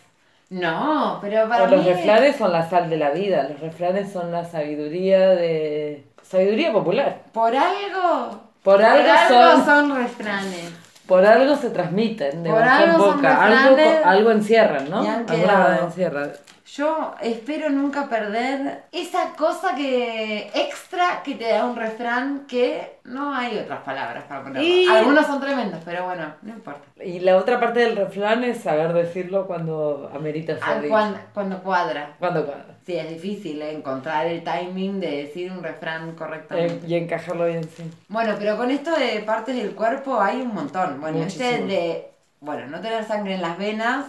No 0.50 1.18
pero 1.20 1.48
para 1.48 1.64
O 1.64 1.66
los 1.68 1.84
refranes 1.84 2.36
son 2.36 2.52
la 2.52 2.68
sal 2.68 2.88
de 2.88 2.96
la 2.96 3.10
vida, 3.10 3.48
los 3.48 3.60
refranes 3.60 4.12
son 4.12 4.30
la 4.32 4.44
sabiduría 4.44 5.30
de... 5.30 6.04
Sabiduría 6.22 6.72
popular. 6.72 7.22
por 7.32 7.54
algo 7.54 8.40
Por 8.62 8.82
algo, 8.82 9.08
son, 9.28 9.64
son 9.64 9.96
refranes 9.96 10.72
por 11.06 11.24
algo 11.24 11.56
se 11.56 11.70
transmiten 11.70 12.42
de 12.42 12.50
Por 12.50 12.58
boca 12.58 12.82
en 12.82 12.90
algo 12.90 13.04
son 13.04 13.16
boca. 13.16 13.44
Algo, 13.44 13.80
algo 14.04 14.30
encierran, 14.32 14.90
¿no? 14.90 15.02
verdad 15.02 15.84
encierran. 15.84 16.32
Yo 16.76 17.14
espero 17.22 17.70
nunca 17.70 18.06
perder 18.08 18.82
esa 18.92 19.32
cosa 19.34 19.74
que 19.74 20.50
extra 20.54 21.22
que 21.22 21.34
te 21.36 21.48
da 21.48 21.64
un 21.64 21.74
refrán 21.76 22.46
que 22.46 22.98
no 23.04 23.34
hay 23.34 23.56
otras 23.58 23.80
palabras 23.82 24.24
para 24.24 24.42
ponerlo. 24.42 24.68
Y- 24.68 24.86
Algunos 24.86 25.26
son 25.26 25.40
tremendos, 25.40 25.80
pero 25.84 26.04
bueno, 26.04 26.34
no 26.42 26.50
importa. 26.52 26.80
Y 27.02 27.20
la 27.20 27.36
otra 27.36 27.58
parte 27.58 27.80
del 27.80 27.96
refrán 27.96 28.44
es 28.44 28.58
saber 28.62 28.92
decirlo 28.92 29.46
cuando 29.46 30.10
amerita 30.14 30.58
Ah, 30.60 30.80
cuando, 30.88 31.18
cuando 31.32 31.62
cuadra. 31.62 32.14
Cuando 32.18 32.44
cuadra. 32.44 32.66
Sí, 32.84 32.96
es 32.96 33.08
difícil 33.08 33.62
encontrar 33.62 34.26
el 34.26 34.44
timing 34.44 35.00
de 35.00 35.24
decir 35.24 35.50
un 35.50 35.62
refrán 35.62 36.12
correctamente. 36.12 36.84
Eh, 36.86 36.88
y 36.88 36.94
encajarlo 36.96 37.46
bien, 37.46 37.64
sí. 37.76 37.90
Bueno, 38.08 38.34
pero 38.38 38.56
con 38.56 38.70
esto 38.70 38.94
de 38.96 39.20
partes 39.20 39.56
del 39.56 39.74
cuerpo 39.74 40.20
hay 40.20 40.42
un 40.42 40.54
montón. 40.54 41.00
Bueno, 41.00 41.22
este 41.22 41.62
de, 41.64 42.10
bueno, 42.40 42.66
no 42.66 42.80
tener 42.80 43.04
sangre 43.04 43.34
en 43.34 43.42
las 43.42 43.56
venas, 43.58 44.04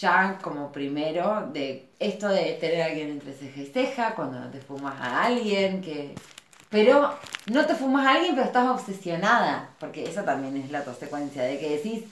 ya 0.00 0.38
como 0.42 0.70
primero, 0.72 1.48
de 1.52 1.88
esto 1.98 2.28
de 2.28 2.52
tener 2.60 2.82
a 2.82 2.86
alguien 2.86 3.10
entre 3.10 3.32
ceja 3.32 3.60
y 3.60 3.66
ceja, 3.66 4.14
cuando 4.14 4.38
no 4.40 4.48
te 4.50 4.60
fumas 4.60 5.00
a 5.00 5.24
alguien, 5.24 5.80
que... 5.80 6.14
Pero 6.68 7.14
no 7.46 7.64
te 7.64 7.74
fumas 7.74 8.06
a 8.06 8.14
alguien, 8.14 8.34
pero 8.34 8.46
estás 8.46 8.68
obsesionada, 8.68 9.68
porque 9.78 10.04
esa 10.04 10.24
también 10.24 10.56
es 10.56 10.70
la 10.70 10.82
consecuencia 10.84 11.42
de 11.44 11.58
que 11.58 11.70
decís, 11.76 12.02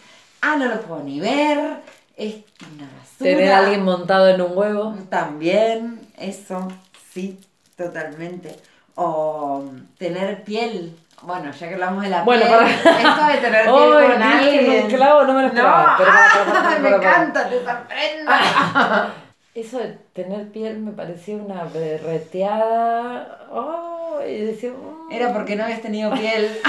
ah, 0.41 0.57
no 0.57 0.67
lo 0.67 0.81
puedo 0.81 1.03
ni 1.03 1.19
ver, 1.21 1.81
es 2.17 2.37
una 2.75 2.85
basura. 2.85 3.19
Tener 3.19 3.53
a 3.53 3.59
alguien 3.59 3.83
montado 3.85 4.29
en 4.29 4.41
un 4.41 4.57
huevo. 4.57 4.95
También, 5.11 6.01
eso, 6.17 6.69
sí, 7.13 7.41
totalmente. 7.77 8.57
O 8.95 9.65
tener 9.99 10.45
piel. 10.45 10.97
Bueno, 11.23 11.51
ya 11.51 11.69
que 11.69 11.75
hablamos 11.75 12.05
de 12.05 12.11
la 12.11 12.23
Bueno, 12.23 12.45
piel, 12.47 12.55
para- 12.57 12.71
esto 12.71 13.27
de 13.27 13.39
tener 13.39 13.65
piel 13.65 13.75
con 14.13 14.23
diste 14.45 14.65
en 14.65 14.71
alguien. 14.71 14.85
un 14.85 14.91
clavo, 14.91 15.25
no 15.25 15.33
me 15.35 15.43
lo 15.43 15.47
esperaba. 15.49 15.87
No, 15.87 15.97
Pero 15.97 16.11
para, 16.11 16.29
para, 16.33 16.45
para, 16.45 16.63
para, 16.63 16.79
me 16.81 16.89
encanta, 16.91 17.49
te 17.49 17.65
sorprendo. 17.65 18.33
Eso 19.55 19.79
de 19.79 19.99
tener 20.13 20.49
piel 20.51 20.79
me 20.81 20.91
parecía 20.93 21.37
una 21.37 21.65
berreteada. 21.65 23.47
Oh, 23.51 24.19
y 24.27 24.39
decía, 24.41 24.71
mm. 24.73 25.13
Era 25.13 25.33
porque 25.33 25.55
no 25.55 25.65
habías 25.65 25.81
tenido 25.83 26.13
piel. 26.13 26.43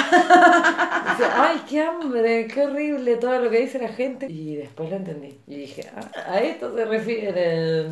Decía, 1.10 1.34
ay, 1.36 1.62
qué 1.68 1.82
hambre, 1.82 2.48
qué 2.48 2.66
horrible 2.66 3.16
todo 3.18 3.40
lo 3.40 3.50
que 3.50 3.60
dice 3.62 3.80
la 3.80 3.88
gente. 3.90 4.28
Y 4.30 4.56
después 4.56 4.90
lo 4.90 4.98
entendí. 4.98 5.40
Y 5.48 5.56
dije, 5.56 5.90
ah, 5.96 6.32
a 6.34 6.40
esto 6.42 6.76
se 6.76 6.86
refiere. 6.86 7.88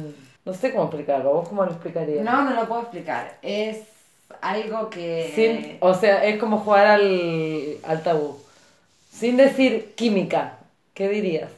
No 0.46 0.54
sé 0.54 0.72
cómo 0.72 0.84
explicarlo. 0.86 1.34
¿Vos 1.34 1.50
cómo 1.50 1.64
lo 1.64 1.72
explicarías? 1.72 2.24
No, 2.24 2.44
no 2.44 2.52
lo 2.54 2.68
puedo 2.68 2.82
explicar. 2.82 3.38
Es 3.42 3.80
algo 4.42 4.90
que... 4.90 5.32
Sin- 5.34 5.78
o 5.80 5.94
sea, 5.94 6.24
es 6.26 6.38
como 6.40 6.60
jugar 6.60 6.86
al, 6.88 7.78
al 7.84 8.04
tabú. 8.04 8.43
Sin 9.14 9.38
decir 9.38 9.94
química, 9.96 10.58
¿qué 10.96 11.08
dirías? 11.08 11.52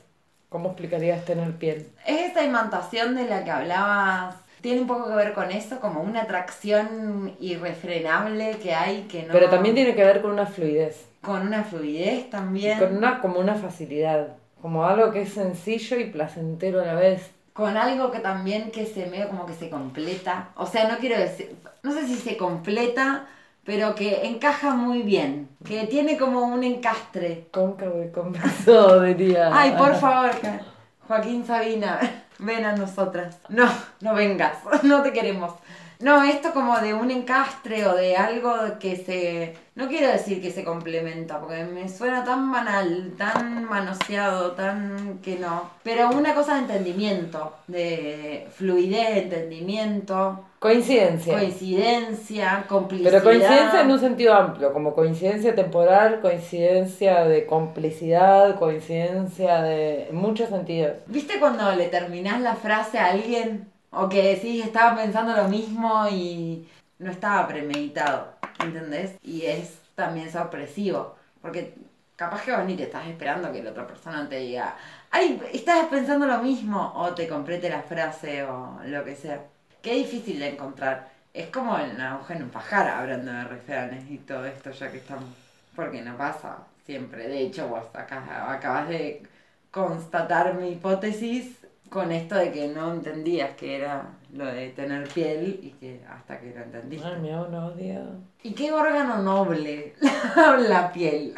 ¿Cómo 0.49 0.68
explicarías 0.68 1.23
tener 1.23 1.53
piel? 1.53 1.88
Es 2.06 2.32
esa 2.32 2.44
imantación 2.44 3.15
de 3.15 3.27
la 3.30 3.45
que 3.45 3.52
hablabas. 3.52 4.36
Tiene 4.60 4.82
un 4.82 4.88
poco 4.88 5.07
que 5.07 5.15
ver 5.15 5.34
con 5.34 5.49
eso, 5.52 5.80
como 5.80 6.02
una 6.02 6.23
atracción 6.23 7.34
irrefrenable 7.40 8.57
que 8.61 8.76
hay 8.76 9.03
que 9.03 9.23
no... 9.23 9.32
Pero 9.32 9.49
también 9.49 9.73
tiene 9.73 9.95
que 9.95 10.03
ver 10.03 10.22
con 10.22 10.32
una 10.32 10.45
fluidez. 10.45 11.06
Con 11.22 11.48
una 11.48 11.64
fluidez 11.64 12.30
también. 12.30 12.77
Con 12.77 12.98
una, 12.98 13.22
como 13.22 13.40
una 13.40 13.56
facilidad. 13.56 14.36
Como 14.61 14.86
algo 14.86 15.11
que 15.14 15.22
es 15.22 15.34
sencillo 15.34 15.98
y 15.98 16.10
placentero 16.10 16.82
a 16.82 16.86
la 16.86 16.95
vez. 16.95 17.32
Con 17.53 17.77
algo 17.77 18.11
que 18.11 18.19
también 18.19 18.69
que 18.69 18.86
se 18.86 19.06
medio 19.06 19.30
como 19.30 19.45
que 19.45 19.53
se 19.53 19.69
completa. 19.69 20.49
O 20.56 20.65
sea, 20.65 20.90
no 20.90 20.98
quiero 20.98 21.18
decir, 21.18 21.56
no 21.84 21.94
sé 21.94 22.06
si 22.06 22.15
se 22.18 22.36
completa, 22.36 23.27
pero 23.66 23.96
que 23.96 24.28
encaja 24.28 24.76
muy 24.76 25.02
bien. 25.02 25.50
Que 25.66 25.88
tiene 25.88 26.18
como 26.18 26.42
un 26.44 26.64
encastre. 26.64 27.48
Cóncavo 27.52 28.04
y 28.04 28.12
convexo, 28.12 29.02
diría. 29.02 29.50
Ay, 29.52 29.74
por 29.78 29.96
favor, 30.00 30.32
Joaquín 31.08 31.46
Sabina, 31.46 32.00
ven 32.40 32.64
a 32.64 32.76
nosotras. 32.76 33.40
No, 33.50 33.68
no 34.02 34.14
vengas, 34.14 34.58
no 34.84 35.02
te 35.02 35.12
queremos. 35.12 35.54
No, 36.00 36.24
esto 36.24 36.52
como 36.54 36.78
de 36.80 36.94
un 36.94 37.12
encastre 37.12 37.86
o 37.88 37.96
de 37.96 38.16
algo 38.16 38.52
que 38.80 38.96
se... 38.96 39.56
No 39.76 39.88
quiero 39.90 40.08
decir 40.08 40.42
que 40.42 40.52
se 40.52 40.64
complementa, 40.64 41.40
porque 41.40 41.64
me 41.66 41.90
suena 41.90 42.24
tan 42.24 42.52
banal, 42.52 43.14
tan 43.18 43.66
manoseado, 43.66 44.52
tan 44.54 45.20
que 45.22 45.38
no. 45.38 45.70
Pero 45.84 46.10
una 46.12 46.34
cosa 46.34 46.56
de 46.56 46.62
entendimiento, 46.62 47.54
de 47.68 48.48
fluidez, 48.56 49.24
entendimiento, 49.24 50.46
Coincidencia. 50.60 51.38
coincidencia, 51.38 52.66
complicidad. 52.68 53.12
Pero 53.12 53.24
coincidencia 53.24 53.82
en 53.82 53.92
un 53.92 54.00
sentido 54.00 54.34
amplio, 54.34 54.74
como 54.74 54.96
coincidencia 54.96 55.54
temporal, 55.54 56.22
coincidencia 56.22 57.26
de 57.26 57.46
complicidad, 57.46 58.58
coincidencia 58.58 59.62
de 59.62 60.08
en 60.08 60.16
muchos 60.16 60.50
sentidos. 60.50 60.94
¿Viste 61.06 61.40
cuando 61.40 61.72
le 61.76 61.88
terminás 61.90 62.42
la 62.42 62.56
frase 62.56 62.98
a 62.98 63.12
alguien? 63.12 63.74
O 63.96 64.10
que 64.10 64.36
decís, 64.36 64.66
estaba 64.66 64.96
pensando 64.96 65.34
lo 65.34 65.48
mismo 65.48 66.08
y 66.10 66.68
no 67.00 67.12
estaba 67.12 67.48
premeditado, 67.48 68.34
¿entendés? 68.60 69.16
Y 69.24 69.46
es 69.46 69.80
también 69.96 70.30
sorpresivo, 70.32 71.16
porque 71.42 71.74
capaz 72.16 72.44
que 72.44 72.56
vos 72.56 72.66
ni 72.66 72.76
te 72.76 72.84
estás 72.84 73.08
esperando 73.08 73.52
que 73.52 73.64
la 73.64 73.72
otra 73.72 73.88
persona 73.88 74.28
te 74.28 74.40
diga, 74.40 74.76
ay, 75.12 75.42
estabas 75.54 75.88
pensando 75.88 76.26
lo 76.28 76.40
mismo, 76.40 76.94
o 76.96 77.14
te 77.14 77.28
complete 77.28 77.70
la 77.70 77.84
frase 77.84 78.44
o 78.44 78.80
lo 78.86 79.04
que 79.06 79.16
sea. 79.16 79.42
Qué 79.82 79.94
difícil 79.96 80.40
de 80.40 80.50
encontrar. 80.50 81.10
Es 81.34 81.48
como 81.48 81.78
en 81.80 82.00
aguja 82.00 82.34
en 82.36 82.44
un 82.44 82.50
pajar, 82.50 82.88
hablando 82.88 83.32
de 83.32 83.44
refranes 83.46 84.10
y 84.10 84.18
todo 84.18 84.46
esto, 84.46 84.72
ya 84.72 84.92
que 84.92 84.98
estamos. 84.98 85.30
Porque 85.76 86.02
no 86.02 86.18
pasa 86.18 86.58
siempre. 86.86 87.28
De 87.28 87.42
hecho, 87.42 87.68
vos 87.68 87.86
acá, 87.94 88.52
acabas 88.52 88.90
de 88.90 89.24
constatar 89.72 90.54
mi 90.56 90.70
hipótesis 90.72 91.65
con 91.90 92.12
esto 92.12 92.36
de 92.36 92.52
que 92.52 92.68
no 92.68 92.94
entendías 92.94 93.56
que 93.56 93.78
era 93.78 94.18
lo 94.34 94.45
de 94.45 94.70
tener 94.70 95.07
piel 95.07 95.60
y 95.62 95.72
que 95.72 96.02
hasta 96.10 96.40
que 96.40 96.53
lo 96.53 96.64
entendiste. 96.64 97.07
Ay, 97.07 97.22
me 97.22 97.36
odio. 97.36 98.02
¿Y 98.44 98.53
qué 98.53 98.72
órgano 98.72 99.22
noble? 99.22 99.95
la 100.68 100.91
piel. 100.91 101.34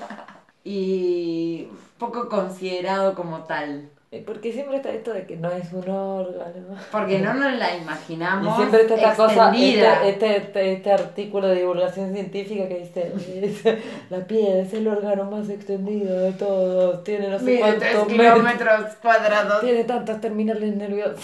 y 0.64 1.68
poco 1.98 2.28
considerado 2.28 3.14
como 3.14 3.44
tal. 3.44 3.90
Eh, 4.14 4.22
Porque 4.24 4.52
siempre 4.52 4.76
está 4.76 4.90
esto 4.90 5.12
de 5.12 5.26
que 5.26 5.36
no 5.36 5.50
es 5.50 5.72
un 5.72 5.88
órgano. 5.90 6.76
Porque 6.92 7.18
no 7.18 7.34
nos 7.40 7.52
la 7.54 7.76
Y 7.76 7.80
imaginamos 7.82 8.56
siempre 8.56 8.82
está 8.82 8.94
esta 8.94 9.16
cosa, 9.16 9.48
extendida. 9.48 10.06
este, 10.06 10.08
este, 10.08 10.36
este, 10.36 10.72
este 10.74 10.92
artículo 10.92 11.48
de 11.48 11.56
divulgación 11.56 12.12
científica 12.12 12.68
que 12.68 12.78
dice, 12.78 13.82
la 14.10 14.18
piel 14.24 14.58
es 14.58 14.72
el 14.72 14.86
órgano 14.86 15.24
más 15.28 15.48
extendido 15.48 16.16
de 16.16 16.32
todos, 16.32 17.02
tiene 17.02 17.28
no 17.28 17.40
sé 17.40 17.58
cuántos 17.58 18.06
kilómetros 18.06 18.94
cuadrados. 19.02 19.60
tiene 19.62 19.82
tantas 19.82 20.20
terminales 20.20 20.76
nerviosas. 20.76 21.18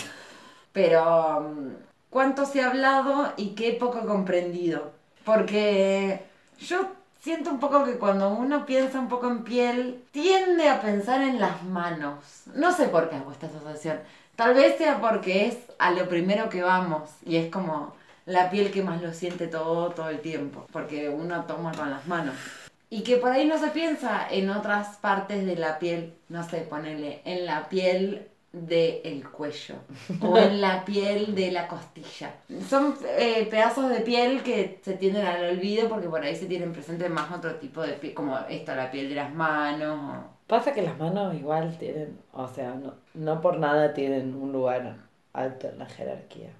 Pero, 0.72 1.38
um, 1.38 1.74
¿cuánto 2.10 2.44
se 2.44 2.60
ha 2.62 2.70
hablado 2.70 3.32
y 3.36 3.50
qué 3.50 3.72
poco 3.74 4.04
comprendido? 4.04 4.90
Porque 5.24 6.22
yo 6.58 6.90
siento 7.20 7.50
un 7.50 7.60
poco 7.60 7.84
que 7.84 7.98
cuando 7.98 8.30
uno 8.30 8.66
piensa 8.66 8.98
un 8.98 9.08
poco 9.08 9.28
en 9.28 9.44
piel, 9.44 10.02
tiende 10.10 10.68
a 10.68 10.80
pensar 10.80 11.22
en 11.22 11.38
las 11.38 11.62
manos. 11.62 12.24
No 12.54 12.72
sé 12.72 12.88
por 12.88 13.08
qué 13.08 13.16
hago 13.16 13.32
esta 13.32 13.46
asociación. 13.46 14.00
Tal 14.36 14.54
vez 14.54 14.78
sea 14.78 15.00
porque 15.00 15.46
es 15.46 15.58
a 15.78 15.90
lo 15.90 16.08
primero 16.08 16.48
que 16.48 16.62
vamos 16.62 17.10
y 17.24 17.36
es 17.36 17.50
como 17.50 17.94
la 18.24 18.50
piel 18.50 18.70
que 18.70 18.82
más 18.82 19.02
lo 19.02 19.12
siente 19.12 19.48
todo, 19.48 19.90
todo 19.90 20.08
el 20.08 20.20
tiempo. 20.20 20.66
Porque 20.72 21.08
uno 21.08 21.44
toma 21.44 21.72
con 21.72 21.90
las 21.90 22.06
manos. 22.06 22.34
Y 22.88 23.02
que 23.02 23.18
por 23.18 23.30
ahí 23.30 23.46
no 23.46 23.58
se 23.58 23.68
piensa 23.68 24.26
en 24.28 24.50
otras 24.50 24.96
partes 24.96 25.46
de 25.46 25.56
la 25.56 25.78
piel, 25.78 26.14
no 26.28 26.48
sé, 26.48 26.62
ponele, 26.62 27.22
en 27.24 27.46
la 27.46 27.68
piel 27.68 28.29
del 28.52 29.28
cuello 29.30 29.76
o 30.22 30.36
en 30.36 30.60
la 30.60 30.84
piel 30.84 31.34
de 31.34 31.52
la 31.52 31.68
costilla. 31.68 32.34
Son 32.68 32.96
eh, 33.16 33.46
pedazos 33.50 33.88
de 33.90 34.00
piel 34.00 34.42
que 34.42 34.80
se 34.82 34.94
tienden 34.94 35.24
al 35.24 35.44
olvido 35.56 35.88
porque 35.88 36.08
por 36.08 36.20
ahí 36.22 36.34
se 36.34 36.46
tienen 36.46 36.72
presente 36.72 37.08
más 37.08 37.30
otro 37.30 37.54
tipo 37.56 37.80
de 37.82 37.92
piel, 37.94 38.12
como 38.14 38.36
esto, 38.48 38.74
la 38.74 38.90
piel 38.90 39.08
de 39.08 39.14
las 39.14 39.32
manos. 39.32 39.98
o- 40.16 40.40
Pasa 40.48 40.72
que 40.72 40.82
las 40.82 40.98
manos 40.98 41.34
igual 41.36 41.76
tienen, 41.78 42.18
o 42.32 42.48
sea, 42.48 42.74
no, 42.74 42.94
no 43.14 43.40
por 43.40 43.58
nada 43.58 43.94
tienen 43.94 44.34
un 44.34 44.50
lugar 44.52 44.96
alto 45.32 45.68
en 45.68 45.78
la 45.78 45.86
jerarquía. 45.86 46.50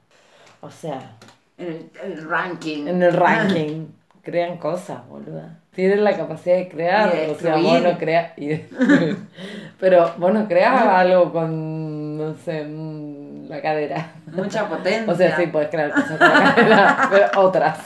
O 0.61 0.71
sea, 0.71 1.17
En 1.59 1.67
el, 1.67 1.91
el 2.05 2.29
ranking. 2.29 2.87
en 2.87 3.03
el 3.03 3.13
ranking 3.13 3.87
crean 4.23 4.59
cosas, 4.59 5.07
boluda. 5.09 5.59
Tienen 5.75 6.03
la 6.05 6.17
capacidad 6.17 6.57
de 6.57 6.69
crear, 6.69 7.15
Y 7.15 7.19
de 7.19 7.31
o 7.31 7.35
sea, 7.39 7.57
vos 7.57 7.83
no 7.83 7.97
creas. 7.99 8.33
y 8.37 8.47
de- 8.49 8.69
Pero 9.81 10.13
vos 10.19 10.33
no 10.35 10.47
creas 10.49 10.83
algo 10.83 11.33
con, 11.33 12.19
no 12.19 12.35
sé, 12.45 12.67
la 13.49 13.63
cadera. 13.63 14.13
Mucha 14.33 14.69
potencia. 14.69 15.05
O 15.13 15.17
sea, 15.17 15.37
sí, 15.37 15.47
podés 15.47 15.69
crear 15.71 15.91
cosas 15.93 16.19
con 16.19 16.29
la 16.29 16.55
cadera, 16.55 17.09
pero 17.11 17.41
otras. 17.41 17.79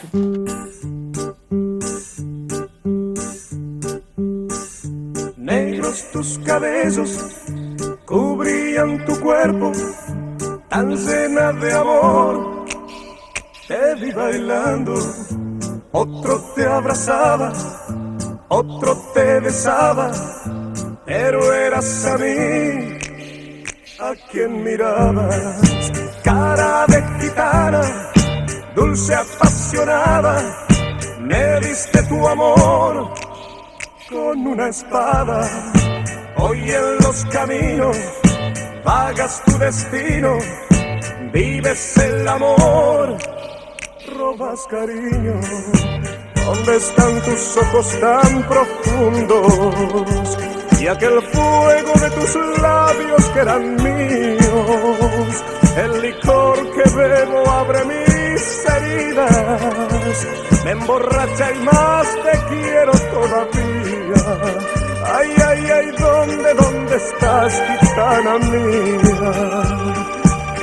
Negros 5.37 6.11
tus 6.13 6.39
cabellos 6.41 7.19
cubrían 8.07 9.05
tu 9.05 9.19
cuerpo, 9.21 9.73
tan 10.69 10.97
llena 10.97 11.53
de 11.53 11.73
amor. 11.73 12.65
Te 13.69 13.95
vi 13.97 14.11
bailando, 14.13 14.95
otro 15.95 16.41
te 16.57 16.67
abrazaba, 16.67 17.53
otro 18.49 18.97
te 19.15 19.39
besaba, 19.39 20.11
pero 21.07 21.53
eras 21.53 22.05
a 22.07 22.19
mí 22.19 22.99
a 24.01 24.13
quien 24.31 24.65
mirabas. 24.65 25.61
Cara 26.25 26.85
de 26.89 27.01
gitana, 27.21 27.83
dulce 28.75 29.15
apasionada, 29.15 30.67
me 31.21 31.61
diste 31.61 32.03
tu 32.03 32.27
amor 32.27 33.15
con 34.11 34.47
una 34.47 34.69
espada. 34.69 35.49
Hoy 36.39 36.59
en 36.73 36.97
los 37.05 37.25
caminos 37.27 37.97
vagas 38.85 39.43
tu 39.45 39.57
destino, 39.59 40.39
vives 41.33 41.97
el 41.99 42.27
amor, 42.27 43.17
cariño. 44.69 45.35
¿Dónde 46.45 46.77
están 46.77 47.21
tus 47.23 47.57
ojos 47.57 48.01
tan 48.01 48.43
profundos? 48.49 50.39
Y 50.81 50.87
aquel 50.87 51.23
fuego 51.23 51.93
de 52.01 52.11
tus 52.11 52.35
labios 52.61 53.25
que 53.31 53.39
eran 53.41 53.77
míos. 53.77 55.45
El 55.77 56.03
licor 56.03 56.57
que 56.73 56.91
bebo 56.91 57.51
abre 57.51 57.85
mis 57.85 58.65
heridas. 58.67 60.27
Me 60.65 60.71
emborracha 60.73 61.53
y 61.53 61.59
más 61.61 62.07
te 62.25 62.39
quiero 62.49 62.93
todavía. 62.93 64.23
Ay, 65.15 65.35
ay, 65.47 65.67
ay, 65.71 65.91
¿dónde, 65.99 66.55
dónde 66.55 66.97
estás, 66.97 67.63
gitana 67.81 68.39
mía? 68.39 70.14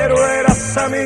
pero 0.00 0.16
eras 0.26 0.76
a 0.78 0.88
mí 0.88 1.04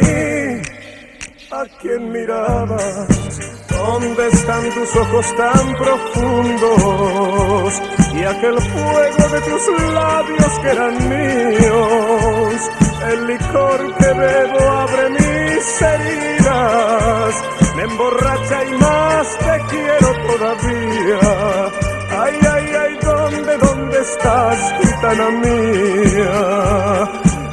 a 1.50 1.64
quien 1.80 2.12
mirabas. 2.12 3.40
¿Dónde 3.68 4.28
están 4.28 4.70
tus 4.70 4.96
ojos 4.96 5.36
tan 5.36 5.76
profundos? 5.76 7.82
Y 8.14 8.22
aquel 8.22 8.60
fuego 8.60 9.28
de 9.34 9.40
tus 9.40 9.68
labios 9.92 10.58
que 10.60 10.68
eran 10.68 11.08
míos. 11.08 12.70
El 13.10 13.26
licor 13.26 13.94
que 13.98 14.12
bebo 14.20 14.60
abre 14.84 15.10
mis 15.10 15.82
heridas. 15.82 17.34
Me 17.76 17.82
emborracha 17.82 18.64
y 18.64 18.70
más 18.78 19.38
te 19.38 19.60
quiero 19.70 20.08
todavía. 20.28 21.20
Ay, 22.22 22.36
ay, 22.54 22.66
ay, 22.82 22.94
¿dónde, 23.02 23.52
dónde 23.58 23.98
estás, 24.00 24.58
gitana 24.80 25.28
mía? 25.30 27.33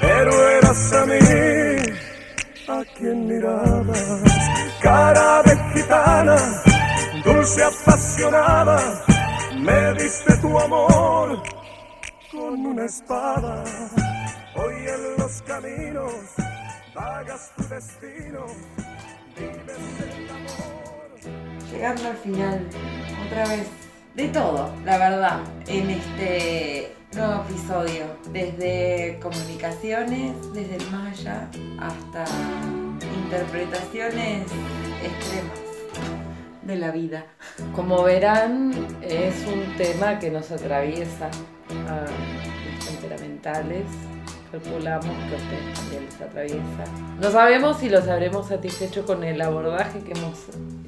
pero 0.00 0.50
eras 0.50 0.92
a 0.92 1.06
mí 1.06 1.18
a 2.68 2.84
quien 2.96 3.26
mirabas. 3.26 4.22
Cara 4.80 5.42
de 5.42 5.56
gitana, 5.74 6.36
dulce 7.24 7.62
apasionada, 7.64 8.78
me 9.58 9.94
diste 9.94 10.36
tu 10.38 10.58
amor 10.58 11.42
con 12.30 12.66
una 12.66 12.84
espada. 12.86 13.64
Hoy 14.54 14.74
en 14.74 15.16
los 15.18 15.42
caminos 15.42 16.12
vagas 16.94 17.52
tu 17.56 17.68
destino, 17.68 18.46
vives 19.36 19.78
el 20.00 20.30
amor. 20.30 21.70
Llegando 21.70 22.08
al 22.08 22.16
final, 22.16 22.68
otra 23.26 23.48
vez, 23.48 23.68
de 24.20 24.28
todo, 24.28 24.70
la 24.84 24.98
verdad, 24.98 25.40
en 25.66 25.88
este 25.88 26.92
nuevo 27.14 27.42
episodio. 27.48 28.04
Desde 28.30 29.18
comunicaciones, 29.18 30.34
desde 30.52 30.76
el 30.76 30.94
allá, 30.94 31.48
hasta 31.78 32.26
interpretaciones 33.24 34.42
extremas 35.02 35.58
de 36.60 36.76
la 36.76 36.90
vida. 36.90 37.24
Como 37.74 38.02
verán, 38.02 38.88
es 39.00 39.46
un 39.46 39.74
tema 39.78 40.18
que 40.18 40.30
nos 40.30 40.50
atraviesa 40.50 41.30
a 41.88 42.00
los 42.02 42.86
temperamentales. 42.86 43.86
Calculamos 44.50 45.06
que 45.06 45.34
a 45.34 45.38
ustedes 45.38 45.74
también 45.78 46.04
les 46.06 46.20
atraviesa. 46.20 46.84
No 47.20 47.30
sabemos 47.30 47.78
si 47.78 47.88
los 47.88 48.08
habremos 48.08 48.48
satisfecho 48.48 49.06
con 49.06 49.22
el 49.22 49.40
abordaje 49.40 50.00
que, 50.00 50.12
hemos, 50.12 50.38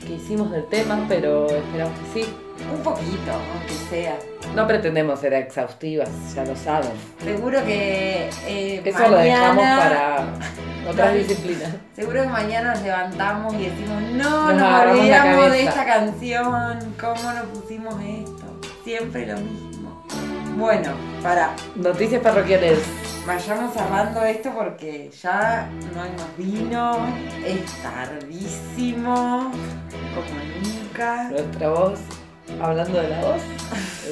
que 0.05 0.15
hicimos 0.15 0.51
del 0.51 0.67
tema, 0.67 1.05
pero 1.09 1.47
esperamos 1.47 1.95
que 2.13 2.21
sí. 2.23 2.35
Un 2.75 2.83
poquito, 2.83 3.31
aunque 3.33 3.75
sea. 3.89 4.19
No 4.57 4.67
pretendemos 4.67 5.21
ser 5.21 5.33
exhaustivas, 5.35 6.09
ya 6.35 6.45
lo 6.45 6.57
saben. 6.57 6.91
Seguro 7.23 7.65
que 7.65 8.29
eh, 8.47 8.83
Eso 8.85 9.09
lo 9.09 9.17
dejamos 9.19 9.57
mañana- 9.65 9.79
para 9.79 10.91
otras 10.91 11.15
disciplinas. 11.15 11.71
Seguro 11.95 12.23
que 12.23 12.29
mañana 12.29 12.75
nos 12.75 12.83
levantamos 12.83 13.55
y 13.55 13.65
decimos, 13.67 14.03
no, 14.13 14.53
Nos 14.53 14.61
nos, 14.61 14.83
olvidamos 14.83 15.37
de 15.37 15.49
cabeza". 15.49 15.69
esta 15.71 15.85
canción, 15.87 16.95
¿cómo 17.01 17.33
nos 17.33 17.45
pusimos 17.59 17.95
esto? 18.03 18.61
Siempre 18.85 19.27
lo 19.27 19.37
mismo. 19.39 20.05
Bueno, 20.57 20.91
para, 21.23 21.55
Noticias 21.77 22.21
parroquiales. 22.23 22.79
Vayamos 23.27 23.73
cerrando 23.75 24.25
esto 24.25 24.51
porque 24.55 25.11
ya 25.11 25.69
no 25.95 26.03
hay 26.03 26.11
más 26.13 26.37
vino, 26.37 26.97
es 27.45 27.83
tardísimo, 27.83 29.51
como 30.15 30.41
nunca. 30.63 31.31
Nuestra 31.31 31.69
voz, 31.71 32.01
hablando 32.61 33.01
de 33.01 33.09
la 33.09 33.21
voz, 33.21 33.43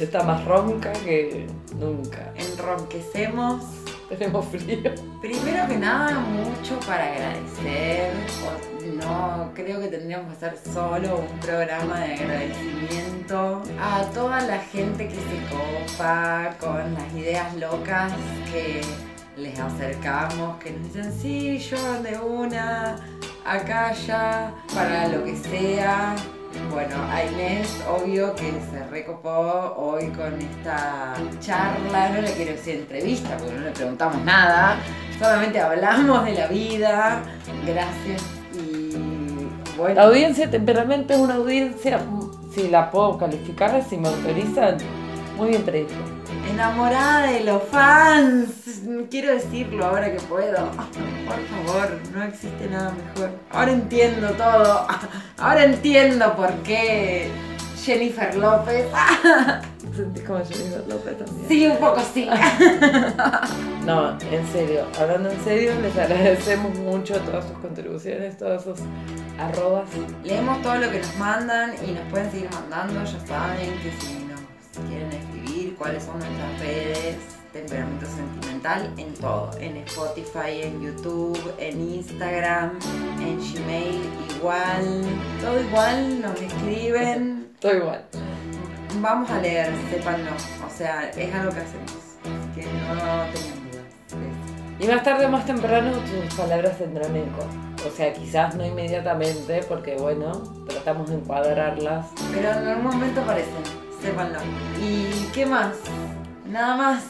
está 0.00 0.22
más 0.22 0.44
ronca 0.44 0.92
que 0.92 1.46
nunca. 1.76 2.32
Enronquecemos. 2.36 3.79
Tenemos 4.10 4.44
frío. 4.46 4.92
Primero 5.20 5.68
que 5.68 5.76
nada, 5.76 6.18
mucho 6.18 6.78
para 6.80 7.12
agradecer. 7.12 8.12
No 8.96 9.52
creo 9.54 9.80
que 9.80 9.86
tendríamos 9.86 10.36
que 10.36 10.46
hacer 10.46 10.58
solo 10.72 11.20
un 11.20 11.38
programa 11.38 12.00
de 12.00 12.14
agradecimiento 12.14 13.62
a 13.80 14.02
toda 14.12 14.40
la 14.42 14.58
gente 14.58 15.06
que 15.06 15.14
se 15.14 15.96
copa 15.96 16.56
con 16.58 16.92
las 16.94 17.12
ideas 17.14 17.54
locas 17.56 18.12
que 18.52 18.80
les 19.36 19.58
acercamos, 19.58 20.58
que 20.58 20.72
nos 20.72 20.92
dicen, 20.92 21.12
sí, 21.12 21.58
yo 21.58 22.02
de 22.02 22.18
una, 22.18 22.96
acá 23.46 23.92
ya, 23.92 24.52
para 24.74 25.06
lo 25.06 25.24
que 25.24 25.36
sea. 25.36 26.16
Bueno, 26.70 26.96
a 27.10 27.24
Inés, 27.24 27.80
obvio 27.88 28.34
que 28.34 28.52
se 28.70 28.84
recopó 28.90 29.74
hoy 29.76 30.08
con 30.08 30.40
esta 30.40 31.14
charla, 31.40 32.10
no 32.10 32.22
le 32.22 32.32
quiero 32.32 32.52
decir 32.52 32.76
entrevista 32.76 33.36
porque 33.36 33.54
no 33.54 33.60
le 33.60 33.70
preguntamos 33.70 34.24
nada, 34.24 34.76
solamente 35.18 35.60
hablamos 35.60 36.24
de 36.24 36.34
la 36.34 36.46
vida. 36.48 37.22
Gracias 37.66 38.22
y 38.54 38.96
bueno. 39.76 39.94
La 39.94 40.02
audiencia 40.02 40.46
de 40.46 40.56
es 41.14 41.18
una 41.18 41.34
audiencia, 41.34 42.00
si 42.54 42.68
la 42.68 42.90
puedo 42.90 43.18
calificar, 43.18 43.82
si 43.88 43.96
me 43.96 44.08
autorizan, 44.08 44.76
muy 45.36 45.50
bien 45.50 45.62
predispuesta. 45.62 46.19
Enamorada 46.48 47.26
de 47.30 47.44
los 47.44 47.62
fans, 47.64 48.48
quiero 49.10 49.34
decirlo 49.34 49.86
ahora 49.86 50.12
que 50.12 50.20
puedo. 50.20 50.70
Por 50.70 51.66
favor, 51.66 52.00
no 52.14 52.22
existe 52.22 52.68
nada 52.68 52.92
mejor. 52.92 53.30
Ahora 53.50 53.72
entiendo 53.72 54.30
todo. 54.32 54.86
Ahora 55.38 55.64
entiendo 55.64 56.34
por 56.36 56.52
qué 56.62 57.30
Jennifer 57.82 58.34
López. 58.36 58.86
¿Sentís 59.96 60.22
como 60.24 60.38
Jennifer 60.44 60.84
López 60.88 61.18
también? 61.18 61.48
Sí, 61.48 61.66
un 61.66 61.76
poco 61.78 62.00
sí. 62.14 62.28
No, 63.84 64.10
en 64.30 64.46
serio, 64.52 64.86
hablando 65.00 65.30
en 65.30 65.42
serio, 65.42 65.72
les 65.80 65.96
agradecemos 65.96 66.78
mucho 66.78 67.18
todas 67.20 67.44
sus 67.46 67.58
contribuciones, 67.58 68.36
todos 68.36 68.62
sus 68.62 68.78
arrobas. 69.38 69.88
Leemos 70.22 70.60
todo 70.62 70.76
lo 70.76 70.90
que 70.90 70.98
nos 70.98 71.16
mandan 71.16 71.72
y 71.84 71.92
nos 71.92 72.06
pueden 72.10 72.30
seguir 72.30 72.50
mandando. 72.52 73.02
Ya 73.02 73.26
saben 73.26 73.72
que 73.82 73.90
si 73.98 74.24
nos 74.24 74.86
quieren 74.88 75.10
escribir 75.10 75.39
cuáles 75.80 76.04
son 76.04 76.18
nuestras 76.18 76.60
redes, 76.60 77.16
temperamento 77.54 78.04
sentimental, 78.04 78.92
en 78.98 79.14
todo. 79.14 79.50
En 79.58 79.78
Spotify, 79.78 80.62
en 80.62 80.82
YouTube, 80.82 81.54
en 81.58 81.80
Instagram, 81.80 82.78
en 83.18 83.38
Gmail, 83.38 84.02
igual. 84.36 85.02
Todo 85.40 85.58
igual, 85.58 86.20
nos 86.20 86.38
escriben. 86.38 87.48
Todo 87.60 87.76
igual. 87.76 88.04
Vamos 89.00 89.30
a 89.30 89.40
leer, 89.40 89.72
sépanlo. 89.90 90.32
O 90.66 90.70
sea, 90.76 91.08
es 91.16 91.34
algo 91.34 91.50
que 91.50 91.60
hacemos. 91.60 91.92
Que 92.54 92.62
no 92.62 92.94
tengan 93.32 93.70
dudas. 93.70 94.78
Y 94.78 94.86
más 94.86 95.02
tarde 95.02 95.24
o 95.24 95.28
más 95.30 95.46
temprano 95.46 95.92
tus 95.92 96.34
palabras 96.34 96.76
tendrán 96.76 97.16
eco. 97.16 97.46
O 97.86 97.90
sea, 97.90 98.12
quizás 98.12 98.54
no 98.54 98.66
inmediatamente, 98.66 99.62
porque 99.66 99.96
bueno, 99.96 100.42
tratamos 100.68 101.08
de 101.08 101.16
encuadrarlas. 101.16 102.06
Pero 102.34 102.50
en 102.50 102.68
algún 102.68 102.84
momento 102.84 103.22
aparecen, 103.22 103.89
sépanlo. 104.00 104.38
¿Y 104.80 105.30
qué 105.32 105.46
más? 105.46 105.76
Nada 106.46 106.76
más. 106.76 107.04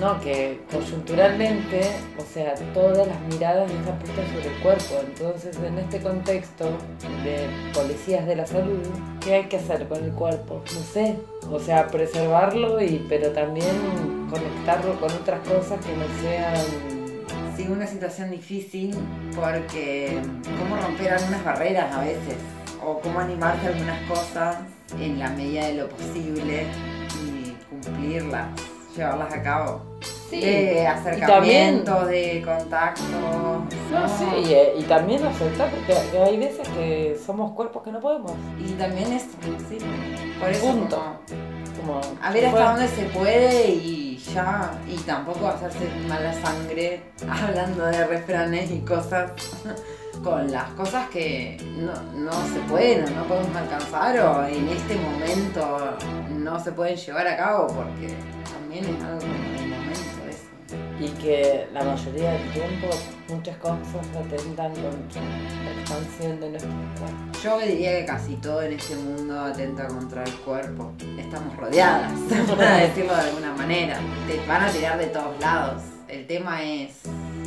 No, 0.00 0.20
que 0.20 0.60
coyunturalmente, 0.70 1.80
o 2.16 2.22
sea, 2.22 2.54
todas 2.72 3.08
las 3.08 3.20
miradas 3.22 3.68
están 3.68 3.98
puestas 3.98 4.28
sobre 4.28 4.54
el 4.54 4.62
cuerpo. 4.62 4.94
Entonces, 5.04 5.56
en 5.56 5.78
este 5.78 6.00
contexto 6.00 6.66
de 7.24 7.48
policías 7.74 8.24
de 8.26 8.36
la 8.36 8.46
salud, 8.46 8.78
¿qué 9.20 9.34
hay 9.34 9.44
que 9.44 9.56
hacer 9.56 9.88
con 9.88 10.04
el 10.04 10.12
cuerpo? 10.12 10.62
No 10.72 10.80
sé. 10.80 11.16
O 11.50 11.58
sea, 11.58 11.88
preservarlo 11.88 12.80
y 12.80 13.04
pero 13.08 13.32
también 13.32 14.28
conectarlo 14.30 15.00
con 15.00 15.10
otras 15.10 15.40
cosas 15.40 15.84
que 15.84 15.96
no 15.96 16.06
sean 16.22 16.98
Sí, 17.58 17.66
una 17.68 17.88
situación 17.88 18.30
difícil 18.30 18.96
porque 19.34 20.20
cómo 20.60 20.80
romper 20.80 21.14
algunas 21.14 21.44
barreras 21.44 21.92
a 21.92 22.02
veces 22.02 22.36
o 22.90 23.00
cómo 23.00 23.20
animarse 23.20 23.66
a 23.66 23.70
algunas 23.70 24.00
cosas 24.08 24.56
en 24.98 25.18
la 25.18 25.28
medida 25.30 25.66
de 25.66 25.74
lo 25.74 25.88
posible 25.88 26.66
y 27.24 27.56
cumplirlas, 27.68 28.46
llevarlas 28.96 29.32
a 29.32 29.42
cabo. 29.42 29.80
Sí, 30.30 30.40
De 30.40 30.82
y 30.82 30.86
acercamientos, 30.86 32.06
de 32.08 32.42
contactos. 32.44 33.06
No, 33.10 34.08
sí, 34.08 34.24
y, 34.76 34.80
y 34.80 34.82
también 34.84 35.24
aceptar 35.24 35.70
porque 35.70 35.94
que 36.10 36.18
hay 36.18 36.36
veces 36.36 36.68
que 36.68 37.18
somos 37.24 37.52
cuerpos 37.52 37.82
que 37.82 37.90
no 37.92 38.00
podemos. 38.00 38.32
Y 38.58 38.72
también 38.72 39.12
eso, 39.12 39.28
sí. 39.70 39.78
Por 40.38 40.50
eso 40.50 40.66
Punto. 40.66 40.96
como- 40.96 42.00
Como, 42.00 42.00
A 42.22 42.30
ver 42.32 42.46
hasta 42.46 42.70
dónde 42.72 42.88
se 42.88 43.04
puede 43.04 43.68
y 43.70 44.18
ya, 44.34 44.72
y 44.86 44.96
tampoco 44.98 45.46
hacerse 45.48 45.88
mala 46.06 46.34
sangre 46.34 47.00
hablando 47.30 47.86
de 47.86 48.04
refranes 48.06 48.70
y 48.70 48.80
cosas 48.80 49.30
con 50.22 50.50
las 50.50 50.70
cosas 50.70 51.08
que 51.10 51.56
no, 51.76 51.92
no 52.14 52.32
se 52.32 52.60
pueden 52.68 53.04
o 53.04 53.10
no 53.10 53.24
podemos 53.24 53.56
alcanzar 53.56 54.18
o 54.20 54.46
en 54.46 54.68
este 54.68 54.96
momento 54.96 55.96
no 56.30 56.58
se 56.62 56.72
pueden 56.72 56.96
llevar 56.96 57.26
a 57.26 57.36
cabo 57.36 57.66
porque 57.68 58.14
también 58.52 58.84
es 58.84 59.04
algo 59.04 59.20
del 59.20 59.68
momento 59.68 60.28
eso. 60.28 60.76
Y 61.00 61.08
que 61.20 61.68
la 61.72 61.84
mayoría 61.84 62.32
del 62.32 62.50
tiempo 62.50 62.88
muchas 63.28 63.56
cosas 63.58 63.78
atentan 64.16 64.72
contra 64.72 65.22
la 65.22 65.80
expansión 65.80 66.40
de 66.40 66.50
nuestro 66.50 66.72
cuerpo. 66.98 67.38
Yo 67.42 67.58
diría 67.60 68.00
que 68.00 68.06
casi 68.06 68.34
todo 68.36 68.62
en 68.62 68.72
este 68.72 68.96
mundo 68.96 69.40
atenta 69.40 69.86
contra 69.86 70.24
el 70.24 70.34
cuerpo. 70.40 70.92
Estamos 71.18 71.56
rodeadas, 71.56 72.12
para 72.56 72.76
decirlo 72.78 73.14
de 73.14 73.20
alguna 73.20 73.52
manera. 73.54 73.98
Te 74.26 74.44
van 74.46 74.64
a 74.64 74.70
tirar 74.70 74.98
de 74.98 75.06
todos 75.06 75.38
lados. 75.40 75.82
El 76.08 76.26
tema 76.26 76.62
es, 76.62 77.02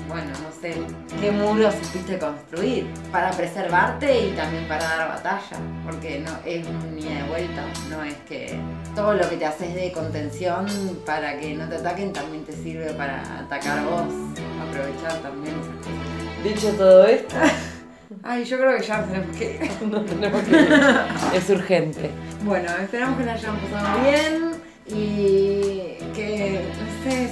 bueno, 0.07 0.27
no 0.27 0.51
sé, 0.61 0.75
¿qué 1.19 1.31
muro 1.31 1.71
supiste 1.71 2.19
construir? 2.19 2.85
Para 3.11 3.31
preservarte 3.31 4.27
y 4.27 4.31
también 4.33 4.67
para 4.67 4.83
dar 4.83 5.09
batalla, 5.09 5.57
porque 5.83 6.19
no 6.19 6.31
es 6.45 6.67
un 6.67 6.99
ida 6.99 7.23
de 7.23 7.29
vuelta, 7.29 7.63
no 7.89 8.03
es 8.03 8.13
que 8.29 8.59
todo 8.95 9.15
lo 9.15 9.27
que 9.27 9.37
te 9.37 9.45
haces 9.47 9.73
de 9.73 9.91
contención 9.91 10.67
para 11.07 11.39
que 11.39 11.55
no 11.55 11.67
te 11.67 11.77
ataquen 11.77 12.13
también 12.13 12.43
te 12.43 12.53
sirve 12.53 12.93
para 12.93 13.39
atacar 13.39 13.83
vos, 13.83 14.13
aprovechar 14.61 15.13
también 15.23 15.55
esas 15.55 15.75
cosas. 15.77 16.43
Dicho 16.43 16.77
todo 16.77 17.05
esto... 17.05 17.35
Ay, 18.23 18.43
yo 18.43 18.57
creo 18.57 18.77
que 18.77 18.83
ya 18.83 19.03
tenemos 19.03 19.37
que. 19.37 19.71
No 19.89 20.01
tenemos 20.01 20.43
que. 20.43 21.37
Es 21.37 21.49
urgente. 21.49 22.11
Bueno, 22.43 22.69
esperamos 22.83 23.17
que 23.17 23.25
la 23.25 23.33
hayan 23.33 23.57
pasado 23.57 24.03
bien 24.03 24.51
y 24.85 25.97
que 26.13 26.61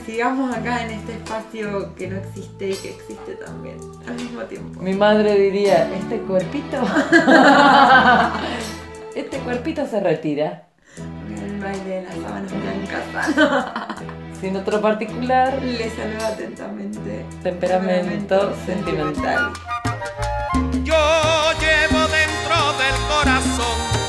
Sigamos 0.06 0.56
acá 0.56 0.84
en 0.84 0.92
este 0.92 1.14
espacio 1.14 1.94
que 1.96 2.08
no 2.08 2.18
existe 2.18 2.72
y 2.72 2.74
que 2.74 2.90
existe 2.90 3.36
también 3.36 3.78
al 4.08 4.16
mismo 4.16 4.42
tiempo. 4.44 4.82
Mi 4.82 4.96
madre 4.96 5.36
diría, 5.36 5.94
este 5.94 6.18
cuerpito, 6.22 6.78
este 9.16 9.38
cuerpito 9.40 9.86
se 9.86 10.00
retira. 10.00 10.64
El 10.98 11.60
baile 11.60 11.84
de 11.84 12.02
las 12.02 12.16
sábanas 12.16 12.52
blancas. 12.52 14.00
Sin 14.42 14.56
otro 14.56 14.82
particular, 14.82 15.62
le 15.62 15.90
saludo 15.92 16.26
atentamente. 16.26 17.26
Temperamento, 17.44 18.56
sentimental. 18.66 19.54
Yo 20.84 21.52
llevo 21.60 22.08
dentro 22.08 22.74
del 22.80 22.96
corazón 23.08 24.00